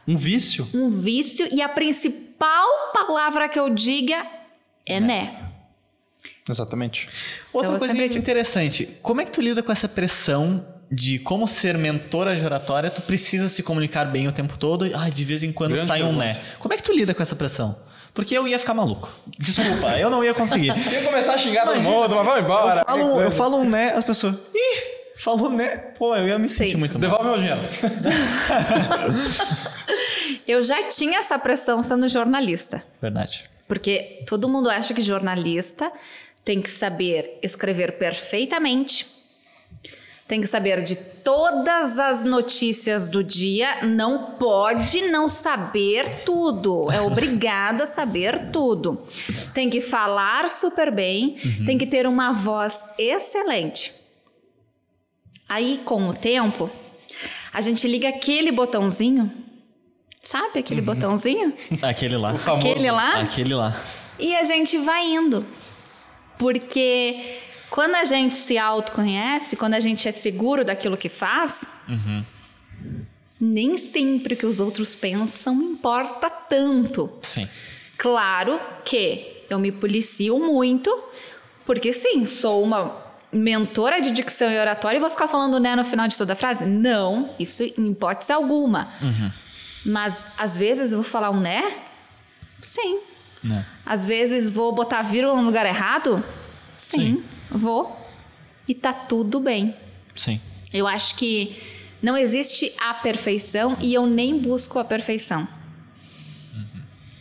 Um 0.08 0.18
vício? 0.18 0.68
um 0.74 0.90
vício 0.90 1.48
e 1.52 1.62
a 1.62 1.70
principal 1.70 2.68
palavra 2.94 3.48
que 3.48 3.60
eu 3.60 3.70
diga 3.70 4.26
é 4.88 5.00
né. 5.00 5.40
Exatamente. 6.50 7.08
Outra 7.54 7.70
Então, 7.70 7.80
coisa 7.80 7.94
sempre 7.96 8.18
interessante. 8.18 8.98
Como 9.02 9.22
é 9.22 9.26
que 9.26 9.32
tu 9.32 9.40
lida 9.40 9.62
com 9.62 9.72
essa 9.72 9.88
pressão 9.88 10.66
de 10.92 11.20
como 11.20 11.48
ser 11.48 11.78
mentora 11.78 12.36
de 12.36 12.44
oratória, 12.44 12.90
tu 12.90 13.02
precisa 13.04 13.48
se 13.50 13.64
comunicar 13.64 14.06
bem 14.06 14.28
o 14.28 14.32
tempo 14.32 14.58
todo 14.58 14.86
e 14.88 14.94
ai, 14.94 15.10
de 15.12 15.24
vez 15.24 15.44
em 15.44 15.52
quando 15.54 15.72
Grande 15.74 15.88
sai 15.88 16.02
um 16.02 16.08
pergunta. 16.08 16.26
né. 16.26 16.42
Como 16.60 16.74
é 16.74 16.78
que 16.78 16.84
tu 16.84 16.92
lida 16.92 17.14
com 17.14 17.22
essa 17.24 17.36
pressão? 17.36 17.78
Porque 18.14 18.38
eu 18.38 18.48
ia 18.48 18.60
ficar 18.60 18.74
maluco. 18.74 19.10
Desculpa, 19.40 19.98
eu 19.98 20.10
não 20.10 20.24
ia 20.24 20.34
conseguir. 20.34 20.74
Queria 20.84 21.02
começar 21.04 21.34
a 21.34 21.38
xingar 21.38 21.66
todo 21.66 21.82
mundo, 21.82 22.16
mas 22.16 22.26
vai 22.26 22.42
embora. 22.42 22.80
Eu 22.82 22.86
falo, 22.86 23.22
eu 23.22 23.32
falo 23.32 23.58
um 23.58 23.70
né, 23.70 23.94
as 23.96 24.04
pessoas. 24.04 24.36
Ih, 24.54 24.84
falou 25.18 25.50
né. 25.50 25.78
Pô, 25.98 26.16
eu 26.16 26.28
ia 26.28 26.38
me 26.38 26.48
Sei. 26.48 26.68
sentir 26.68 26.78
muito 26.78 27.00
mal. 27.00 27.02
Devolve 27.02 27.30
meu 27.30 27.38
dinheiro. 27.38 27.62
Eu 30.48 30.62
já 30.62 30.84
tinha 30.90 31.20
essa 31.20 31.38
pressão 31.40 31.82
sendo 31.82 32.08
jornalista. 32.10 32.84
Verdade. 33.02 33.44
Porque 33.68 34.24
todo 34.28 34.50
mundo 34.50 34.70
acha 34.70 34.94
que 34.94 35.02
jornalista 35.02 35.92
tem 36.44 36.62
que 36.62 36.70
saber 36.70 37.40
escrever 37.42 37.94
perfeitamente, 37.94 39.06
tem 40.28 40.40
que 40.40 40.48
saber 40.48 40.82
de 40.84 40.96
todas 40.96 42.00
as 42.00 42.24
notícias 42.24 43.08
do 43.08 43.24
dia, 43.24 43.84
não 43.84 44.32
pode 44.40 45.02
não 45.10 45.28
saber 45.28 46.24
tudo, 46.24 46.92
é 46.92 47.02
obrigado 47.02 47.82
a 47.82 47.86
saber 47.86 48.50
tudo. 48.52 49.06
Tem 49.54 49.70
que 49.70 49.82
falar 49.82 50.50
super 50.50 50.92
bem, 50.92 51.36
tem 51.66 51.78
que 51.78 51.86
ter 51.86 52.08
uma 52.08 52.32
voz 52.32 52.90
excelente. 52.98 53.94
Aí, 55.48 55.82
com 55.84 56.08
o 56.08 56.14
tempo, 56.14 56.70
a 57.54 57.62
gente 57.62 57.88
liga 57.88 58.10
aquele 58.10 58.52
botãozinho, 58.52 59.32
sabe 60.24 60.60
aquele 60.60 60.82
botãozinho? 60.82 61.54
Aquele 61.82 62.18
lá. 62.18 62.34
O 62.34 62.40
famoso. 62.40 62.68
Aquele 62.70 62.90
lá? 62.90 63.20
Aquele 63.22 63.54
lá. 63.54 63.82
E 64.18 64.36
a 64.36 64.44
gente 64.46 64.78
vai 64.78 65.06
indo. 65.06 65.46
Porque 66.40 67.40
quando 67.74 67.96
a 67.96 68.06
gente 68.06 68.36
se 68.36 68.56
autoconhece, 68.56 69.56
quando 69.56 69.74
a 69.74 69.80
gente 69.80 70.08
é 70.08 70.12
seguro 70.12 70.64
daquilo 70.64 70.96
que 70.96 71.10
faz, 71.10 71.66
nem 73.42 73.80
sempre 73.80 74.36
o 74.36 74.38
que 74.38 74.46
os 74.46 74.60
outros 74.60 74.94
pensam 74.94 75.56
importa 75.56 76.30
tanto. 76.30 77.12
Sim. 77.24 77.50
Claro 77.98 78.60
que 78.86 79.44
eu 79.50 79.58
me 79.58 79.72
policio 79.72 80.38
muito, 80.38 81.04
porque 81.66 81.92
sim, 81.92 82.28
sou 82.28 82.62
uma 82.62 82.96
mentora 83.32 84.00
de 84.00 84.12
dicção 84.12 84.52
e 84.52 84.60
oratória 84.60 84.98
e 85.00 85.02
vou 85.02 85.10
ficar 85.10 85.28
falando 85.28 85.60
né 85.60 85.76
no 85.76 85.84
final 85.84 86.08
de 86.08 86.16
toda 86.16 86.34
a 86.34 86.36
frase? 86.36 86.66
Não, 86.66 87.32
isso 87.40 87.64
em 87.64 87.90
hipótese 87.90 88.32
alguma. 88.32 88.94
Mas 89.84 90.28
às 90.38 90.56
vezes 90.56 90.92
eu 90.92 91.00
vou 91.00 91.10
falar 91.10 91.32
um 91.32 91.40
né? 91.40 91.74
Sim. 92.62 93.00
Né? 93.44 93.66
Às 93.84 94.06
vezes 94.06 94.48
vou 94.48 94.72
botar 94.76 95.02
vírgula 95.02 95.36
no 95.36 95.48
lugar 95.48 95.66
errado? 95.66 96.24
Sim, 96.96 97.24
vou. 97.50 98.00
E 98.68 98.74
tá 98.74 98.94
tudo 98.94 99.40
bem. 99.40 99.76
Sim. 100.16 100.40
Eu 100.74 100.88
acho 100.88 101.16
que 101.16 101.56
não 102.02 102.18
existe 102.18 102.72
a 102.80 102.94
perfeição 102.94 103.78
e 103.82 103.94
eu 103.94 104.06
nem 104.06 104.40
busco 104.40 104.80
a 104.80 104.86
perfeição. 104.86 105.48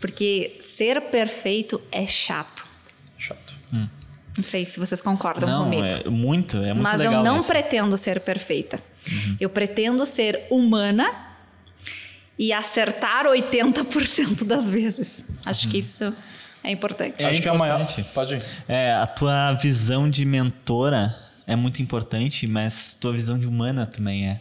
Porque 0.01 0.57
ser 0.61 1.01
perfeito 1.11 1.81
é 1.93 2.07
chato. 2.07 2.67
Chato. 3.19 3.55
Não 4.35 4.43
sei 4.43 4.65
se 4.65 4.81
vocês 4.81 5.01
concordam 5.01 5.49
Não, 5.49 5.65
comigo. 5.65 5.83
é 5.85 6.09
muito, 6.09 6.57
é 6.57 6.73
muito 6.73 6.83
Mas 6.83 6.99
legal 6.99 7.15
eu 7.17 7.23
não 7.23 7.37
isso. 7.39 7.47
pretendo 7.47 7.97
ser 7.99 8.21
perfeita. 8.21 8.83
Eu 9.39 9.51
pretendo 9.51 10.07
ser 10.07 10.47
humana 10.51 11.13
e 12.39 12.51
acertar 12.53 13.27
80% 13.27 14.45
das 14.45 14.71
vezes. 14.71 15.23
Acho 15.45 15.69
que 15.69 15.79
isso 15.79 16.15
é 16.65 16.71
importante. 16.71 17.23
É 17.23 17.27
Acho 17.27 17.43
que 17.43 17.49
é 17.49 17.51
a 17.51 17.55
maior. 17.55 17.87
Pode 18.15 18.35
ir. 18.35 18.45
É, 18.69 18.93
a 18.95 19.07
tua 19.07 19.53
visão 19.55 20.09
de 20.09 20.25
mentora 20.25 21.17
é 21.47 21.57
muito 21.57 21.83
importante, 21.83 22.47
mas 22.47 22.97
tua 23.01 23.13
visão 23.13 23.39
de 23.39 23.47
humana 23.47 23.87
também 23.87 24.29
é. 24.29 24.41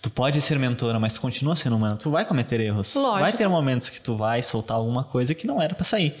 Tu 0.00 0.10
pode 0.10 0.40
ser 0.40 0.58
mentora, 0.58 0.98
mas 0.98 1.14
tu 1.14 1.20
continua 1.20 1.54
sendo 1.54 1.76
humana. 1.76 1.94
Tu 1.96 2.10
vai 2.10 2.24
cometer 2.24 2.58
erros. 2.60 2.94
Lógico. 2.94 3.20
Vai 3.20 3.32
ter 3.32 3.46
momentos 3.48 3.88
que 3.88 4.00
tu 4.00 4.16
vai 4.16 4.42
soltar 4.42 4.76
alguma 4.76 5.04
coisa 5.04 5.32
que 5.34 5.46
não 5.46 5.62
era 5.62 5.74
pra 5.74 5.84
sair. 5.84 6.16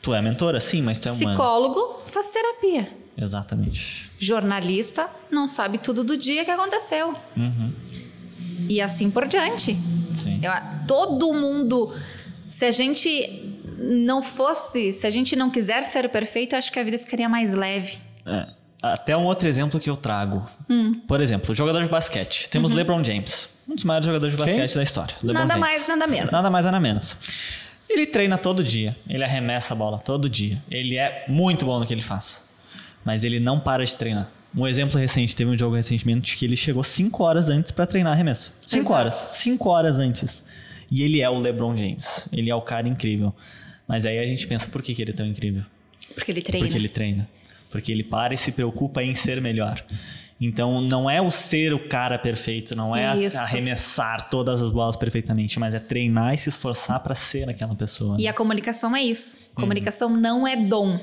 Tu 0.00 0.14
é 0.14 0.22
mentora, 0.22 0.60
sim, 0.62 0.80
mas 0.80 0.98
tu 0.98 1.08
é 1.08 1.12
humana. 1.12 1.30
Psicólogo 1.30 2.02
faz 2.06 2.30
terapia. 2.30 2.90
Exatamente. 3.18 4.10
Jornalista 4.18 5.10
não 5.30 5.46
sabe 5.46 5.76
tudo 5.76 6.02
do 6.02 6.16
dia 6.16 6.42
que 6.42 6.50
aconteceu. 6.50 7.14
Uhum. 7.36 7.70
E 8.66 8.80
assim 8.80 9.10
por 9.10 9.26
diante. 9.28 9.76
Sim. 10.14 10.40
Eu- 10.42 10.52
todo 10.86 11.32
mundo. 11.34 11.94
Se 12.46 12.64
a 12.64 12.70
gente 12.70 13.59
não 13.82 14.20
fosse, 14.22 14.92
se 14.92 15.06
a 15.06 15.10
gente 15.10 15.34
não 15.34 15.48
quiser 15.50 15.82
ser 15.84 16.08
perfeito, 16.10 16.54
eu 16.54 16.58
acho 16.58 16.70
que 16.70 16.78
a 16.78 16.82
vida 16.84 16.98
ficaria 16.98 17.28
mais 17.28 17.54
leve. 17.54 17.98
É. 18.26 18.46
Até 18.82 19.16
um 19.16 19.24
outro 19.24 19.46
exemplo 19.48 19.78
que 19.80 19.88
eu 19.90 19.96
trago. 19.96 20.46
Hum. 20.68 21.00
Por 21.06 21.20
exemplo, 21.20 21.54
jogador 21.54 21.82
de 21.82 21.88
basquete. 21.88 22.48
Temos 22.48 22.70
LeBron 22.72 23.02
James. 23.04 23.48
Um 23.68 23.74
dos 23.74 23.84
maiores 23.84 24.06
jogadores 24.06 24.34
de 24.36 24.42
Quem? 24.42 24.54
basquete 24.56 24.74
da 24.74 24.82
história. 24.82 25.14
LeBron 25.22 25.42
Uhum. 25.42 25.48
nada 25.48 25.60
James. 25.60 25.60
mais, 25.60 25.88
nada 25.88 26.06
menos. 26.06 26.30
Nada 26.30 26.50
mais, 26.50 26.64
nada 26.64 26.80
menos. 26.80 27.16
Ele 27.88 28.06
treina 28.06 28.38
todo 28.38 28.62
dia. 28.64 28.96
Ele 29.08 29.22
arremessa 29.24 29.74
a 29.74 29.76
bola 29.76 29.98
todo 29.98 30.28
dia. 30.30 30.62
Ele 30.70 30.96
é 30.96 31.24
muito 31.28 31.64
bom 31.66 31.78
no 31.78 31.86
que 31.86 31.92
ele 31.92 32.02
faz. 32.02 32.42
Mas 33.04 33.24
ele 33.24 33.40
não 33.40 33.58
para 33.60 33.84
de 33.84 33.96
treinar. 33.96 34.28
Um 34.56 34.66
exemplo 34.66 34.98
recente, 34.98 35.36
teve 35.36 35.50
um 35.50 35.56
jogo 35.58 35.76
recentemente 35.76 36.36
que 36.36 36.44
ele 36.44 36.56
chegou 36.56 36.82
5 36.82 37.22
horas 37.22 37.48
antes 37.48 37.70
pra 37.72 37.86
treinar 37.86 38.12
arremesso. 38.12 38.52
5 38.66 38.82
Exato. 38.82 38.94
horas. 38.94 39.14
5 39.14 39.68
horas 39.68 39.98
antes. 39.98 40.44
E 40.90 41.02
ele 41.02 41.20
é 41.20 41.28
o 41.30 41.38
LeBron 41.38 41.76
James. 41.76 42.28
Ele 42.32 42.50
é 42.50 42.54
o 42.54 42.60
cara 42.62 42.88
incrível. 42.88 43.34
Mas 43.90 44.06
aí 44.06 44.20
a 44.20 44.24
gente 44.24 44.46
pensa, 44.46 44.68
por 44.68 44.82
que, 44.82 44.94
que 44.94 45.02
ele 45.02 45.10
é 45.10 45.14
tão 45.14 45.26
incrível? 45.26 45.64
Porque 46.14 46.30
ele 46.30 46.40
treina. 46.40 46.64
Porque 46.64 46.78
ele 46.78 46.88
treina. 46.88 47.28
Porque 47.72 47.90
ele 47.90 48.04
para 48.04 48.32
e 48.32 48.38
se 48.38 48.52
preocupa 48.52 49.02
em 49.02 49.16
ser 49.16 49.40
melhor. 49.40 49.84
Então 50.40 50.80
não 50.80 51.10
é 51.10 51.20
o 51.20 51.28
ser 51.28 51.74
o 51.74 51.88
cara 51.88 52.16
perfeito, 52.16 52.76
não 52.76 52.94
é 52.94 53.12
Isso. 53.16 53.36
arremessar 53.36 54.28
todas 54.28 54.62
as 54.62 54.70
bolas 54.70 54.94
perfeitamente, 54.94 55.58
mas 55.58 55.74
é 55.74 55.80
treinar 55.80 56.32
e 56.32 56.38
se 56.38 56.48
esforçar 56.48 57.00
pra 57.00 57.16
ser 57.16 57.50
aquela 57.50 57.74
pessoa. 57.74 58.16
E 58.16 58.28
a 58.28 58.32
comunicação 58.32 58.94
é 58.94 59.02
isso. 59.02 59.50
Comunicação 59.56 60.08
não 60.08 60.46
é 60.46 60.54
dom, 60.54 60.96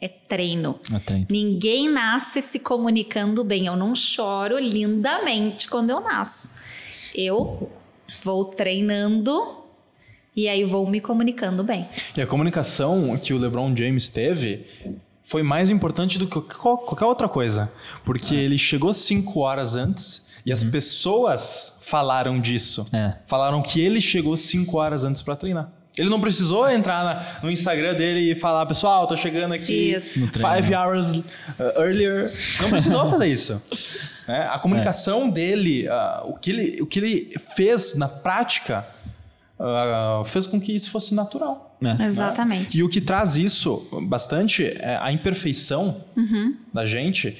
é 0.00 0.08
treino. 0.08 0.80
É 0.92 0.98
treino. 0.98 1.26
Ninguém 1.30 1.88
nasce 1.88 2.42
se 2.42 2.58
comunicando 2.58 3.44
bem. 3.44 3.66
Eu 3.66 3.76
não 3.76 3.94
choro 3.94 4.58
lindamente 4.58 5.68
quando 5.68 5.90
eu 5.90 6.00
nasço. 6.00 6.56
Eu 7.14 7.70
vou 8.24 8.46
treinando 8.46 9.61
e 10.34 10.48
aí 10.48 10.64
vou 10.64 10.88
me 10.88 11.00
comunicando 11.00 11.62
bem. 11.62 11.86
E 12.16 12.20
a 12.22 12.26
comunicação 12.26 13.16
que 13.18 13.32
o 13.34 13.38
LeBron 13.38 13.74
James 13.76 14.08
teve 14.08 14.66
foi 15.24 15.42
mais 15.42 15.70
importante 15.70 16.18
do 16.18 16.26
que 16.26 16.40
qual- 16.56 16.78
qualquer 16.78 17.04
outra 17.06 17.28
coisa. 17.28 17.70
Porque 18.04 18.34
ele 18.34 18.58
chegou 18.58 18.92
cinco 18.94 19.40
horas 19.40 19.76
antes 19.76 20.28
e 20.44 20.52
as 20.52 20.62
pessoas 20.62 21.80
falaram 21.84 22.40
disso. 22.40 22.86
É. 22.92 23.14
Falaram 23.26 23.62
que 23.62 23.80
ele 23.80 24.00
chegou 24.00 24.36
cinco 24.36 24.78
horas 24.78 25.04
antes 25.04 25.22
pra 25.22 25.36
treinar. 25.36 25.70
Ele 25.96 26.08
não 26.08 26.20
precisou 26.22 26.68
entrar 26.70 27.04
na- 27.04 27.40
no 27.42 27.50
Instagram 27.50 27.94
dele 27.94 28.32
e 28.32 28.34
falar, 28.34 28.64
pessoal, 28.64 29.06
tô 29.06 29.14
chegando 29.14 29.52
aqui 29.52 29.92
Isso. 29.94 30.26
Five 30.28 30.74
hours 30.74 31.10
uh, 31.18 31.22
earlier. 31.76 32.32
Não 32.62 32.70
precisou 32.70 33.10
fazer 33.10 33.26
isso. 33.26 33.62
né? 34.26 34.48
A 34.50 34.58
comunicação 34.58 35.28
dele, 35.28 35.86
uh, 35.88 36.30
o, 36.30 36.38
que 36.38 36.50
ele, 36.50 36.80
o 36.82 36.86
que 36.86 36.98
ele 36.98 37.34
fez 37.54 37.94
na 37.94 38.08
prática, 38.08 38.86
uh, 39.62 40.24
fez 40.24 40.46
com 40.46 40.60
que 40.60 40.72
isso 40.74 40.90
fosse 40.90 41.14
natural. 41.14 41.76
É. 41.82 42.04
Exatamente. 42.06 42.78
E 42.78 42.82
o 42.82 42.88
que 42.88 43.00
traz 43.00 43.36
isso 43.36 43.86
bastante 44.08 44.64
é 44.64 44.96
a 45.00 45.12
imperfeição 45.12 46.02
Uhum. 46.16 46.56
da 46.72 46.86
gente. 46.86 47.36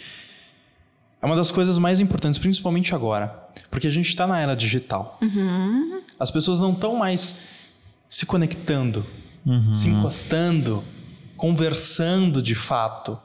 É 1.20 1.26
uma 1.26 1.36
das 1.36 1.50
coisas 1.50 1.78
mais 1.78 2.00
importantes, 2.00 2.38
principalmente 2.38 2.94
agora. 2.94 3.40
Porque 3.70 3.86
a 3.86 3.90
gente 3.90 4.08
está 4.08 4.26
na 4.26 4.40
era 4.40 4.54
digital. 4.56 5.18
Uhum. 5.22 6.00
As 6.18 6.30
pessoas 6.30 6.58
não 6.60 6.72
estão 6.72 6.96
mais 6.96 7.42
se 8.08 8.24
conectando, 8.26 9.04
Uhum. 9.46 9.74
se 9.74 9.88
encostando, 9.88 10.82
conversando 11.36 12.40
de 12.42 12.54
fato. 12.54 13.18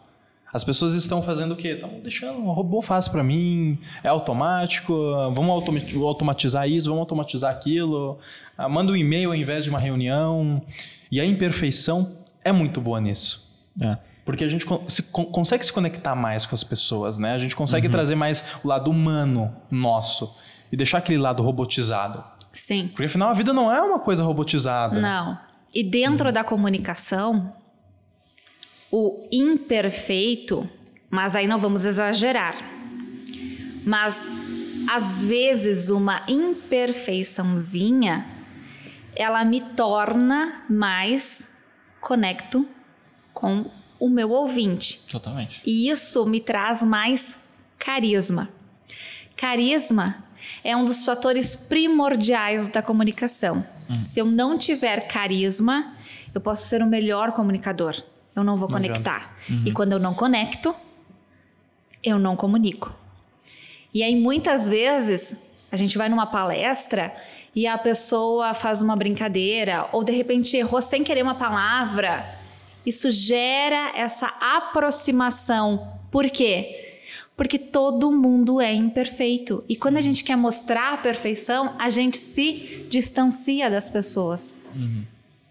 As 0.54 0.64
pessoas 0.64 0.93
estão 0.93 1.22
fazendo 1.22 1.52
o 1.54 1.56
quê? 1.56 1.70
Estão 1.70 2.00
deixando 2.02 2.39
o 2.39 2.52
robô 2.52 2.82
faz 2.82 3.08
para 3.08 3.24
mim, 3.24 3.78
é 4.04 4.08
automático, 4.08 4.93
vamos 5.34 5.50
automa- 5.50 5.80
automatizar 6.04 6.68
isso, 6.70 6.86
vamos 6.86 7.02
automatizar 7.02 7.52
aquilo, 7.52 8.18
ah, 8.58 8.68
manda 8.70 8.91
um 8.91 8.95
e-mail 8.95 9.30
ao 9.30 9.36
invés 9.36 9.64
de 9.64 9.70
uma 9.70 9.80
reunião. 9.80 10.62
E 11.12 11.20
a 11.20 11.26
imperfeição 11.26 12.18
é 12.43 12.52
muito 12.52 12.80
boa 12.82 13.00
nisso. 13.02 13.56
É. 13.82 13.98
Porque 14.26 14.43
a 14.43 14.48
gente 14.48 14.66
se- 14.89 15.04
con- 15.04 15.26
consegue 15.26 15.66
se 15.66 15.72
conectar 15.72 16.16
mais 16.16 16.45
com 16.45 16.56
as 16.56 16.64
pessoas, 16.64 17.18
né? 17.18 17.34
A 17.34 17.38
gente 17.38 17.52
Uhum. 17.54 17.58
consegue 17.60 17.88
trazer 17.88 18.16
mais 18.16 18.43
o 18.64 18.68
lado 18.68 18.89
humano 18.89 19.54
nosso 19.70 20.36
e 20.72 20.76
deixar 20.76 20.98
aquele 20.98 21.18
lado 21.20 21.43
robotizado. 21.43 22.24
Sim. 22.52 22.88
Porque 22.88 23.06
afinal 23.06 23.30
a 23.30 23.34
vida 23.34 23.54
não 23.54 23.72
é 23.72 23.82
uma 23.82 24.00
coisa 24.00 24.24
robotizada. 24.24 25.00
Não. 25.00 25.38
E 25.76 25.84
dentro 25.84 26.32
da 26.32 26.43
comunicação, 26.43 27.54
o 28.91 29.27
imperfeito, 29.31 30.69
mas 31.09 31.35
aí 31.35 31.47
não 31.47 31.59
vamos 31.59 31.85
exagerar. 31.85 32.55
Mas 33.85 34.31
às 34.89 35.23
vezes 35.23 35.89
uma 35.89 36.23
imperfeiçãozinha 36.27 38.25
ela 39.15 39.43
me 39.43 39.61
torna 39.61 40.63
mais 40.69 41.47
conecto 41.99 42.67
com 43.33 43.65
o 43.99 44.07
meu 44.09 44.29
ouvinte. 44.29 45.07
Totalmente. 45.09 45.61
E 45.65 45.89
isso 45.89 46.25
me 46.25 46.39
traz 46.39 46.83
mais 46.83 47.35
carisma. 47.79 48.47
Carisma 49.35 50.23
é 50.63 50.75
um 50.75 50.85
dos 50.85 51.03
fatores 51.03 51.55
primordiais 51.55 52.67
da 52.67 52.81
comunicação. 52.81 53.65
Se 53.99 54.19
eu 54.19 54.25
não 54.25 54.57
tiver 54.57 55.07
carisma, 55.07 55.95
eu 56.33 56.41
posso 56.41 56.65
ser 56.67 56.83
o 56.83 56.85
melhor 56.85 57.31
comunicador. 57.31 58.03
Eu 58.38 58.43
não 58.43 58.55
vou 58.55 58.69
Não 58.69 58.77
conectar. 58.77 59.35
E 59.65 59.71
quando 59.71 59.93
eu 59.93 59.99
não 59.99 60.13
conecto, 60.13 60.75
eu 62.03 62.19
não 62.19 62.35
comunico. 62.35 62.93
E 63.93 64.03
aí 64.03 64.15
muitas 64.15 64.69
vezes 64.69 65.35
a 65.71 65.75
gente 65.75 65.97
vai 65.97 66.07
numa 66.07 66.27
palestra 66.27 67.13
e 67.55 67.65
a 67.65 67.77
pessoa 67.77 68.53
faz 68.53 68.79
uma 68.79 68.95
brincadeira 68.95 69.89
ou 69.91 70.03
de 70.03 70.11
repente 70.11 70.55
errou 70.55 70.81
sem 70.81 71.03
querer 71.03 71.23
uma 71.23 71.33
palavra. 71.33 72.38
Isso 72.85 73.09
gera 73.09 73.91
essa 73.95 74.27
aproximação. 74.39 75.93
Por 76.11 76.29
quê? 76.29 77.01
Porque 77.35 77.57
todo 77.57 78.11
mundo 78.11 78.61
é 78.61 78.73
imperfeito. 78.73 79.63
E 79.67 79.75
quando 79.75 79.97
a 79.97 80.01
gente 80.01 80.23
quer 80.23 80.35
mostrar 80.35 80.93
a 80.93 80.97
perfeição, 80.97 81.75
a 81.79 81.89
gente 81.89 82.17
se 82.17 82.85
distancia 82.89 83.69
das 83.69 83.89
pessoas. 83.89 84.55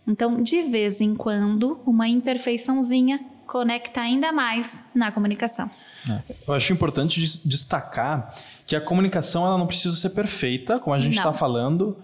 Então, 0.07 0.41
de 0.41 0.63
vez 0.63 1.01
em 1.01 1.15
quando, 1.15 1.81
uma 1.87 2.09
imperfeiçãozinha 2.09 3.21
conecta 3.47 4.01
ainda 4.01 4.33
mais 4.33 4.81
na 4.95 5.11
comunicação. 5.13 5.71
Eu 6.47 6.55
acho 6.55 6.73
importante 6.73 7.21
des- 7.21 7.45
destacar 7.45 8.35
que 8.67 8.77
a 8.77 8.81
comunicação 8.81 9.45
ela 9.47 9.59
não 9.59 9.67
precisa 9.67 9.97
ser 9.97 10.11
perfeita, 10.11 10.79
como 10.79 10.95
a 10.95 11.01
gente 11.01 11.17
está 11.19 11.33
falando. 11.33 11.97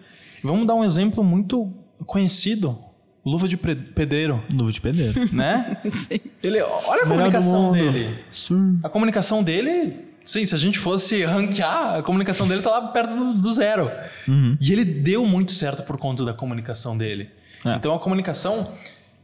Vamos 0.42 0.66
dar 0.66 0.74
um 0.74 0.84
exemplo 0.84 1.22
muito 1.22 1.72
conhecido. 2.06 2.76
Luva 3.24 3.46
de 3.46 3.56
pedreiro, 3.56 4.42
Luva 4.52 4.72
de 4.72 4.80
pedreiro. 4.80 5.14
né? 5.32 5.76
Ele, 6.42 6.60
olha 6.60 7.02
a 7.02 7.06
Melhor 7.06 7.08
comunicação 7.08 7.72
dele. 7.72 8.18
Sim. 8.32 8.80
A 8.82 8.88
comunicação 8.88 9.44
dele, 9.44 10.04
sim, 10.24 10.44
se 10.44 10.52
a 10.52 10.58
gente 10.58 10.76
fosse 10.80 11.24
ranquear, 11.24 11.98
a 11.98 12.02
comunicação 12.02 12.48
dele 12.48 12.62
tá 12.62 12.70
lá 12.70 12.88
perto 12.88 13.14
do, 13.14 13.34
do 13.34 13.52
zero. 13.52 13.88
Uhum. 14.26 14.56
E 14.60 14.72
ele 14.72 14.84
deu 14.84 15.24
muito 15.24 15.52
certo 15.52 15.84
por 15.84 15.96
conta 15.98 16.24
da 16.24 16.34
comunicação 16.34 16.98
dele. 16.98 17.30
É. 17.64 17.74
Então 17.76 17.94
a 17.94 17.98
comunicação, 17.98 18.68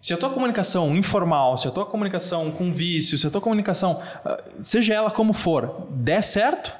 se 0.01 0.15
a 0.15 0.17
tua 0.17 0.31
comunicação 0.31 0.97
informal, 0.97 1.59
se 1.59 1.67
a 1.69 1.71
tua 1.71 1.85
comunicação 1.87 2.51
com 2.53 2.73
vício, 2.73 3.19
se 3.19 3.27
a 3.27 3.31
tua 3.31 3.41
comunicação, 3.41 4.01
ah, 4.25 4.39
seja 4.61 4.95
ela 4.95 5.11
como 5.11 5.33
for, 5.33 5.87
der 5.91 6.23
certo 6.23 6.73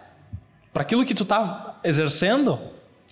para 0.73 0.83
aquilo 0.83 1.05
que 1.05 1.15
tu 1.15 1.25
tá 1.25 1.79
exercendo, 1.83 2.59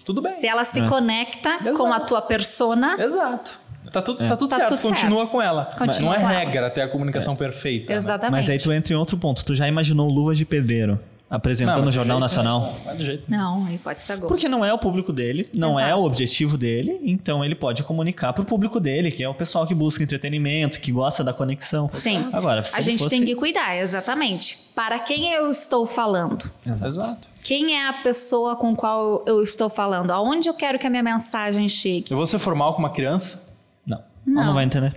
tudo 0.04 0.20
bem. 0.22 0.32
Se 0.32 0.46
ela 0.46 0.62
se 0.64 0.80
É. 0.80 0.88
conecta 0.88 1.56
Exato. 1.60 1.76
com 1.78 1.92
a 1.92 2.00
tua 2.00 2.22
persona, 2.22 2.96
Exato. 2.98 3.58
Tá 3.92 4.02
tudo, 4.02 4.22
É. 4.22 4.28
tá 4.28 4.36
tudo 4.36 4.48
Tá 4.50 4.56
certo, 4.56 4.68
tudo 4.76 4.82
continua 4.82 5.18
certo. 5.20 5.30
com 5.30 5.40
ela. 5.42 5.64
Continua 5.78 6.18
não 6.18 6.30
é 6.30 6.38
regra 6.38 6.68
ter 6.70 6.82
a 6.82 6.88
comunicação 6.88 7.34
perfeita. 7.36 7.92
né? 7.92 7.96
exatamente. 7.96 8.32
Mas 8.42 8.50
aí 8.50 8.58
tu 8.58 8.72
entra 8.72 8.92
em 8.92 8.96
outro 8.96 9.16
ponto. 9.16 9.44
Tu 9.44 9.54
já 9.54 9.66
imaginou 9.68 10.08
Luvas 10.10 10.36
de 10.36 10.44
Pedreiro 10.44 10.98
apresentando 11.28 11.82
Não, 11.82 11.88
de 11.88 11.94
Jornal 11.94 12.16
jeito 12.18 12.20
Nacional? 12.20 12.76
Não, 12.84 12.92
é 12.92 12.94
de 12.96 13.04
jeito 13.04 13.24
Não, 13.28 13.66
aí 13.66 13.78
pode 13.78 14.04
ser. 14.04 14.18
Porque 14.20 14.48
não 14.48 14.64
é 14.64 14.72
o 14.72 14.78
público 14.78 15.12
dele, 15.12 15.48
não 15.56 15.78
é 15.80 15.86
Exato. 15.86 16.00
o 16.00 16.04
objetivo 16.06 16.56
dele, 16.56 17.00
então 17.02 17.44
ele 17.44 17.54
pode 17.54 17.82
comunicar 17.82 18.32
pro 18.32 18.44
público 18.44 18.78
dele, 18.78 19.10
que 19.10 19.22
é 19.22 19.28
o 19.28 19.34
pessoal 19.34 19.66
que 19.66 19.74
busca 19.74 20.02
entretenimento, 20.02 20.78
que 20.80 20.92
gosta 20.92 21.24
da 21.24 21.32
conexão. 21.32 21.88
Sim. 21.92 22.28
Agora, 22.32 22.62
se 22.62 22.74
A 22.74 22.78
ele 22.78 22.84
gente 22.90 22.98
fosse- 23.00 23.10
tem 23.10 23.24
que 23.24 23.34
cuidar, 23.34 23.76
exatamente. 23.76 24.56
Para 24.74 24.98
quem 25.00 25.32
eu 25.32 25.50
estou 25.50 25.86
falando? 25.86 26.48
Exato. 26.64 27.28
Quem 27.42 27.74
é 27.76 27.88
a 27.88 27.92
pessoa 27.92 28.56
com 28.56 28.74
qual 28.74 29.24
eu 29.26 29.42
estou 29.42 29.68
falando? 29.68 30.10
Aonde 30.10 30.48
eu 30.48 30.54
quero 30.54 30.78
que 30.78 30.86
a 30.86 30.90
minha 30.90 31.02
mensagem 31.02 31.68
chegue? 31.68 32.06
Eu 32.10 32.16
vou 32.16 32.26
ser 32.26 32.38
formal 32.38 32.74
com 32.74 32.80
uma 32.80 32.90
criança? 32.90 33.56
Não, 33.86 34.02
não, 34.26 34.44
Não. 34.46 34.54
vai 34.54 34.64
entender. 34.64 34.94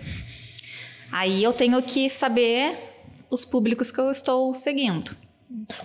Aí 1.12 1.44
eu 1.44 1.54
tenho 1.54 1.82
que 1.82 2.10
saber 2.10 2.78
os 3.30 3.46
públicos 3.46 3.92
que 3.92 4.00
eu 4.00 4.12
estou 4.12 4.54
seguindo. 4.54 5.16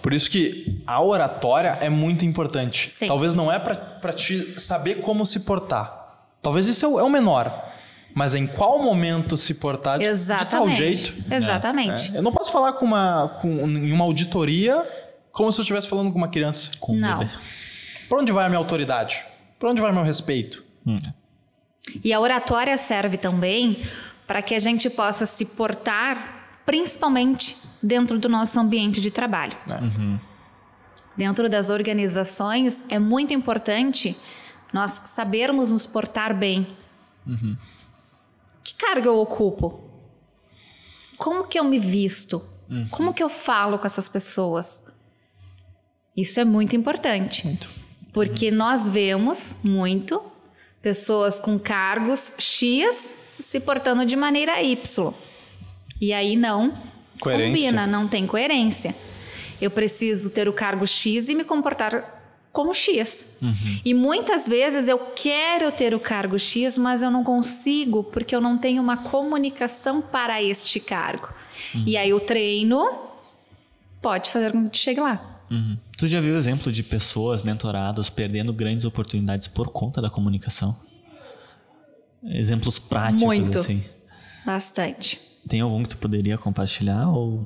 Por 0.02 0.12
isso 0.12 0.30
que 0.30 0.82
a 0.86 1.02
oratória 1.02 1.78
é 1.80 1.88
muito 1.88 2.24
importante. 2.24 2.88
Sim. 2.88 3.06
Talvez 3.08 3.32
não 3.34 3.50
é 3.50 3.58
pra- 3.58 3.74
pra 3.74 4.12
te 4.12 4.58
saber 4.60 4.96
como 5.00 5.24
se 5.24 5.40
portar. 5.40 6.26
Talvez 6.42 6.66
isso 6.68 6.84
é 6.84 6.88
o, 6.88 6.98
é 7.00 7.02
o 7.02 7.08
menor. 7.10 7.72
Mas 8.14 8.34
é 8.34 8.38
em 8.38 8.46
qual 8.46 8.80
momento 8.80 9.36
se 9.36 9.54
portar 9.54 9.98
de, 9.98 10.04
de 10.04 10.10
tal 10.10 10.14
Exatamente. 10.68 10.76
jeito. 10.76 11.34
Exatamente. 11.34 12.14
É, 12.14 12.18
Eu 12.18 12.22
não 12.22 12.30
posso 12.32 12.52
falar 12.52 12.74
com 12.74 12.84
uma, 12.84 13.38
com, 13.40 13.48
em 13.66 13.90
uma 13.92 14.04
auditoria 14.04 14.82
como 15.32 15.50
se 15.50 15.58
eu 15.60 15.62
estivesse 15.62 15.88
falando 15.88 16.12
com 16.12 16.18
uma 16.18 16.28
criança. 16.28 16.70
Com 16.78 16.92
o 16.92 16.96
Não. 16.96 17.18
bebê. 17.18 17.30
Pra 18.08 18.18
onde 18.18 18.30
vai 18.30 18.44
a 18.46 18.48
minha 18.48 18.58
autoridade? 18.58 19.24
Pra 19.58 19.70
onde 19.70 19.80
vai 19.80 19.90
meu 19.90 20.02
respeito? 20.04 20.62
Hum. 20.86 20.96
E 22.04 22.12
a 22.12 22.20
oratória 22.20 22.76
serve 22.76 23.16
também 23.16 23.82
para 24.26 24.40
que 24.42 24.54
a 24.54 24.58
gente 24.58 24.88
possa 24.88 25.26
se 25.26 25.44
portar, 25.44 26.33
principalmente 26.64 27.56
dentro 27.82 28.18
do 28.18 28.28
nosso 28.28 28.58
ambiente 28.58 29.00
de 29.00 29.10
trabalho. 29.10 29.56
Dentro 31.16 31.48
das 31.48 31.70
organizações, 31.70 32.84
é 32.88 32.98
muito 32.98 33.32
importante 33.32 34.16
nós 34.72 35.02
sabermos 35.04 35.70
nos 35.70 35.86
portar 35.86 36.36
bem. 36.36 36.66
Que 38.62 38.74
cargo 38.74 39.06
eu 39.06 39.18
ocupo? 39.18 39.80
Como 41.16 41.46
que 41.46 41.58
eu 41.58 41.64
me 41.64 41.78
visto? 41.78 42.42
Como 42.90 43.14
que 43.14 43.22
eu 43.22 43.28
falo 43.28 43.78
com 43.78 43.86
essas 43.86 44.08
pessoas? 44.08 44.86
Isso 46.16 46.40
é 46.40 46.44
muito 46.44 46.74
importante. 46.74 47.46
Muito. 47.46 47.68
Porque 48.12 48.50
nós 48.50 48.88
vemos 48.88 49.56
muito 49.62 50.22
pessoas 50.80 51.38
com 51.40 51.58
cargos 51.58 52.34
X 52.38 53.14
se 53.38 53.60
portando 53.60 54.06
de 54.06 54.16
maneira 54.16 54.62
Y. 54.62 55.14
E 56.00 56.12
aí 56.12 56.36
não 56.36 56.72
Coerência. 57.20 57.66
combina, 57.66 57.86
não 57.86 58.08
tem 58.08 58.26
coerência. 58.26 58.94
Eu 59.60 59.70
preciso 59.70 60.30
ter 60.30 60.48
o 60.48 60.52
cargo 60.52 60.86
X 60.86 61.28
e 61.28 61.34
me 61.34 61.44
comportar 61.44 62.22
como 62.52 62.72
X. 62.72 63.26
E 63.84 63.92
muitas 63.92 64.46
vezes 64.46 64.86
eu 64.86 64.98
quero 65.16 65.72
ter 65.72 65.94
o 65.94 66.00
cargo 66.00 66.38
X, 66.38 66.78
mas 66.78 67.02
eu 67.02 67.10
não 67.10 67.24
consigo 67.24 68.04
porque 68.04 68.34
eu 68.34 68.40
não 68.40 68.56
tenho 68.56 68.80
uma 68.82 68.96
comunicação 68.96 70.00
para 70.00 70.42
este 70.42 70.78
cargo. 70.78 71.28
E 71.86 71.96
aí 71.96 72.12
o 72.12 72.20
treino 72.20 72.86
pode 74.00 74.30
fazer 74.30 74.52
com 74.52 74.64
que 74.64 74.70
tu 74.70 74.78
chegue 74.78 75.00
lá. 75.00 75.42
Uhum. 75.50 75.76
Tu 75.98 76.06
já 76.06 76.20
viu 76.20 76.36
exemplo 76.36 76.70
de 76.70 76.82
pessoas 76.82 77.42
mentoradas 77.42 78.08
perdendo 78.08 78.52
grandes 78.52 78.84
oportunidades 78.84 79.48
por 79.48 79.68
conta 79.68 80.00
da 80.00 80.08
comunicação? 80.10 80.76
Exemplos 82.22 82.78
práticos, 82.78 83.22
Muito. 83.22 83.58
assim. 83.58 83.84
Bastante. 84.44 85.20
Tem 85.48 85.60
algum 85.60 85.82
que 85.82 85.90
tu 85.90 85.96
poderia 85.98 86.36
compartilhar 86.38 87.08
ou 87.08 87.44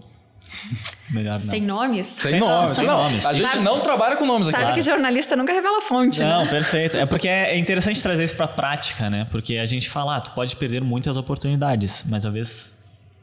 melhor 1.11 1.41
não? 1.41 1.51
Sem 1.51 1.63
nomes? 1.63 2.07
Sem 2.07 2.39
nomes. 2.41 2.73
sem 2.75 2.87
nomes. 2.87 3.27
A 3.27 3.33
gente 3.35 3.47
Sabe- 3.47 3.61
não 3.63 3.81
trabalha 3.81 4.17
com 4.17 4.25
nomes 4.27 4.49
Sabe 4.49 4.65
aqui. 4.65 4.75
que 4.75 4.83
jornalista 4.83 5.37
nunca 5.37 5.53
revela 5.53 5.81
fonte, 5.83 6.21
Não, 6.21 6.45
né? 6.45 6.51
perfeito. 6.51 6.97
É 6.97 7.05
porque 7.07 7.29
é 7.29 7.59
interessante 7.59 8.03
trazer 8.03 8.25
isso 8.25 8.35
pra 8.37 8.49
prática, 8.49 9.11
né? 9.11 9.27
Porque 9.31 9.57
a 9.57 9.67
gente 9.67 9.89
fala, 9.91 10.17
ah, 10.17 10.21
tu 10.21 10.31
pode 10.33 10.55
perder 10.57 10.83
muitas 10.83 11.17
oportunidades, 11.17 12.05
mas 12.09 12.25
às 12.25 12.33
vezes 12.33 12.79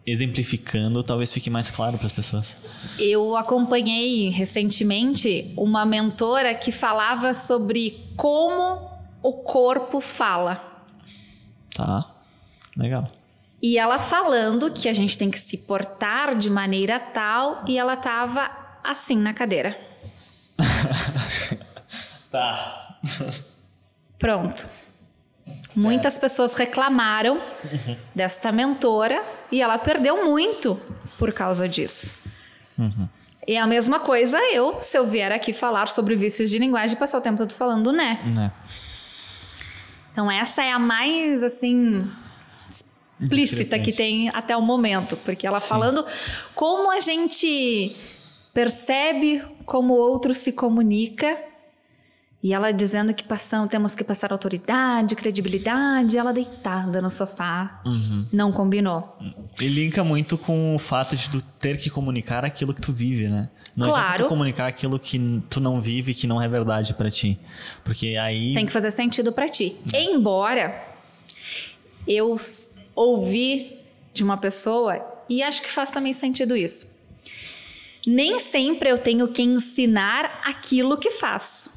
exemplificando 0.08 1.02
talvez 1.04 1.34
fique 1.34 1.50
mais 1.50 1.72
claro 1.72 1.98
para 1.98 2.06
as 2.06 2.12
pessoas. 2.14 2.56
Eu 3.00 3.36
acompanhei 3.36 4.30
recentemente 4.30 5.52
uma 5.58 5.84
mentora 5.84 6.54
que 6.54 6.72
falava 6.72 7.34
sobre 7.34 8.06
como 8.16 8.92
o 9.24 9.34
corpo 9.34 10.00
fala. 10.00 10.62
Tá? 11.74 12.06
Legal. 12.78 13.04
E 13.66 13.80
ela 13.80 13.98
falando 13.98 14.70
que 14.70 14.88
a 14.88 14.94
gente 14.94 15.18
tem 15.18 15.32
que 15.32 15.40
se 15.40 15.58
portar 15.58 16.36
de 16.36 16.52
maneira 16.52 17.00
tal, 17.00 17.64
e 17.68 17.80
ela 17.80 17.98
tava 17.98 18.48
assim 18.84 19.18
na 19.18 19.34
cadeira. 19.34 19.76
Tá. 22.32 22.98
Pronto. 24.20 24.68
Muitas 25.74 26.18
pessoas 26.18 26.54
reclamaram 26.54 27.40
desta 28.14 28.52
mentora 28.52 29.24
e 29.50 29.62
ela 29.62 29.78
perdeu 29.78 30.26
muito 30.26 30.78
por 31.18 31.32
causa 31.32 31.70
disso. 31.70 32.12
E 33.48 33.56
a 33.56 33.66
mesma 33.66 34.02
coisa 34.02 34.38
eu, 34.52 34.82
se 34.82 34.98
eu 34.98 35.06
vier 35.06 35.32
aqui 35.32 35.54
falar 35.54 35.88
sobre 35.88 36.14
vícios 36.14 36.50
de 36.50 36.58
linguagem, 36.58 36.98
passar 36.98 37.20
o 37.20 37.22
tempo 37.22 37.38
todo 37.38 37.54
falando 37.54 37.94
né. 37.94 38.20
Né? 38.26 38.52
Então 40.12 40.30
essa 40.30 40.62
é 40.62 40.74
a 40.74 40.80
mais 40.80 41.42
assim 41.42 42.12
explícita 43.20 43.80
que 43.80 43.92
tem 43.92 44.30
até 44.34 44.56
o 44.56 44.62
momento, 44.62 45.16
porque 45.18 45.46
ela 45.48 45.60
falando 45.60 46.06
como 46.54 46.92
a 46.92 47.00
gente 47.00 47.96
percebe 48.54 49.42
como 49.66 49.94
o 49.94 49.98
outro 49.98 50.34
se 50.34 50.52
comunica 50.52 51.38
e 52.44 52.54
ela 52.54 52.72
dizendo 52.72 53.12
que 53.12 53.24
passam, 53.24 53.68
temos 53.68 53.96
que 53.96 54.04
passar 54.04 54.32
autoridade, 54.32 55.16
credibilidade, 55.16 56.16
ela 56.16 56.32
deitada 56.32 57.02
no 57.02 57.10
sofá. 57.10 57.82
Não 58.32 58.52
combinou. 58.52 59.18
E 59.60 59.68
linka 59.68 60.04
muito 60.04 60.38
com 60.38 60.76
o 60.76 60.80
fato 60.80 61.16
de 61.16 61.28
tu 61.28 61.42
ter 61.42 61.78
que 61.78 61.90
comunicar 61.90 62.46
aquilo 62.46 62.72
que 62.72 62.82
tu 62.84 62.94
vive, 62.94 63.28
né? 63.28 63.50
Não 63.76 63.88
adianta 63.88 64.06
Claro. 64.08 64.24
tu 64.26 64.30
comunicar 64.30 64.68
aquilo 64.68 65.00
que 65.00 65.42
tu 65.50 65.60
não 65.60 65.82
vive, 65.82 66.14
que 66.14 66.28
não 66.28 66.40
é 66.40 66.48
verdade 66.48 66.94
pra 66.94 67.10
ti. 67.10 67.40
Porque 67.84 68.16
aí 68.16 68.54
Tem 68.54 68.66
que 68.68 68.72
fazer 68.72 68.92
sentido 68.92 69.32
pra 69.32 69.50
ti. 69.50 69.76
Embora 69.92 70.84
eu 72.08 72.38
s- 72.96 73.00
ouvi 73.00 73.80
de 74.14 74.24
uma 74.24 74.38
pessoa 74.38 75.24
e 75.30 75.42
acho 75.44 75.62
que 75.62 75.70
faz 75.72 75.92
também 75.92 76.14
sentido 76.14 76.56
isso. 76.56 76.96
Nem 78.08 78.40
sempre 78.40 78.90
eu 78.90 78.98
tenho 79.00 79.28
que 79.28 79.42
ensinar 79.42 80.42
aquilo 80.46 80.98
que 80.98 81.12
faço. 81.12 81.74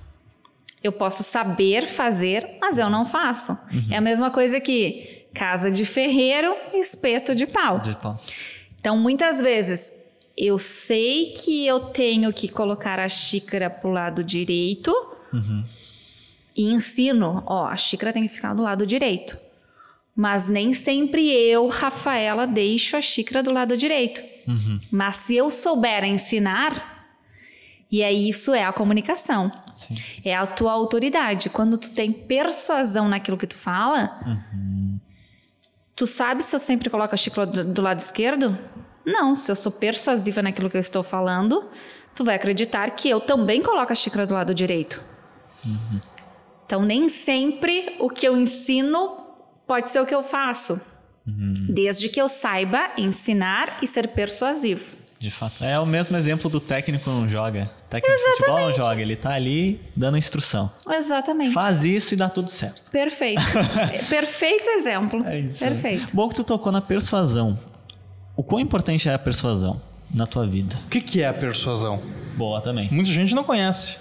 Eu 0.82 0.92
posso 0.92 1.22
saber 1.22 1.86
fazer, 1.86 2.58
mas 2.60 2.78
eu 2.78 2.88
não 2.90 3.04
faço. 3.06 3.56
É 3.90 3.96
a 3.96 4.00
mesma 4.00 4.30
coisa 4.30 4.60
que 4.60 5.24
casa 5.34 5.70
de 5.70 5.84
ferreiro, 5.84 6.54
espeto 6.74 7.34
de 7.34 7.46
pau. 7.46 7.80
de 7.80 7.96
pau. 7.96 8.20
Então, 8.78 8.96
muitas 8.96 9.40
vezes, 9.40 9.92
eu 10.36 10.58
sei 10.58 11.32
que 11.36 11.66
eu 11.66 11.80
tenho 11.86 12.32
que 12.32 12.48
colocar 12.48 13.00
a 13.00 13.08
xícara 13.08 13.68
pro 13.70 13.90
lado 13.90 14.22
direito 14.22 14.92
e 16.56 16.64
ensino, 16.64 17.42
ó, 17.46 17.66
a 17.66 17.76
xícara 17.76 18.12
tem 18.12 18.22
que 18.22 18.28
ficar 18.28 18.54
do 18.54 18.62
lado 18.62 18.86
direito. 18.86 19.36
Mas 20.20 20.48
nem 20.48 20.74
sempre 20.74 21.30
eu, 21.30 21.68
Rafaela, 21.68 22.44
deixo 22.44 22.96
a 22.96 23.00
xícara 23.00 23.40
do 23.40 23.52
lado 23.52 23.76
direito. 23.76 24.20
Mas 24.90 25.14
se 25.14 25.36
eu 25.36 25.48
souber 25.48 26.02
ensinar, 26.02 27.06
e 27.88 28.02
aí 28.02 28.28
isso 28.28 28.52
é 28.52 28.64
a 28.64 28.72
comunicação. 28.72 29.52
Sim. 29.72 29.94
É 30.24 30.34
a 30.34 30.44
tua 30.44 30.72
autoridade. 30.72 31.48
Quando 31.48 31.78
tu 31.78 31.92
tem 31.92 32.12
persuasão 32.12 33.08
naquilo 33.08 33.38
que 33.38 33.46
tu 33.46 33.54
fala, 33.54 34.18
tu 35.94 36.04
sabe 36.04 36.42
se 36.42 36.56
eu 36.56 36.58
sempre 36.58 36.90
coloco 36.90 37.14
a 37.14 37.16
xícara 37.16 37.46
do, 37.46 37.64
do 37.64 37.80
lado 37.80 38.00
esquerdo? 38.00 38.58
Não, 39.06 39.36
se 39.36 39.52
eu 39.52 39.54
sou 39.54 39.70
persuasiva 39.70 40.42
naquilo 40.42 40.68
que 40.68 40.76
eu 40.76 40.80
estou 40.80 41.04
falando, 41.04 41.64
tu 42.16 42.24
vai 42.24 42.34
acreditar 42.34 42.90
que 42.90 43.08
eu 43.08 43.20
também 43.20 43.62
coloco 43.62 43.92
a 43.92 43.94
xícara 43.94 44.26
do 44.26 44.34
lado 44.34 44.52
direito. 44.52 45.00
Então, 46.66 46.82
nem 46.82 47.08
sempre 47.08 47.94
o 48.00 48.10
que 48.10 48.26
eu 48.26 48.36
ensino 48.36 49.27
pode 49.68 49.90
ser 49.90 50.00
o 50.00 50.06
que 50.06 50.14
eu 50.14 50.22
faço. 50.22 50.80
Desde 51.26 52.08
que 52.08 52.20
eu 52.20 52.26
saiba 52.26 52.90
ensinar 52.96 53.76
e 53.82 53.86
ser 53.86 54.08
persuasivo. 54.08 54.96
De 55.20 55.30
fato. 55.30 55.62
É 55.62 55.78
o 55.78 55.84
mesmo 55.84 56.16
exemplo 56.16 56.48
do 56.48 56.58
técnico 56.58 57.10
não 57.10 57.28
joga. 57.28 57.70
Técnico 57.90 58.16
de 58.16 58.30
futebol 58.36 58.60
não 58.60 58.72
joga, 58.72 59.02
ele 59.02 59.16
tá 59.16 59.32
ali 59.32 59.80
dando 59.94 60.16
instrução. 60.16 60.72
Exatamente. 60.88 61.52
Faz 61.52 61.84
isso 61.84 62.14
e 62.14 62.16
dá 62.16 62.30
tudo 62.30 62.48
certo. 62.48 62.90
Perfeito. 62.90 63.42
Perfeito 64.08 64.70
exemplo. 64.70 65.22
É 65.26 65.40
isso. 65.40 65.58
Perfeito. 65.58 66.14
Bom 66.16 66.28
que 66.28 66.36
tu 66.36 66.44
tocou 66.44 66.72
na 66.72 66.80
persuasão. 66.80 67.58
O 68.36 68.42
quão 68.42 68.60
importante 68.60 69.08
é 69.08 69.12
a 69.12 69.18
persuasão 69.18 69.82
na 70.14 70.26
tua 70.26 70.46
vida? 70.46 70.76
O 70.86 70.88
que, 70.88 71.00
que 71.00 71.20
é 71.20 71.28
a 71.28 71.34
persuasão? 71.34 72.00
Boa 72.36 72.60
também. 72.60 72.88
Muita 72.90 73.10
gente 73.10 73.34
não 73.34 73.44
conhece. 73.44 73.96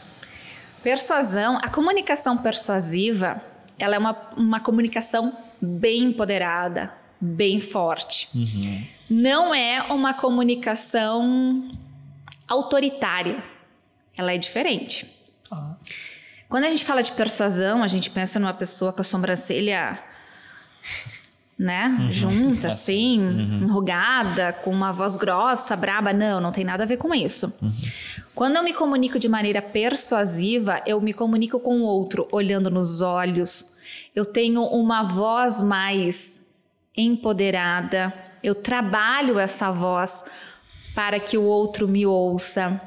Persuasão, 0.84 1.58
a 1.58 1.68
comunicação 1.68 2.38
persuasiva, 2.38 3.42
ela 3.80 3.96
é 3.96 4.00
uma, 4.00 4.16
uma 4.38 4.60
comunicação 4.60 5.36
bem 5.62 6.04
empoderada, 6.06 6.94
bem 7.20 7.60
forte. 7.60 8.30
Não 9.10 9.54
é 9.54 9.82
uma 9.92 10.14
comunicação 10.14 11.70
autoritária. 12.48 13.44
Ela 14.18 14.34
é 14.34 14.38
diferente. 14.38 15.14
Quando 16.50 16.64
a 16.64 16.70
gente 16.70 16.86
fala 16.86 17.04
de 17.04 17.12
persuasão, 17.12 17.84
a 17.84 17.88
gente 17.88 18.10
pensa 18.10 18.40
numa 18.40 18.54
pessoa 18.54 18.94
com 18.94 19.02
a 19.02 19.04
sobrancelha, 19.04 20.00
né, 21.60 22.08
junta, 22.12 22.68
assim, 22.70 23.20
enrugada, 23.62 24.54
com 24.54 24.70
uma 24.72 24.92
voz 24.94 25.16
grossa, 25.16 25.76
braba. 25.76 26.14
Não, 26.14 26.40
não 26.40 26.52
tem 26.52 26.64
nada 26.64 26.84
a 26.84 26.88
ver 26.88 26.98
com 26.98 27.14
isso. 27.14 27.52
Quando 28.34 28.56
eu 28.58 28.64
me 28.64 28.74
comunico 28.74 29.18
de 29.18 29.28
maneira 29.28 29.62
persuasiva, 29.62 30.82
eu 30.86 31.02
me 31.02 31.12
comunico 31.14 31.60
com 31.60 31.82
o 31.82 31.84
outro 31.84 32.28
olhando 32.32 32.70
nos 32.70 33.02
olhos. 33.02 33.76
Eu 34.18 34.26
tenho 34.26 34.64
uma 34.64 35.04
voz 35.04 35.62
mais 35.62 36.42
empoderada. 36.98 38.12
Eu 38.42 38.56
trabalho 38.56 39.38
essa 39.38 39.70
voz 39.70 40.26
para 40.96 41.20
que 41.20 41.38
o 41.38 41.44
outro 41.44 41.88
me 41.88 42.04
ouça. 42.04 42.82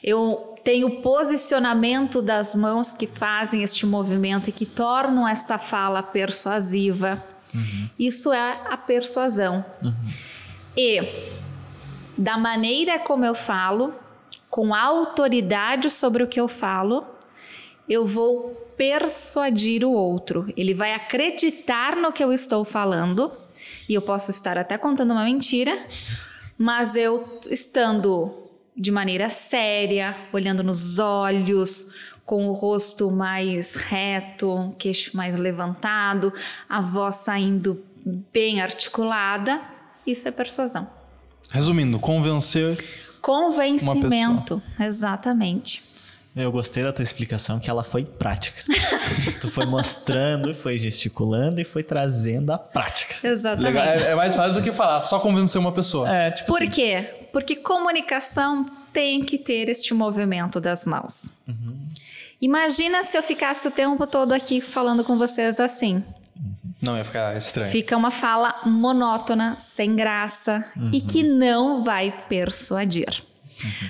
Eu 0.00 0.56
tenho 0.62 0.86
o 0.86 1.02
posicionamento 1.02 2.22
das 2.22 2.54
mãos 2.54 2.92
que 2.92 3.08
fazem 3.08 3.64
este 3.64 3.84
movimento 3.84 4.48
e 4.48 4.52
que 4.52 4.64
tornam 4.64 5.26
esta 5.26 5.58
fala 5.58 6.04
persuasiva. 6.04 7.20
Isso 7.98 8.32
é 8.32 8.60
a 8.70 8.76
persuasão. 8.76 9.64
E 10.76 11.00
da 12.16 12.38
maneira 12.38 12.96
como 13.00 13.24
eu 13.24 13.34
falo, 13.34 13.92
com 14.48 14.72
autoridade 14.72 15.90
sobre 15.90 16.22
o 16.22 16.28
que 16.28 16.38
eu 16.38 16.46
falo, 16.46 17.04
eu 17.88 18.06
vou 18.06 18.69
persuadir 18.80 19.84
o 19.84 19.92
outro. 19.92 20.50
Ele 20.56 20.72
vai 20.72 20.94
acreditar 20.94 21.96
no 21.96 22.10
que 22.10 22.24
eu 22.24 22.32
estou 22.32 22.64
falando, 22.64 23.30
e 23.86 23.92
eu 23.92 24.00
posso 24.00 24.30
estar 24.30 24.56
até 24.56 24.78
contando 24.78 25.10
uma 25.10 25.24
mentira, 25.24 25.78
mas 26.56 26.96
eu 26.96 27.42
estando 27.50 28.32
de 28.74 28.90
maneira 28.90 29.28
séria, 29.28 30.16
olhando 30.32 30.62
nos 30.62 30.98
olhos, 30.98 31.94
com 32.24 32.48
o 32.48 32.54
rosto 32.54 33.10
mais 33.10 33.74
reto, 33.74 34.74
queixo 34.78 35.14
mais 35.14 35.36
levantado, 35.36 36.32
a 36.66 36.80
voz 36.80 37.16
saindo 37.16 37.84
bem 38.32 38.62
articulada, 38.62 39.60
isso 40.06 40.26
é 40.26 40.30
persuasão. 40.30 40.88
Resumindo, 41.50 41.98
convencer. 41.98 42.82
Convencimento, 43.20 44.62
exatamente. 44.78 45.89
Eu 46.42 46.52
gostei 46.52 46.82
da 46.82 46.92
tua 46.92 47.02
explicação, 47.02 47.58
que 47.58 47.68
ela 47.68 47.82
foi 47.82 48.04
prática. 48.04 48.62
tu 49.40 49.50
foi 49.50 49.66
mostrando, 49.66 50.54
foi 50.54 50.78
gesticulando 50.78 51.60
e 51.60 51.64
foi 51.64 51.82
trazendo 51.82 52.52
a 52.52 52.58
prática. 52.58 53.14
Exatamente. 53.26 53.74
Legal. 53.74 53.84
É, 53.84 54.12
é 54.12 54.14
mais 54.14 54.34
fácil 54.34 54.54
do 54.54 54.62
que 54.62 54.72
falar, 54.72 55.02
só 55.02 55.18
convencer 55.18 55.60
uma 55.60 55.72
pessoa. 55.72 56.08
É, 56.12 56.30
tipo 56.30 56.48
Por 56.48 56.66
quê? 56.68 57.26
Porque 57.32 57.56
comunicação 57.56 58.66
tem 58.92 59.24
que 59.24 59.38
ter 59.38 59.68
este 59.68 59.94
movimento 59.94 60.60
das 60.60 60.84
mãos. 60.84 61.40
Imagina 62.40 63.02
se 63.02 63.16
eu 63.16 63.22
ficasse 63.22 63.68
o 63.68 63.70
tempo 63.70 64.06
todo 64.06 64.32
aqui 64.32 64.60
falando 64.60 65.04
com 65.04 65.16
vocês 65.16 65.60
assim. 65.60 66.02
Não, 66.80 66.96
ia 66.96 67.04
ficar 67.04 67.36
estranho. 67.36 67.70
Fica 67.70 67.96
uma 67.96 68.10
fala 68.10 68.54
monótona, 68.64 69.56
sem 69.58 69.94
graça 69.94 70.64
e 70.90 71.00
que 71.00 71.22
não 71.22 71.84
vai 71.84 72.10
persuadir. 72.28 73.22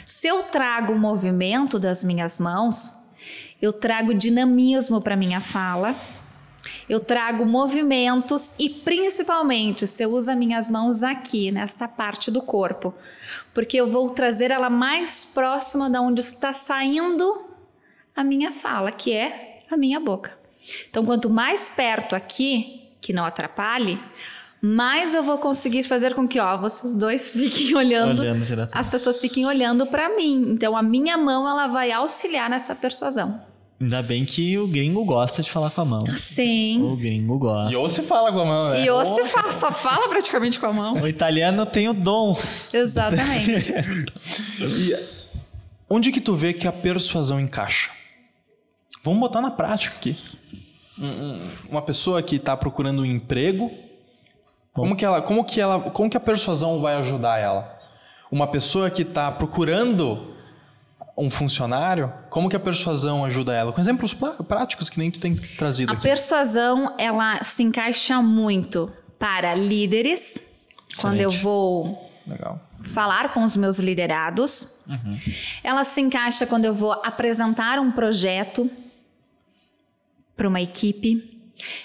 Se 0.05 0.29
eu 0.29 0.45
trago 0.45 0.93
o 0.93 0.99
movimento 0.99 1.79
das 1.79 2.03
minhas 2.03 2.39
mãos, 2.39 2.95
eu 3.61 3.73
trago 3.73 4.15
dinamismo 4.15 5.01
para 5.01 5.17
minha 5.17 5.41
fala, 5.41 6.01
eu 6.89 7.01
trago 7.01 7.45
movimentos 7.45 8.53
e 8.59 8.69
principalmente 8.69 9.87
se 9.87 10.03
eu 10.03 10.11
uso 10.11 10.31
as 10.31 10.37
minhas 10.37 10.69
mãos 10.69 11.03
aqui, 11.03 11.51
nesta 11.51 11.87
parte 11.87 12.31
do 12.31 12.43
corpo, 12.43 12.95
porque 13.55 13.77
eu 13.77 13.89
vou 13.89 14.11
trazer 14.11 14.51
ela 14.51 14.69
mais 14.69 15.25
próxima 15.25 15.89
da 15.89 16.01
onde 16.01 16.21
está 16.21 16.53
saindo 16.53 17.49
a 18.15 18.25
minha 18.25 18.53
fala, 18.53 18.91
que 18.91 19.13
é 19.13 19.63
a 19.71 19.77
minha 19.77 20.01
boca. 20.01 20.39
Então, 20.89 21.05
quanto 21.05 21.31
mais 21.31 21.71
perto 21.71 22.15
aqui, 22.15 22.91
que 23.01 23.13
não 23.13 23.25
atrapalhe, 23.25 23.99
mais 24.63 25.15
eu 25.15 25.23
vou 25.23 25.39
conseguir 25.39 25.83
fazer 25.85 26.15
com 26.15 26.27
que, 26.29 26.39
ó, 26.39 26.57
vocês 26.57 26.95
dois 26.95 27.33
fiquem 27.39 27.75
olhando, 27.77 28.21
Olhando 28.21 28.69
as 28.73 28.91
pessoas 28.91 29.21
fiquem 29.21 29.47
olhando 29.47 29.87
para 29.87 30.15
mim. 30.15 30.53
Então, 30.53 30.77
a 30.77 30.83
minha 30.83 31.17
mão 31.17 31.49
ela 31.49 31.67
vai 31.67 31.91
auxiliar 31.93 32.49
nessa 32.51 32.75
persuasão. 32.75 33.41
Ainda 33.81 34.03
bem 34.03 34.27
que 34.27 34.59
o 34.59 34.67
gringo 34.67 35.03
gosta 35.07 35.43
de 35.43 35.51
falar 35.51 35.71
com 35.71 35.81
a 35.81 35.85
mão. 35.87 36.07
Sim. 36.09 36.83
O 36.83 36.95
gringo 36.97 37.39
gosta. 37.39 37.73
E 37.73 37.77
ou 37.77 37.89
se 37.89 38.03
fala 38.03 38.31
com 38.31 38.41
a 38.41 38.45
mão, 38.45 38.69
né? 38.69 38.85
E 38.85 38.91
ou 38.91 39.03
se 39.03 39.25
fala, 39.31 39.53
só 39.53 39.73
fala 39.73 40.07
praticamente 40.07 40.61
com 40.61 40.67
a 40.67 40.73
mão. 40.73 41.01
O 41.01 41.09
italiano 41.09 41.65
tem 41.65 41.89
o 41.89 41.95
dom. 41.95 42.39
Exatamente. 42.73 43.73
E 44.61 44.95
onde 45.89 46.13
que 46.13 46.21
tu 46.21 46.35
vê 46.35 46.53
que 46.53 46.69
a 46.69 46.73
persuasão 46.73 47.41
encaixa? 47.41 47.91
Vamos 49.03 49.19
botar 49.21 49.41
na 49.41 49.51
prática 49.51 49.97
aqui. 49.97 50.15
Um- 50.99 51.07
um- 51.07 51.49
Uma 51.71 51.81
pessoa 51.81 52.23
que 52.23 52.37
está 52.37 52.55
procurando 52.55 53.01
um 53.01 53.07
emprego, 53.07 53.71
como 54.81 54.97
que 54.97 55.05
ela, 55.05 55.23
como 55.23 55.45
que 55.45 55.61
ela, 55.61 55.81
como 55.91 56.11
que 56.11 56.17
a 56.17 56.21
persuasão 56.21 56.81
vai 56.81 56.97
ajudar 56.97 57.39
ela? 57.39 57.79
Uma 58.31 58.47
pessoa 58.47 58.91
que 58.91 59.03
está 59.03 59.31
procurando 59.31 60.35
um 61.17 61.29
funcionário, 61.29 62.13
como 62.31 62.49
que 62.49 62.57
a 62.57 62.61
persuasão 62.61 63.25
ajuda 63.25 63.53
ela? 63.53 63.73
Com 63.73 63.81
exemplos 63.81 64.15
práticos 64.49 64.89
que 64.89 64.99
nem 64.99 65.11
tu 65.11 65.21
tem 65.21 65.35
trazido 65.35 65.91
A 65.91 65.95
aqui. 65.95 66.03
persuasão, 66.03 66.95
ela 66.99 67.43
se 67.43 67.63
encaixa 67.63 68.23
muito 68.23 68.91
para 69.19 69.55
líderes, 69.55 70.39
quando 70.99 71.21
eu 71.21 71.31
vou 71.31 72.11
Legal. 72.27 72.59
falar 72.83 73.35
com 73.35 73.43
os 73.43 73.55
meus 73.55 73.79
liderados. 73.79 74.81
Ela 75.63 75.85
se 75.85 76.01
encaixa 76.01 76.47
quando 76.47 76.65
eu 76.65 76.73
vou 76.73 76.93
apresentar 76.93 77.79
um 77.79 77.93
projeto 77.93 78.71
para 80.37 80.49
uma 80.49 80.61
equipe. 80.61 81.30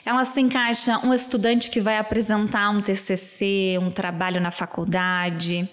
Ela 0.06 0.26
se 0.26 0.40
encaixa 0.42 1.00
um 1.06 1.14
estudante 1.14 1.70
que 1.70 1.80
vai 1.82 1.98
apresentar 1.98 2.70
um 2.70 2.82
TCC, 2.82 3.78
um 3.82 3.92
trabalho 3.92 4.40
na 4.42 4.52
faculdade. 4.52 5.70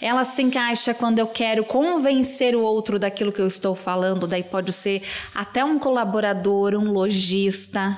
Ela 0.00 0.24
se 0.24 0.42
encaixa 0.42 0.92
quando 0.92 1.18
eu 1.20 1.28
quero 1.28 1.64
convencer 1.64 2.56
o 2.56 2.62
outro 2.62 2.98
daquilo 2.98 3.30
que 3.30 3.40
eu 3.40 3.46
estou 3.46 3.74
falando, 3.74 4.26
daí 4.26 4.42
pode 4.42 4.72
ser 4.72 5.02
até 5.34 5.64
um 5.64 5.78
colaborador, 5.78 6.74
um 6.74 6.90
lojista. 6.90 7.96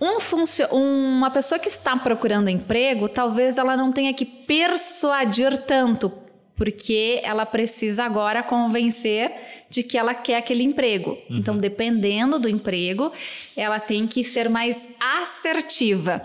Um 0.00 0.18
funcio- 0.20 0.68
uma 0.70 1.30
pessoa 1.30 1.58
que 1.58 1.68
está 1.68 1.96
procurando 1.96 2.48
emprego, 2.48 3.08
talvez 3.08 3.56
ela 3.58 3.76
não 3.76 3.92
tenha 3.92 4.12
que 4.12 4.24
persuadir 4.24 5.58
tanto, 5.62 6.08
porque 6.62 7.20
ela 7.24 7.44
precisa 7.44 8.04
agora 8.04 8.40
convencer 8.40 9.32
de 9.68 9.82
que 9.82 9.98
ela 9.98 10.14
quer 10.14 10.36
aquele 10.36 10.62
emprego. 10.62 11.18
Então, 11.28 11.58
dependendo 11.58 12.38
do 12.38 12.48
emprego, 12.48 13.10
ela 13.56 13.80
tem 13.80 14.06
que 14.06 14.22
ser 14.22 14.48
mais 14.48 14.88
assertiva, 15.00 16.22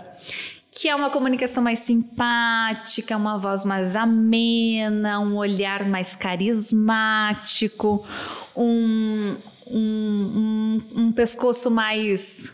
que 0.70 0.88
é 0.88 0.94
uma 0.94 1.10
comunicação 1.10 1.60
mais 1.60 1.80
simpática, 1.80 3.16
uma 3.16 3.36
voz 3.36 3.64
mais 3.64 3.96
amena, 3.96 5.18
um 5.18 5.34
olhar 5.36 5.84
mais 5.88 6.14
carismático, 6.14 8.06
um, 8.54 9.34
um, 9.66 10.78
um, 10.94 11.02
um 11.02 11.12
pescoço 11.12 11.68
mais 11.68 12.52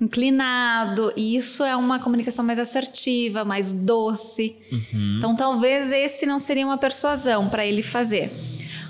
inclinado, 0.00 1.12
e 1.14 1.36
isso 1.36 1.62
é 1.62 1.76
uma 1.76 1.98
comunicação 1.98 2.44
mais 2.44 2.58
assertiva, 2.58 3.44
mais 3.44 3.72
doce. 3.72 4.56
Então, 5.18 5.36
talvez 5.36 5.92
esse 5.92 6.24
não 6.24 6.38
seria 6.38 6.64
uma 6.64 6.78
persuasão 6.78 7.48
para 7.50 7.66
ele 7.66 7.82
fazer. 7.82 8.32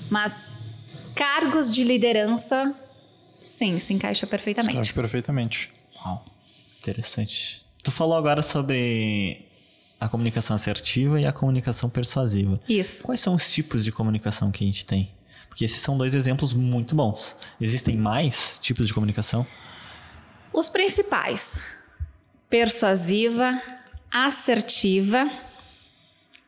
Mas 0.08 0.50
cargos 1.14 1.74
de 1.74 1.82
liderança, 1.82 2.74
sim, 3.40 3.78
se 3.80 3.92
encaixa 3.92 4.26
perfeitamente. 4.26 4.78
Acho 4.78 4.94
perfeitamente. 4.94 5.70
Uau, 5.96 6.24
interessante. 6.78 7.62
Tu 7.82 7.90
falou 7.90 8.16
agora 8.16 8.42
sobre 8.42 9.46
a 9.98 10.08
comunicação 10.08 10.54
assertiva 10.54 11.20
e 11.20 11.26
a 11.26 11.32
comunicação 11.32 11.90
persuasiva. 11.90 12.60
Isso. 12.68 13.04
Quais 13.04 13.20
são 13.20 13.34
os 13.34 13.52
tipos 13.52 13.84
de 13.84 13.92
comunicação 13.92 14.50
que 14.50 14.64
a 14.64 14.66
gente 14.66 14.86
tem? 14.86 15.10
Porque 15.48 15.64
esses 15.64 15.80
são 15.80 15.98
dois 15.98 16.14
exemplos 16.14 16.52
muito 16.52 16.94
bons. 16.94 17.36
Existem 17.60 17.96
mais 17.96 18.58
tipos 18.62 18.86
de 18.86 18.94
comunicação? 18.94 19.46
Os 20.52 20.68
principais: 20.68 21.64
persuasiva, 22.48 23.60
assertiva, 24.10 25.30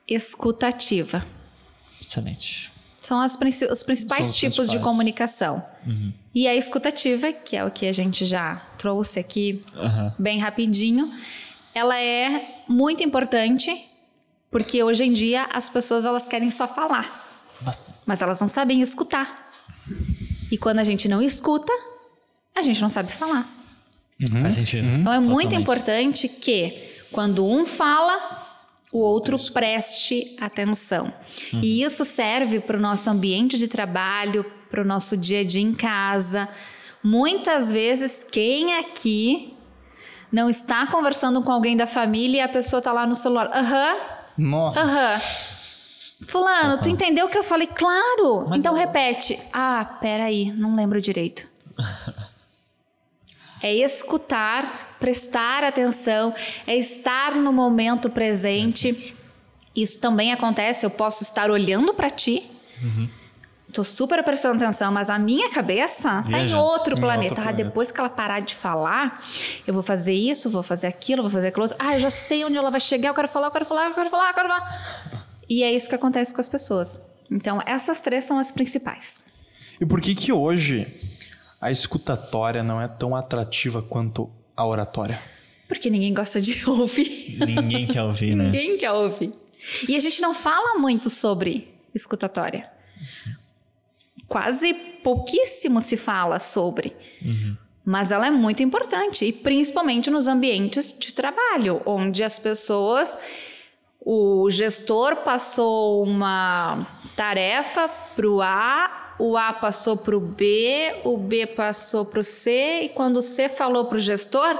escutativa. 0.06 1.24
Excelente. 2.00 2.70
São 2.98 3.20
as 3.20 3.34
os 3.34 3.82
principais 3.82 4.22
São 4.28 4.30
os 4.30 4.36
tipos 4.36 4.54
de 4.54 4.60
principais. 4.62 4.82
comunicação. 4.82 5.64
E 6.34 6.46
a 6.46 6.54
escutativa, 6.54 7.32
que 7.32 7.56
é 7.56 7.64
o 7.64 7.70
que 7.70 7.86
a 7.86 7.92
gente 7.92 8.24
já 8.24 8.56
trouxe 8.78 9.18
aqui 9.18 9.64
Aham. 9.76 10.14
bem 10.18 10.38
rapidinho, 10.38 11.12
ela 11.74 11.98
é 11.98 12.62
muito 12.68 13.02
importante 13.02 13.84
porque 14.50 14.82
hoje 14.82 15.04
em 15.04 15.12
dia 15.12 15.44
as 15.52 15.68
pessoas 15.68 16.04
elas 16.04 16.28
querem 16.28 16.50
só 16.50 16.68
falar, 16.68 17.50
Bastante. 17.60 17.98
mas 18.06 18.20
elas 18.22 18.40
não 18.40 18.48
sabem 18.48 18.80
escutar. 18.82 19.50
E 20.50 20.56
quando 20.58 20.78
a 20.78 20.84
gente 20.84 21.08
não 21.08 21.20
escuta, 21.22 21.72
a 22.54 22.62
gente 22.62 22.80
não 22.80 22.88
sabe 22.90 23.10
falar. 23.10 23.48
Faz 24.42 24.54
sentido. 24.54 24.86
Então 24.86 25.12
é 25.12 25.18
muito 25.20 25.50
Totalmente. 25.50 25.60
importante 25.62 26.28
que 26.28 26.90
quando 27.10 27.46
um 27.46 27.64
fala, 27.66 28.46
o 28.90 28.98
outro 28.98 29.36
preste 29.52 30.36
atenção. 30.40 31.12
E 31.54 31.82
isso 31.82 32.04
serve 32.04 32.60
para 32.60 32.76
o 32.76 32.80
nosso 32.80 33.08
ambiente 33.10 33.56
de 33.58 33.68
trabalho, 33.68 34.44
para 34.70 34.82
o 34.82 34.84
nosso 34.84 35.16
dia 35.16 35.40
a 35.40 35.44
dia 35.44 35.60
em 35.62 35.74
casa. 35.74 36.48
Muitas 37.02 37.70
vezes, 37.72 38.22
quem 38.24 38.74
aqui 38.78 39.54
não 40.30 40.48
está 40.48 40.86
conversando 40.86 41.42
com 41.42 41.50
alguém 41.52 41.76
da 41.76 41.86
família 41.86 42.38
e 42.38 42.40
a 42.40 42.48
pessoa 42.48 42.78
está 42.78 42.92
lá 42.92 43.06
no 43.06 43.14
celular? 43.14 43.50
Aham, 43.52 43.96
Nossa. 44.38 44.80
aham. 44.80 45.20
Fulano, 46.24 46.80
tu 46.80 46.88
entendeu 46.88 47.26
o 47.26 47.28
que 47.28 47.36
eu 47.36 47.42
falei? 47.42 47.66
Claro! 47.66 48.48
então 48.54 48.72
repete. 48.74 49.38
Ah, 49.52 49.84
peraí, 50.00 50.52
não 50.52 50.76
lembro 50.76 51.00
direito. 51.00 51.46
É 53.62 53.72
escutar, 53.74 54.96
prestar 54.98 55.62
atenção, 55.64 56.34
é 56.66 56.74
estar 56.76 57.34
no 57.36 57.52
momento 57.52 58.10
presente. 58.10 59.14
Isso 59.74 60.00
também 60.00 60.32
acontece, 60.32 60.84
eu 60.84 60.90
posso 60.90 61.22
estar 61.22 61.50
olhando 61.50 61.94
para 61.94 62.10
ti. 62.10 62.42
Tô 63.72 63.82
super 63.84 64.22
prestando 64.22 64.62
atenção, 64.62 64.92
mas 64.92 65.08
a 65.08 65.18
minha 65.18 65.48
cabeça 65.50 66.22
tá 66.30 66.40
em 66.40 66.54
outro 66.54 66.94
planeta. 66.98 67.30
outro 67.30 67.40
Ah, 67.40 67.44
planeta. 67.44 67.52
depois 67.64 67.90
que 67.90 67.98
ela 67.98 68.10
parar 68.10 68.40
de 68.40 68.54
falar, 68.54 69.22
eu 69.66 69.72
vou 69.72 69.82
fazer 69.82 70.12
isso, 70.12 70.50
vou 70.50 70.62
fazer 70.62 70.88
aquilo, 70.88 71.22
vou 71.22 71.30
fazer 71.30 71.48
aquilo 71.48 71.62
outro. 71.62 71.78
Ah, 71.80 71.94
eu 71.94 72.00
já 72.00 72.10
sei 72.10 72.44
onde 72.44 72.56
ela 72.58 72.70
vai 72.70 72.80
chegar, 72.80 73.08
eu 73.10 73.14
quero 73.14 73.28
falar, 73.28 73.46
eu 73.46 73.50
quero 73.52 73.64
falar, 73.64 73.88
eu 73.88 73.94
quero 73.94 74.10
falar, 74.10 74.28
eu 74.28 74.34
quero 74.34 74.48
falar. 74.48 75.02
E 75.48 75.62
é 75.62 75.72
isso 75.72 75.88
que 75.88 75.94
acontece 75.94 76.34
com 76.34 76.40
as 76.42 76.48
pessoas. 76.48 77.00
Então, 77.30 77.62
essas 77.64 78.00
três 78.02 78.24
são 78.24 78.38
as 78.38 78.50
principais. 78.50 79.24
E 79.80 79.86
por 79.86 80.02
que 80.02 80.14
que 80.14 80.30
hoje 80.32 80.86
a 81.62 81.70
escutatória 81.70 82.60
não 82.60 82.82
é 82.82 82.88
tão 82.88 83.14
atrativa 83.14 83.80
quanto 83.80 84.28
a 84.56 84.66
oratória? 84.66 85.22
Porque 85.68 85.88
ninguém 85.88 86.12
gosta 86.12 86.40
de 86.40 86.60
ouvir. 86.68 87.38
Ninguém 87.38 87.86
quer 87.86 88.02
ouvir, 88.02 88.34
né? 88.34 88.46
Ninguém 88.46 88.76
quer 88.76 88.90
ouvir. 88.90 89.32
E 89.88 89.94
a 89.94 90.00
gente 90.00 90.20
não 90.20 90.34
fala 90.34 90.76
muito 90.76 91.08
sobre 91.08 91.72
escutatória. 91.94 92.68
Quase 94.26 94.74
pouquíssimo 95.04 95.80
se 95.80 95.96
fala 95.96 96.40
sobre. 96.40 96.96
Mas 97.84 98.10
ela 98.10 98.26
é 98.26 98.30
muito 98.30 98.60
importante. 98.60 99.24
E 99.24 99.32
principalmente 99.32 100.10
nos 100.10 100.26
ambientes 100.26 100.96
de 100.98 101.12
trabalho, 101.12 101.80
onde 101.86 102.24
as 102.24 102.40
pessoas. 102.40 103.16
O 104.04 104.50
gestor 104.50 105.14
passou 105.18 106.02
uma 106.02 106.84
tarefa 107.14 107.88
para 107.88 108.28
o 108.28 108.42
A, 108.42 109.01
o 109.18 109.36
A 109.36 109.52
passou 109.52 109.96
para 109.96 110.16
o 110.16 110.20
B, 110.20 111.00
o 111.04 111.16
B 111.16 111.46
passou 111.46 112.04
para 112.04 112.20
o 112.20 112.24
C, 112.24 112.82
e 112.84 112.88
quando 112.88 113.18
o 113.18 113.22
C 113.22 113.48
falou 113.48 113.84
para 113.84 113.96
o 113.96 114.00
gestor, 114.00 114.58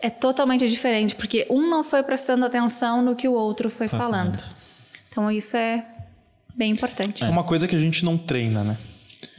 é 0.00 0.10
totalmente 0.10 0.68
diferente, 0.68 1.14
porque 1.14 1.46
um 1.48 1.68
não 1.68 1.82
foi 1.82 2.02
prestando 2.02 2.44
atenção 2.44 3.02
no 3.02 3.16
que 3.16 3.28
o 3.28 3.32
outro 3.32 3.70
foi, 3.70 3.88
Foi 3.88 3.98
falando. 3.98 4.38
falando. 4.38 4.54
Então 5.08 5.30
isso 5.30 5.56
é 5.56 5.84
bem 6.54 6.72
importante. 6.72 7.24
É 7.24 7.28
uma 7.28 7.44
coisa 7.44 7.66
que 7.66 7.74
a 7.74 7.80
gente 7.80 8.04
não 8.04 8.18
treina, 8.18 8.64
né? 8.64 8.78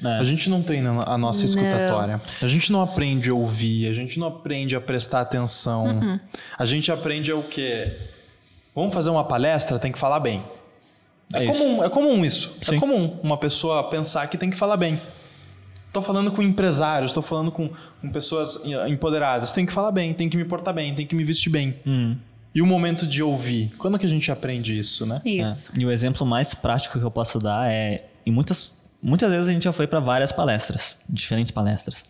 É. 0.03 0.19
A 0.19 0.23
gente 0.23 0.49
não 0.49 0.63
treina 0.63 0.99
a 1.05 1.17
nossa 1.17 1.45
escutatória. 1.45 2.21
A 2.41 2.47
gente 2.47 2.71
não 2.71 2.81
aprende 2.81 3.29
a 3.29 3.33
ouvir, 3.33 3.87
a 3.87 3.93
gente 3.93 4.19
não 4.19 4.27
aprende 4.27 4.75
a 4.75 4.81
prestar 4.81 5.21
atenção. 5.21 5.85
Uhum. 5.85 6.19
A 6.57 6.65
gente 6.65 6.91
aprende 6.91 7.31
o 7.31 7.43
quê? 7.43 7.93
Vamos 8.73 8.93
fazer 8.93 9.09
uma 9.09 9.23
palestra, 9.23 9.79
tem 9.79 9.91
que 9.91 9.99
falar 9.99 10.19
bem. 10.19 10.43
É, 11.35 11.45
É 11.45 11.51
comum, 11.51 11.83
é 11.83 11.89
comum 11.89 12.25
isso. 12.25 12.57
É 12.61 12.65
Sim. 12.65 12.79
comum 12.79 13.17
uma 13.23 13.37
pessoa 13.37 13.89
pensar 13.89 14.27
que 14.27 14.37
tem 14.37 14.49
que 14.49 14.55
falar 14.55 14.77
bem. 14.77 15.01
Tô 15.91 16.01
falando 16.01 16.31
com 16.31 16.41
empresários, 16.41 17.13
tô 17.13 17.21
falando 17.21 17.51
com, 17.51 17.69
com 18.01 18.09
pessoas 18.09 18.63
empoderadas. 18.87 19.51
Tem 19.53 19.65
que 19.65 19.71
falar 19.71 19.91
bem, 19.91 20.13
tem 20.13 20.29
que 20.29 20.35
me 20.35 20.43
portar 20.43 20.73
bem, 20.73 20.93
tem 20.93 21.07
que 21.07 21.15
me 21.15 21.23
vestir 21.23 21.49
bem. 21.49 21.73
Hum. 21.87 22.17
E 22.53 22.61
o 22.61 22.65
momento 22.65 23.05
de 23.05 23.21
ouvir? 23.21 23.71
Quando 23.77 23.99
que 23.99 24.05
a 24.05 24.09
gente 24.09 24.31
aprende 24.31 24.77
isso, 24.77 25.05
né? 25.05 25.17
Isso. 25.25 25.71
É. 25.75 25.79
E 25.79 25.85
o 25.85 25.91
exemplo 25.91 26.25
mais 26.25 26.53
prático 26.53 26.97
que 26.97 27.05
eu 27.05 27.11
posso 27.11 27.37
dar 27.37 27.69
é. 27.69 28.05
Em 28.25 28.31
muitas, 28.31 28.75
muitas 29.03 29.29
vezes 29.29 29.49
a 29.49 29.51
gente 29.51 29.63
já 29.63 29.73
foi 29.73 29.87
para 29.87 29.99
várias 29.99 30.31
palestras, 30.31 30.95
diferentes 31.07 31.51
palestras. 31.51 32.03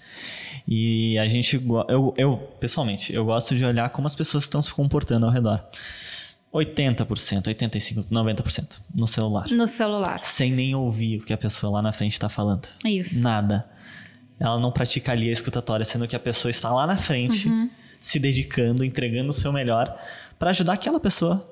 E 0.67 1.17
a 1.17 1.27
gente. 1.27 1.59
Eu, 1.87 2.13
eu, 2.15 2.37
pessoalmente, 2.59 3.13
eu 3.13 3.25
gosto 3.25 3.55
de 3.55 3.65
olhar 3.65 3.89
como 3.89 4.05
as 4.07 4.15
pessoas 4.15 4.43
estão 4.43 4.61
se 4.61 4.73
comportando 4.73 5.25
ao 5.25 5.31
redor. 5.31 5.63
80%, 6.55 7.43
85%, 7.43 8.05
90% 8.09 8.79
no 8.93 9.07
celular. 9.07 9.47
No 9.49 9.67
celular. 9.67 10.23
Sem 10.23 10.51
nem 10.51 10.73
ouvir 10.73 11.17
o 11.19 11.25
que 11.25 11.33
a 11.33 11.37
pessoa 11.37 11.73
lá 11.73 11.81
na 11.81 11.91
frente 11.91 12.13
está 12.13 12.29
falando. 12.29 12.67
Isso. 12.85 13.21
Nada. 13.21 13.69
Ela 14.39 14.57
não 14.59 14.71
pratica 14.71 15.11
ali 15.11 15.29
a 15.29 15.33
escutatória, 15.33 15.85
sendo 15.85 16.07
que 16.07 16.15
a 16.15 16.19
pessoa 16.19 16.49
está 16.49 16.73
lá 16.73 16.87
na 16.87 16.95
frente, 16.95 17.49
se 17.99 18.19
dedicando, 18.19 18.83
entregando 18.85 19.29
o 19.29 19.33
seu 19.33 19.51
melhor 19.51 19.97
para 20.39 20.49
ajudar 20.51 20.73
aquela 20.73 20.99
pessoa 20.99 21.49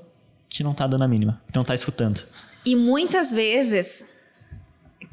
que 0.50 0.64
não 0.64 0.74
tá 0.74 0.88
dando 0.88 1.04
a 1.04 1.08
mínima, 1.08 1.42
que 1.52 1.58
não 1.58 1.66
tá 1.66 1.76
escutando. 1.76 2.22
E 2.66 2.76
muitas 2.76 3.32
vezes, 3.34 4.06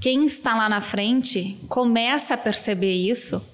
quem 0.01 0.25
está 0.27 0.55
lá 0.55 0.69
na 0.69 0.81
frente 0.81 1.59
começa 1.69 2.35
a 2.35 2.37
perceber 2.37 2.93
isso 2.93 3.45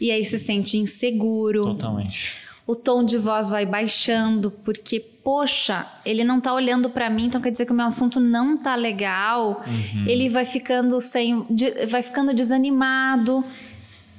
e 0.00 0.10
aí 0.10 0.24
se 0.24 0.38
sente 0.38 0.76
inseguro. 0.76 1.62
Totalmente. 1.62 2.45
O 2.66 2.74
tom 2.74 3.04
de 3.04 3.16
voz 3.16 3.50
vai 3.50 3.64
baixando, 3.64 4.50
porque, 4.50 4.98
poxa, 4.98 5.86
ele 6.04 6.24
não 6.24 6.40
tá 6.40 6.52
olhando 6.52 6.90
para 6.90 7.08
mim, 7.08 7.26
então 7.26 7.40
quer 7.40 7.52
dizer 7.52 7.64
que 7.64 7.70
o 7.72 7.74
meu 7.74 7.86
assunto 7.86 8.18
não 8.18 8.56
tá 8.56 8.74
legal. 8.74 9.62
Ele 10.06 10.28
vai 10.28 10.44
ficando 10.44 11.00
sem. 11.00 11.46
de- 11.48 11.86
vai 11.86 12.02
ficando 12.02 12.34
desanimado. 12.34 13.44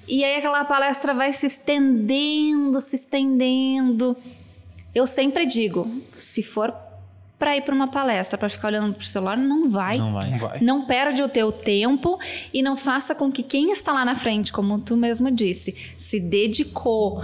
E 0.08 0.24
aí 0.24 0.38
aquela 0.38 0.64
palestra 0.64 1.14
vai 1.14 1.34
se 1.34 1.45
estendendo, 1.48 2.80
se 2.80 2.95
estendendo. 2.95 4.16
Eu 4.95 5.06
sempre 5.06 5.45
digo, 5.45 5.86
se 6.16 6.41
for 6.41 6.74
para 7.38 7.56
ir 7.56 7.62
para 7.62 7.76
uma 7.76 7.88
palestra, 7.88 8.36
para 8.38 8.50
ficar 8.50 8.70
olhando 8.70 8.95
pro 8.95 9.06
celular, 9.06 9.38
não 9.38 9.70
vai. 9.70 9.98
Não 9.98 10.12
vai. 10.14 10.30
Não 10.32 10.38
vai. 10.39 10.60
Não 10.62 10.86
perde 10.86 11.22
o 11.22 11.30
teu 11.30 11.52
tempo 11.52 12.18
e 12.52 12.64
não 12.64 12.76
faça 12.76 13.14
com 13.14 13.32
que 13.32 13.43
quem 13.43 13.72
está 13.72 13.93
lá 13.93 14.04
na 14.04 14.16
frente, 14.16 14.52
como 14.52 14.80
tu 14.80 14.98
mesmo 14.98 15.30
disse, 15.30 15.76
se 15.98 16.20
dedicou, 16.20 17.24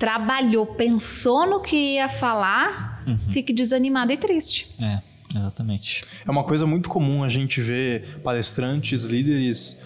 trabalhou, 0.00 0.64
pensou 0.64 1.46
no 1.46 1.60
que 1.60 1.76
ia 1.76 2.08
falar, 2.08 3.04
fique 3.28 3.52
desanimado 3.52 4.10
e 4.10 4.16
triste. 4.16 4.66
É, 4.80 4.98
exatamente. 5.36 6.02
É 6.26 6.30
uma 6.30 6.42
coisa 6.42 6.66
muito 6.66 6.88
comum 6.88 7.22
a 7.22 7.28
gente 7.28 7.60
ver 7.60 8.18
palestrantes, 8.24 9.04
líderes 9.04 9.84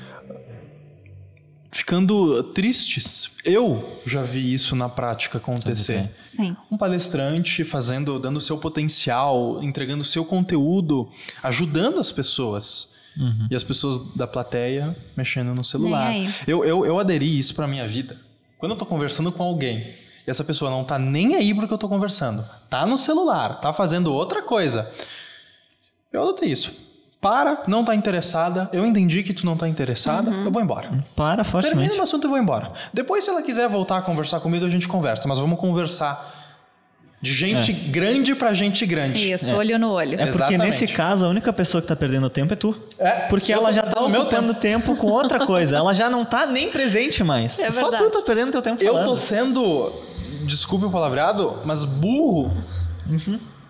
ficando 1.72 2.44
tristes. 2.44 3.36
Eu 3.44 4.00
já 4.06 4.22
vi 4.22 4.54
isso 4.54 4.76
na 4.76 4.88
prática 4.88 5.38
acontecer. 5.38 6.08
Sim. 6.20 6.56
Um 6.70 6.78
palestrante 6.78 7.64
fazendo, 7.64 8.16
dando 8.20 8.40
seu 8.40 8.56
potencial, 8.56 9.60
entregando 9.64 10.04
seu 10.04 10.24
conteúdo, 10.24 11.10
ajudando 11.42 11.98
as 11.98 12.12
pessoas. 12.12 12.94
E 13.48 13.54
as 13.54 13.62
pessoas 13.62 14.14
da 14.14 14.26
plateia 14.26 14.96
mexendo 15.16 15.54
no 15.54 15.64
celular. 15.64 16.12
Eu, 16.48 16.64
eu, 16.64 16.84
eu 16.84 16.98
aderi 16.98 17.38
isso 17.38 17.54
pra 17.54 17.66
minha 17.66 17.86
vida. 17.86 18.16
Quando 18.58 18.72
eu 18.72 18.78
tô 18.78 18.84
conversando 18.84 19.30
com 19.30 19.42
alguém 19.42 20.03
e 20.26 20.30
essa 20.30 20.44
pessoa 20.44 20.70
não 20.70 20.84
tá 20.84 20.98
nem 20.98 21.34
aí 21.34 21.52
pro 21.54 21.66
que 21.68 21.74
eu 21.74 21.78
tô 21.78 21.88
conversando, 21.88 22.44
tá 22.70 22.86
no 22.86 22.96
celular, 22.98 23.60
tá 23.60 23.72
fazendo 23.72 24.12
outra 24.12 24.42
coisa, 24.42 24.90
eu 26.12 26.22
adotei 26.22 26.50
isso. 26.50 26.84
Para, 27.20 27.62
não 27.66 27.82
tá 27.82 27.94
interessada, 27.94 28.68
eu 28.70 28.84
entendi 28.84 29.22
que 29.22 29.32
tu 29.32 29.46
não 29.46 29.56
tá 29.56 29.66
interessada, 29.66 30.30
eu 30.30 30.50
vou 30.50 30.60
embora. 30.60 30.90
Para 31.16 31.42
Termina 31.42 31.44
fortemente. 31.44 31.98
o 31.98 32.02
assunto 32.02 32.26
e 32.26 32.28
vou 32.28 32.36
embora. 32.38 32.70
Depois, 32.92 33.24
se 33.24 33.30
ela 33.30 33.42
quiser 33.42 33.66
voltar 33.66 33.96
a 33.96 34.02
conversar 34.02 34.40
comigo, 34.40 34.66
a 34.66 34.68
gente 34.68 34.86
conversa. 34.86 35.26
Mas 35.26 35.38
vamos 35.38 35.58
conversar 35.58 36.44
de 37.22 37.32
gente 37.32 37.72
grande 37.72 38.34
pra 38.34 38.52
gente 38.52 38.84
grande. 38.84 39.32
Isso, 39.32 39.54
olho 39.54 39.78
no 39.78 39.92
olho. 39.92 40.20
É 40.20 40.26
porque 40.26 40.36
Exatamente. 40.36 40.58
nesse 40.70 40.86
caso 40.88 41.24
a 41.24 41.28
única 41.30 41.50
pessoa 41.50 41.80
que 41.80 41.88
tá 41.88 41.96
perdendo 41.96 42.28
tempo 42.28 42.52
é 42.52 42.56
tu. 42.56 42.76
É, 42.98 43.26
Porque 43.28 43.50
eu 43.54 43.56
ela 43.56 43.72
já 43.72 43.82
tá 43.84 44.02
ocupando 44.02 44.52
tempo 44.52 44.94
com 44.94 45.06
outra 45.06 45.46
coisa. 45.46 45.78
Ela 45.78 45.94
já 45.94 46.10
não 46.10 46.26
tá 46.26 46.44
nem 46.44 46.70
presente 46.70 47.24
mais. 47.24 47.58
É 47.58 47.70
Só 47.70 47.88
verdade. 47.88 48.04
tu 48.10 48.18
tá 48.18 48.26
perdendo 48.26 48.52
teu 48.52 48.60
tempo 48.60 48.82
Eu 48.84 48.92
falando. 48.92 49.06
tô 49.08 49.16
sendo, 49.16 49.92
desculpe 50.44 50.84
o 50.86 50.90
palavreado, 50.90 51.60
mas 51.64 51.84
burro 51.84 52.50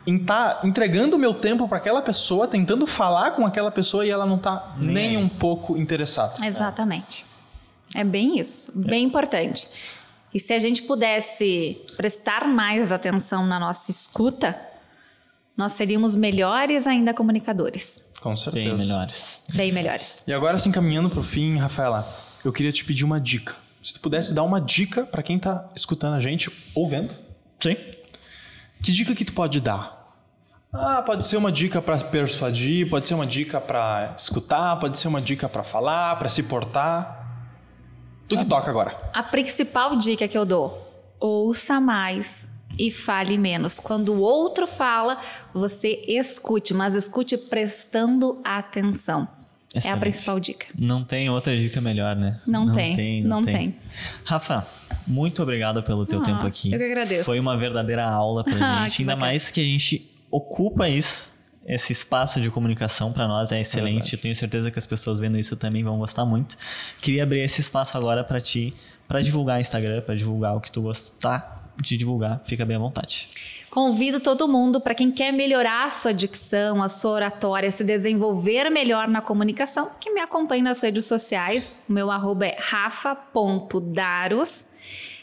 em 0.07 0.19
tá 0.19 0.61
entregando 0.63 1.19
meu 1.19 1.33
tempo 1.33 1.67
pra 1.67 1.79
aquela 1.79 2.03
pessoa, 2.03 2.47
tentando 2.47 2.87
falar 2.87 3.33
com 3.33 3.47
aquela 3.47 3.71
pessoa 3.71 4.05
e 4.05 4.11
ela 4.11 4.27
não 4.27 4.39
tá 4.39 4.75
nem, 4.79 4.93
Nem 4.95 5.17
um 5.17 5.29
pouco 5.29 5.77
interessada. 5.77 6.45
Exatamente. 6.47 7.25
É 7.95 8.05
bem 8.05 8.39
isso, 8.39 8.73
bem 8.79 9.05
importante. 9.05 9.69
E 10.35 10.41
se 10.41 10.53
a 10.53 10.59
gente 10.59 10.83
pudesse 10.83 11.81
prestar 11.97 12.45
mais 12.47 12.91
atenção 12.91 13.47
na 13.47 13.59
nossa 13.59 13.91
escuta, 13.91 14.59
nós 15.57 15.73
seríamos 15.73 16.17
melhores 16.17 16.87
ainda 16.89 17.15
comunicadores. 17.15 18.05
Com 18.21 18.31
Bem 18.31 18.37
certeza. 18.37 18.77
melhores. 18.77 19.41
Bem 19.53 19.71
melhores. 19.73 20.23
E 20.27 20.33
agora, 20.33 20.59
se 20.59 20.69
encaminhando 20.69 21.09
pro 21.09 21.23
fim, 21.23 21.57
Rafaela, 21.59 22.09
eu 22.45 22.53
queria 22.53 22.73
te 22.73 22.85
pedir 22.85 23.05
uma 23.05 23.21
dica. 23.21 23.55
Se 23.85 23.93
tu 23.93 24.01
pudesse 24.01 24.33
dar 24.33 24.43
uma 24.45 24.63
dica 24.63 25.05
pra 25.05 25.23
quem 25.23 25.39
tá 25.39 25.69
escutando 25.77 26.15
a 26.15 26.21
gente 26.21 26.51
ou 26.75 26.89
vendo, 26.89 27.11
Sim. 27.61 27.77
que 28.83 28.91
dica 28.91 29.15
que 29.15 29.27
tu 29.27 29.35
pode 29.35 29.61
dar? 29.61 30.17
Ah, 30.73 31.03
pode 31.03 31.27
ser 31.27 31.37
uma 31.37 31.53
dica 31.53 31.83
para 31.83 31.99
persuadir, 31.99 32.89
pode 32.89 33.07
ser 33.07 33.13
uma 33.13 33.27
dica 33.27 33.61
para 33.61 34.15
escutar, 34.17 34.77
pode 34.81 34.99
ser 34.99 35.09
uma 35.09 35.21
dica 35.21 35.51
para 35.51 35.63
falar, 35.63 36.19
para 36.19 36.31
se 36.31 36.43
portar. 36.45 37.45
Tu 38.27 38.39
que 38.39 38.47
toca 38.47 38.71
agora. 38.71 38.99
A 39.13 39.23
principal 39.23 39.97
dica 39.97 40.27
que 40.27 40.37
eu 40.37 40.47
dou: 40.47 41.15
ouça 41.21 41.79
mais 41.79 42.49
e 42.79 42.91
fale 42.91 43.37
menos. 43.37 43.79
Quando 43.79 44.15
o 44.15 44.21
outro 44.21 44.67
fala, 44.67 45.19
você 45.53 46.03
escute, 46.09 46.73
mas 46.73 46.95
escute 46.95 47.37
prestando 47.37 48.41
atenção. 48.43 49.29
É 49.75 49.77
a 49.77 49.79
Excelente. 49.81 50.01
principal 50.01 50.39
dica. 50.41 50.67
Não 50.79 51.03
tem 51.03 51.29
outra 51.29 51.57
dica 51.57 51.81
melhor, 51.81 52.15
né? 52.15 52.41
Não 52.47 52.73
tem, 52.73 53.23
não 53.25 53.45
tem. 53.45 53.75
Rafa, 54.25 54.65
muito 55.07 55.43
obrigado 55.43 55.83
pelo 55.83 56.07
teu 56.07 56.21
Ah, 56.21 56.25
tempo 56.25 56.47
aqui. 56.47 56.73
eu 56.73 56.79
que 56.79 56.85
agradeço. 56.85 57.25
Foi 57.25 57.41
uma 57.41 57.57
verdadeira 57.57 58.05
aula 58.09 58.45
pra 58.45 58.55
Ah, 58.85 58.89
gente, 58.89 59.03
ainda 59.03 59.13
bacana. 59.15 59.27
mais 59.33 59.51
que 59.51 59.61
a 59.61 59.65
gente 59.65 60.09
ocupa 60.31 60.89
isso. 60.89 61.33
Esse 61.67 61.93
espaço 61.95 62.41
de 62.41 62.51
comunicação 62.51 63.11
para 63.13 63.27
nós 63.27 63.51
é 63.51 63.61
excelente. 63.61 64.13
Eu 64.15 64.21
tenho 64.21 64.37
certeza 64.37 64.71
que 64.71 64.79
as 64.79 64.87
pessoas 64.87 65.19
vendo 65.19 65.39
isso 65.39 65.57
também 65.57 65.83
vão 65.83 65.99
gostar 65.99 66.25
muito. 66.27 66.57
Queria 67.01 67.23
abrir 67.23 67.41
esse 67.41 67.61
espaço 67.63 67.97
agora 67.97 68.23
para 68.23 68.39
ti, 68.41 68.75
para 69.09 69.23
divulgar 69.23 69.57
o 69.59 69.61
Instagram, 69.61 70.03
para 70.03 70.15
divulgar 70.15 70.55
o 70.55 70.61
que 70.61 70.71
tu 70.71 70.83
gostar 70.83 71.64
de 71.81 71.97
divulgar. 71.97 72.41
Fica 72.45 72.65
bem 72.65 72.77
à 72.77 72.79
vontade. 72.79 73.29
Convido 73.71 74.21
todo 74.21 74.47
mundo 74.47 74.81
para 74.81 74.95
quem 74.95 75.11
quer 75.11 75.33
melhorar 75.33 75.87
a 75.87 75.91
sua 75.91 76.15
dicção, 76.15 76.83
a 76.83 76.89
sua 76.89 77.13
oratória, 77.13 77.71
se 77.71 77.83
desenvolver 77.83 78.71
melhor 78.71 79.09
na 79.09 79.21
comunicação, 79.21 79.91
que 80.01 80.11
me 80.11 80.21
acompanhe 80.21 80.63
nas 80.63 80.81
redes 80.81 81.07
sociais. 81.07 81.79
O 81.89 81.93
meu 81.93 82.11
arroba 82.11 82.47
é 82.47 82.57
rafa.daros. 82.59 84.67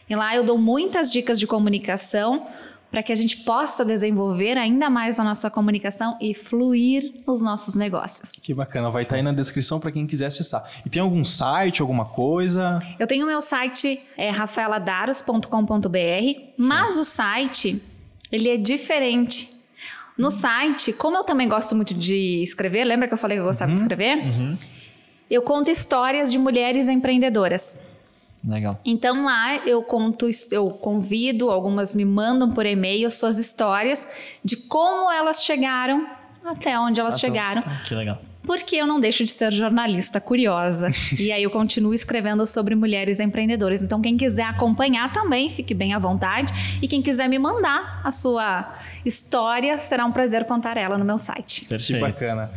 E 0.09 0.15
lá 0.15 0.35
eu 0.35 0.43
dou 0.43 0.57
muitas 0.57 1.11
dicas 1.11 1.39
de 1.39 1.47
comunicação 1.47 2.47
para 2.91 3.01
que 3.01 3.11
a 3.11 3.15
gente 3.15 3.37
possa 3.37 3.85
desenvolver 3.85 4.57
ainda 4.57 4.89
mais 4.89 5.17
a 5.17 5.23
nossa 5.23 5.49
comunicação 5.49 6.17
e 6.19 6.33
fluir 6.33 7.13
nos 7.25 7.41
nossos 7.41 7.73
negócios. 7.73 8.33
Que 8.43 8.53
bacana, 8.53 8.89
vai 8.89 9.03
estar 9.03 9.15
aí 9.15 9.21
na 9.21 9.31
descrição 9.31 9.79
para 9.79 9.91
quem 9.91 10.05
quiser 10.05 10.25
acessar. 10.25 10.69
E 10.85 10.89
tem 10.89 11.01
algum 11.01 11.23
site, 11.23 11.81
alguma 11.81 12.03
coisa? 12.03 12.79
Eu 12.99 13.07
tenho 13.07 13.23
o 13.23 13.27
meu 13.27 13.39
site, 13.39 13.97
é 14.17 14.29
rafaeladaros.com.br, 14.29 15.47
mas 16.57 16.97
o 16.97 17.05
site, 17.05 17.81
ele 18.29 18.49
é 18.49 18.57
diferente. 18.57 19.49
No 20.17 20.29
site, 20.29 20.91
como 20.91 21.15
eu 21.15 21.23
também 21.23 21.47
gosto 21.47 21.73
muito 21.73 21.93
de 21.93 22.43
escrever, 22.43 22.83
lembra 22.83 23.07
que 23.07 23.13
eu 23.13 23.17
falei 23.17 23.37
que 23.37 23.41
eu 23.41 23.47
gostava 23.47 23.71
de 23.71 23.79
escrever? 23.79 24.17
Eu 25.29 25.41
conto 25.41 25.71
histórias 25.71 26.29
de 26.29 26.37
mulheres 26.37 26.89
empreendedoras. 26.89 27.79
Legal. 28.43 28.79
Então 28.83 29.25
lá 29.25 29.57
eu 29.67 29.83
conto, 29.83 30.27
eu 30.51 30.69
convido, 30.69 31.49
algumas 31.51 31.93
me 31.93 32.03
mandam 32.05 32.51
por 32.51 32.65
e-mail 32.65 33.09
suas 33.11 33.37
histórias 33.37 34.07
de 34.43 34.55
como 34.67 35.11
elas 35.11 35.43
chegaram 35.43 36.07
até 36.43 36.79
onde 36.79 36.99
elas 36.99 37.19
chegaram 37.19 37.63
Que 37.87 37.93
legal. 37.93 38.19
porque 38.43 38.75
eu 38.77 38.87
não 38.87 38.99
deixo 38.99 39.23
de 39.23 39.31
ser 39.31 39.51
jornalista 39.53 40.19
curiosa. 40.19 40.89
e 41.19 41.31
aí 41.31 41.43
eu 41.43 41.51
continuo 41.51 41.93
escrevendo 41.93 42.47
sobre 42.47 42.73
mulheres 42.73 43.19
empreendedoras. 43.19 43.83
Então, 43.83 44.01
quem 44.01 44.17
quiser 44.17 44.45
acompanhar 44.45 45.13
também, 45.13 45.47
fique 45.51 45.75
bem 45.75 45.93
à 45.93 45.99
vontade. 45.99 46.51
E 46.81 46.87
quem 46.87 46.99
quiser 46.99 47.29
me 47.29 47.37
mandar 47.37 48.01
a 48.03 48.09
sua 48.09 48.73
história, 49.05 49.77
será 49.77 50.03
um 50.03 50.11
prazer 50.11 50.45
contar 50.45 50.77
ela 50.77 50.97
no 50.97 51.05
meu 51.05 51.19
site. 51.19 51.61
Que 51.61 51.67
Perfeito. 51.67 52.01
bacana. 52.01 52.51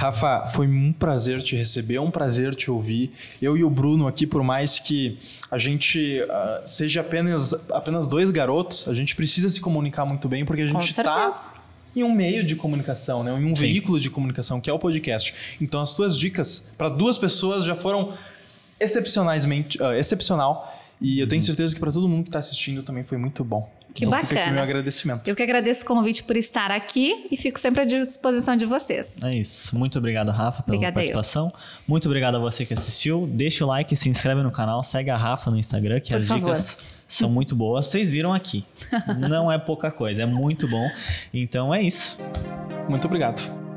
Rafa, 0.00 0.48
foi 0.48 0.66
um 0.66 0.94
prazer 0.94 1.42
te 1.42 1.54
receber, 1.54 1.98
um 1.98 2.10
prazer 2.10 2.54
te 2.54 2.70
ouvir. 2.70 3.12
Eu 3.40 3.54
e 3.54 3.62
o 3.62 3.68
Bruno 3.68 4.08
aqui, 4.08 4.26
por 4.26 4.42
mais 4.42 4.78
que 4.78 5.18
a 5.50 5.58
gente 5.58 6.24
ah, 6.30 6.62
seja 6.64 7.02
apenas, 7.02 7.70
apenas 7.70 8.08
dois 8.08 8.30
garotos, 8.30 8.88
a 8.88 8.94
gente 8.94 9.14
precisa 9.14 9.50
se 9.50 9.60
comunicar 9.60 10.06
muito 10.06 10.26
bem, 10.26 10.42
porque 10.42 10.62
a 10.62 10.66
gente 10.66 10.88
está 10.88 11.28
em 11.94 12.02
um 12.02 12.14
meio 12.14 12.42
de 12.42 12.56
comunicação, 12.56 13.22
né? 13.22 13.30
em 13.30 13.44
um 13.44 13.54
Sim. 13.54 13.60
veículo 13.60 14.00
de 14.00 14.08
comunicação, 14.08 14.58
que 14.58 14.70
é 14.70 14.72
o 14.72 14.78
podcast. 14.78 15.34
Então, 15.60 15.82
as 15.82 15.92
tuas 15.92 16.18
dicas 16.18 16.72
para 16.78 16.88
duas 16.88 17.18
pessoas 17.18 17.66
já 17.66 17.76
foram 17.76 18.14
excepcionalmente, 18.80 19.82
ah, 19.82 19.98
excepcional. 19.98 20.82
E 20.98 21.20
eu 21.20 21.28
tenho 21.28 21.42
certeza 21.42 21.74
que 21.74 21.80
para 21.80 21.92
todo 21.92 22.08
mundo 22.08 22.22
que 22.22 22.30
está 22.30 22.38
assistindo 22.38 22.82
também 22.82 23.04
foi 23.04 23.18
muito 23.18 23.44
bom. 23.44 23.70
Que 23.94 24.04
então, 24.04 24.18
Fica 24.20 24.26
aqui 24.26 24.34
bacana. 24.34 24.52
meu 24.52 24.62
agradecimento. 24.62 25.26
Eu 25.28 25.34
que 25.36 25.42
agradeço 25.42 25.82
o 25.84 25.86
convite 25.86 26.22
por 26.24 26.36
estar 26.36 26.70
aqui 26.70 27.26
e 27.30 27.36
fico 27.36 27.58
sempre 27.58 27.82
à 27.82 27.84
disposição 27.84 28.56
de 28.56 28.64
vocês. 28.64 29.18
É 29.22 29.34
isso. 29.34 29.76
Muito 29.76 29.98
obrigado, 29.98 30.30
Rafa, 30.30 30.62
pela 30.62 30.76
Obrigada 30.76 31.00
eu. 31.00 31.12
participação. 31.12 31.52
Muito 31.86 32.06
obrigado 32.06 32.36
a 32.36 32.38
você 32.38 32.64
que 32.64 32.72
assistiu. 32.74 33.26
Deixa 33.30 33.64
o 33.64 33.68
like, 33.68 33.94
se 33.96 34.08
inscreve 34.08 34.42
no 34.42 34.50
canal, 34.50 34.82
segue 34.84 35.10
a 35.10 35.16
Rafa 35.16 35.50
no 35.50 35.58
Instagram, 35.58 36.00
que 36.00 36.12
Por 36.12 36.20
as 36.20 36.28
favor. 36.28 36.40
dicas 36.54 36.76
são 37.08 37.28
muito 37.28 37.56
boas. 37.56 37.86
Vocês 37.86 38.12
viram 38.12 38.32
aqui. 38.32 38.64
Não 39.28 39.50
é 39.50 39.58
pouca 39.58 39.90
coisa, 39.90 40.22
é 40.22 40.26
muito 40.26 40.68
bom. 40.68 40.88
Então 41.34 41.74
é 41.74 41.82
isso. 41.82 42.18
Muito 42.88 43.04
obrigado. 43.06 43.69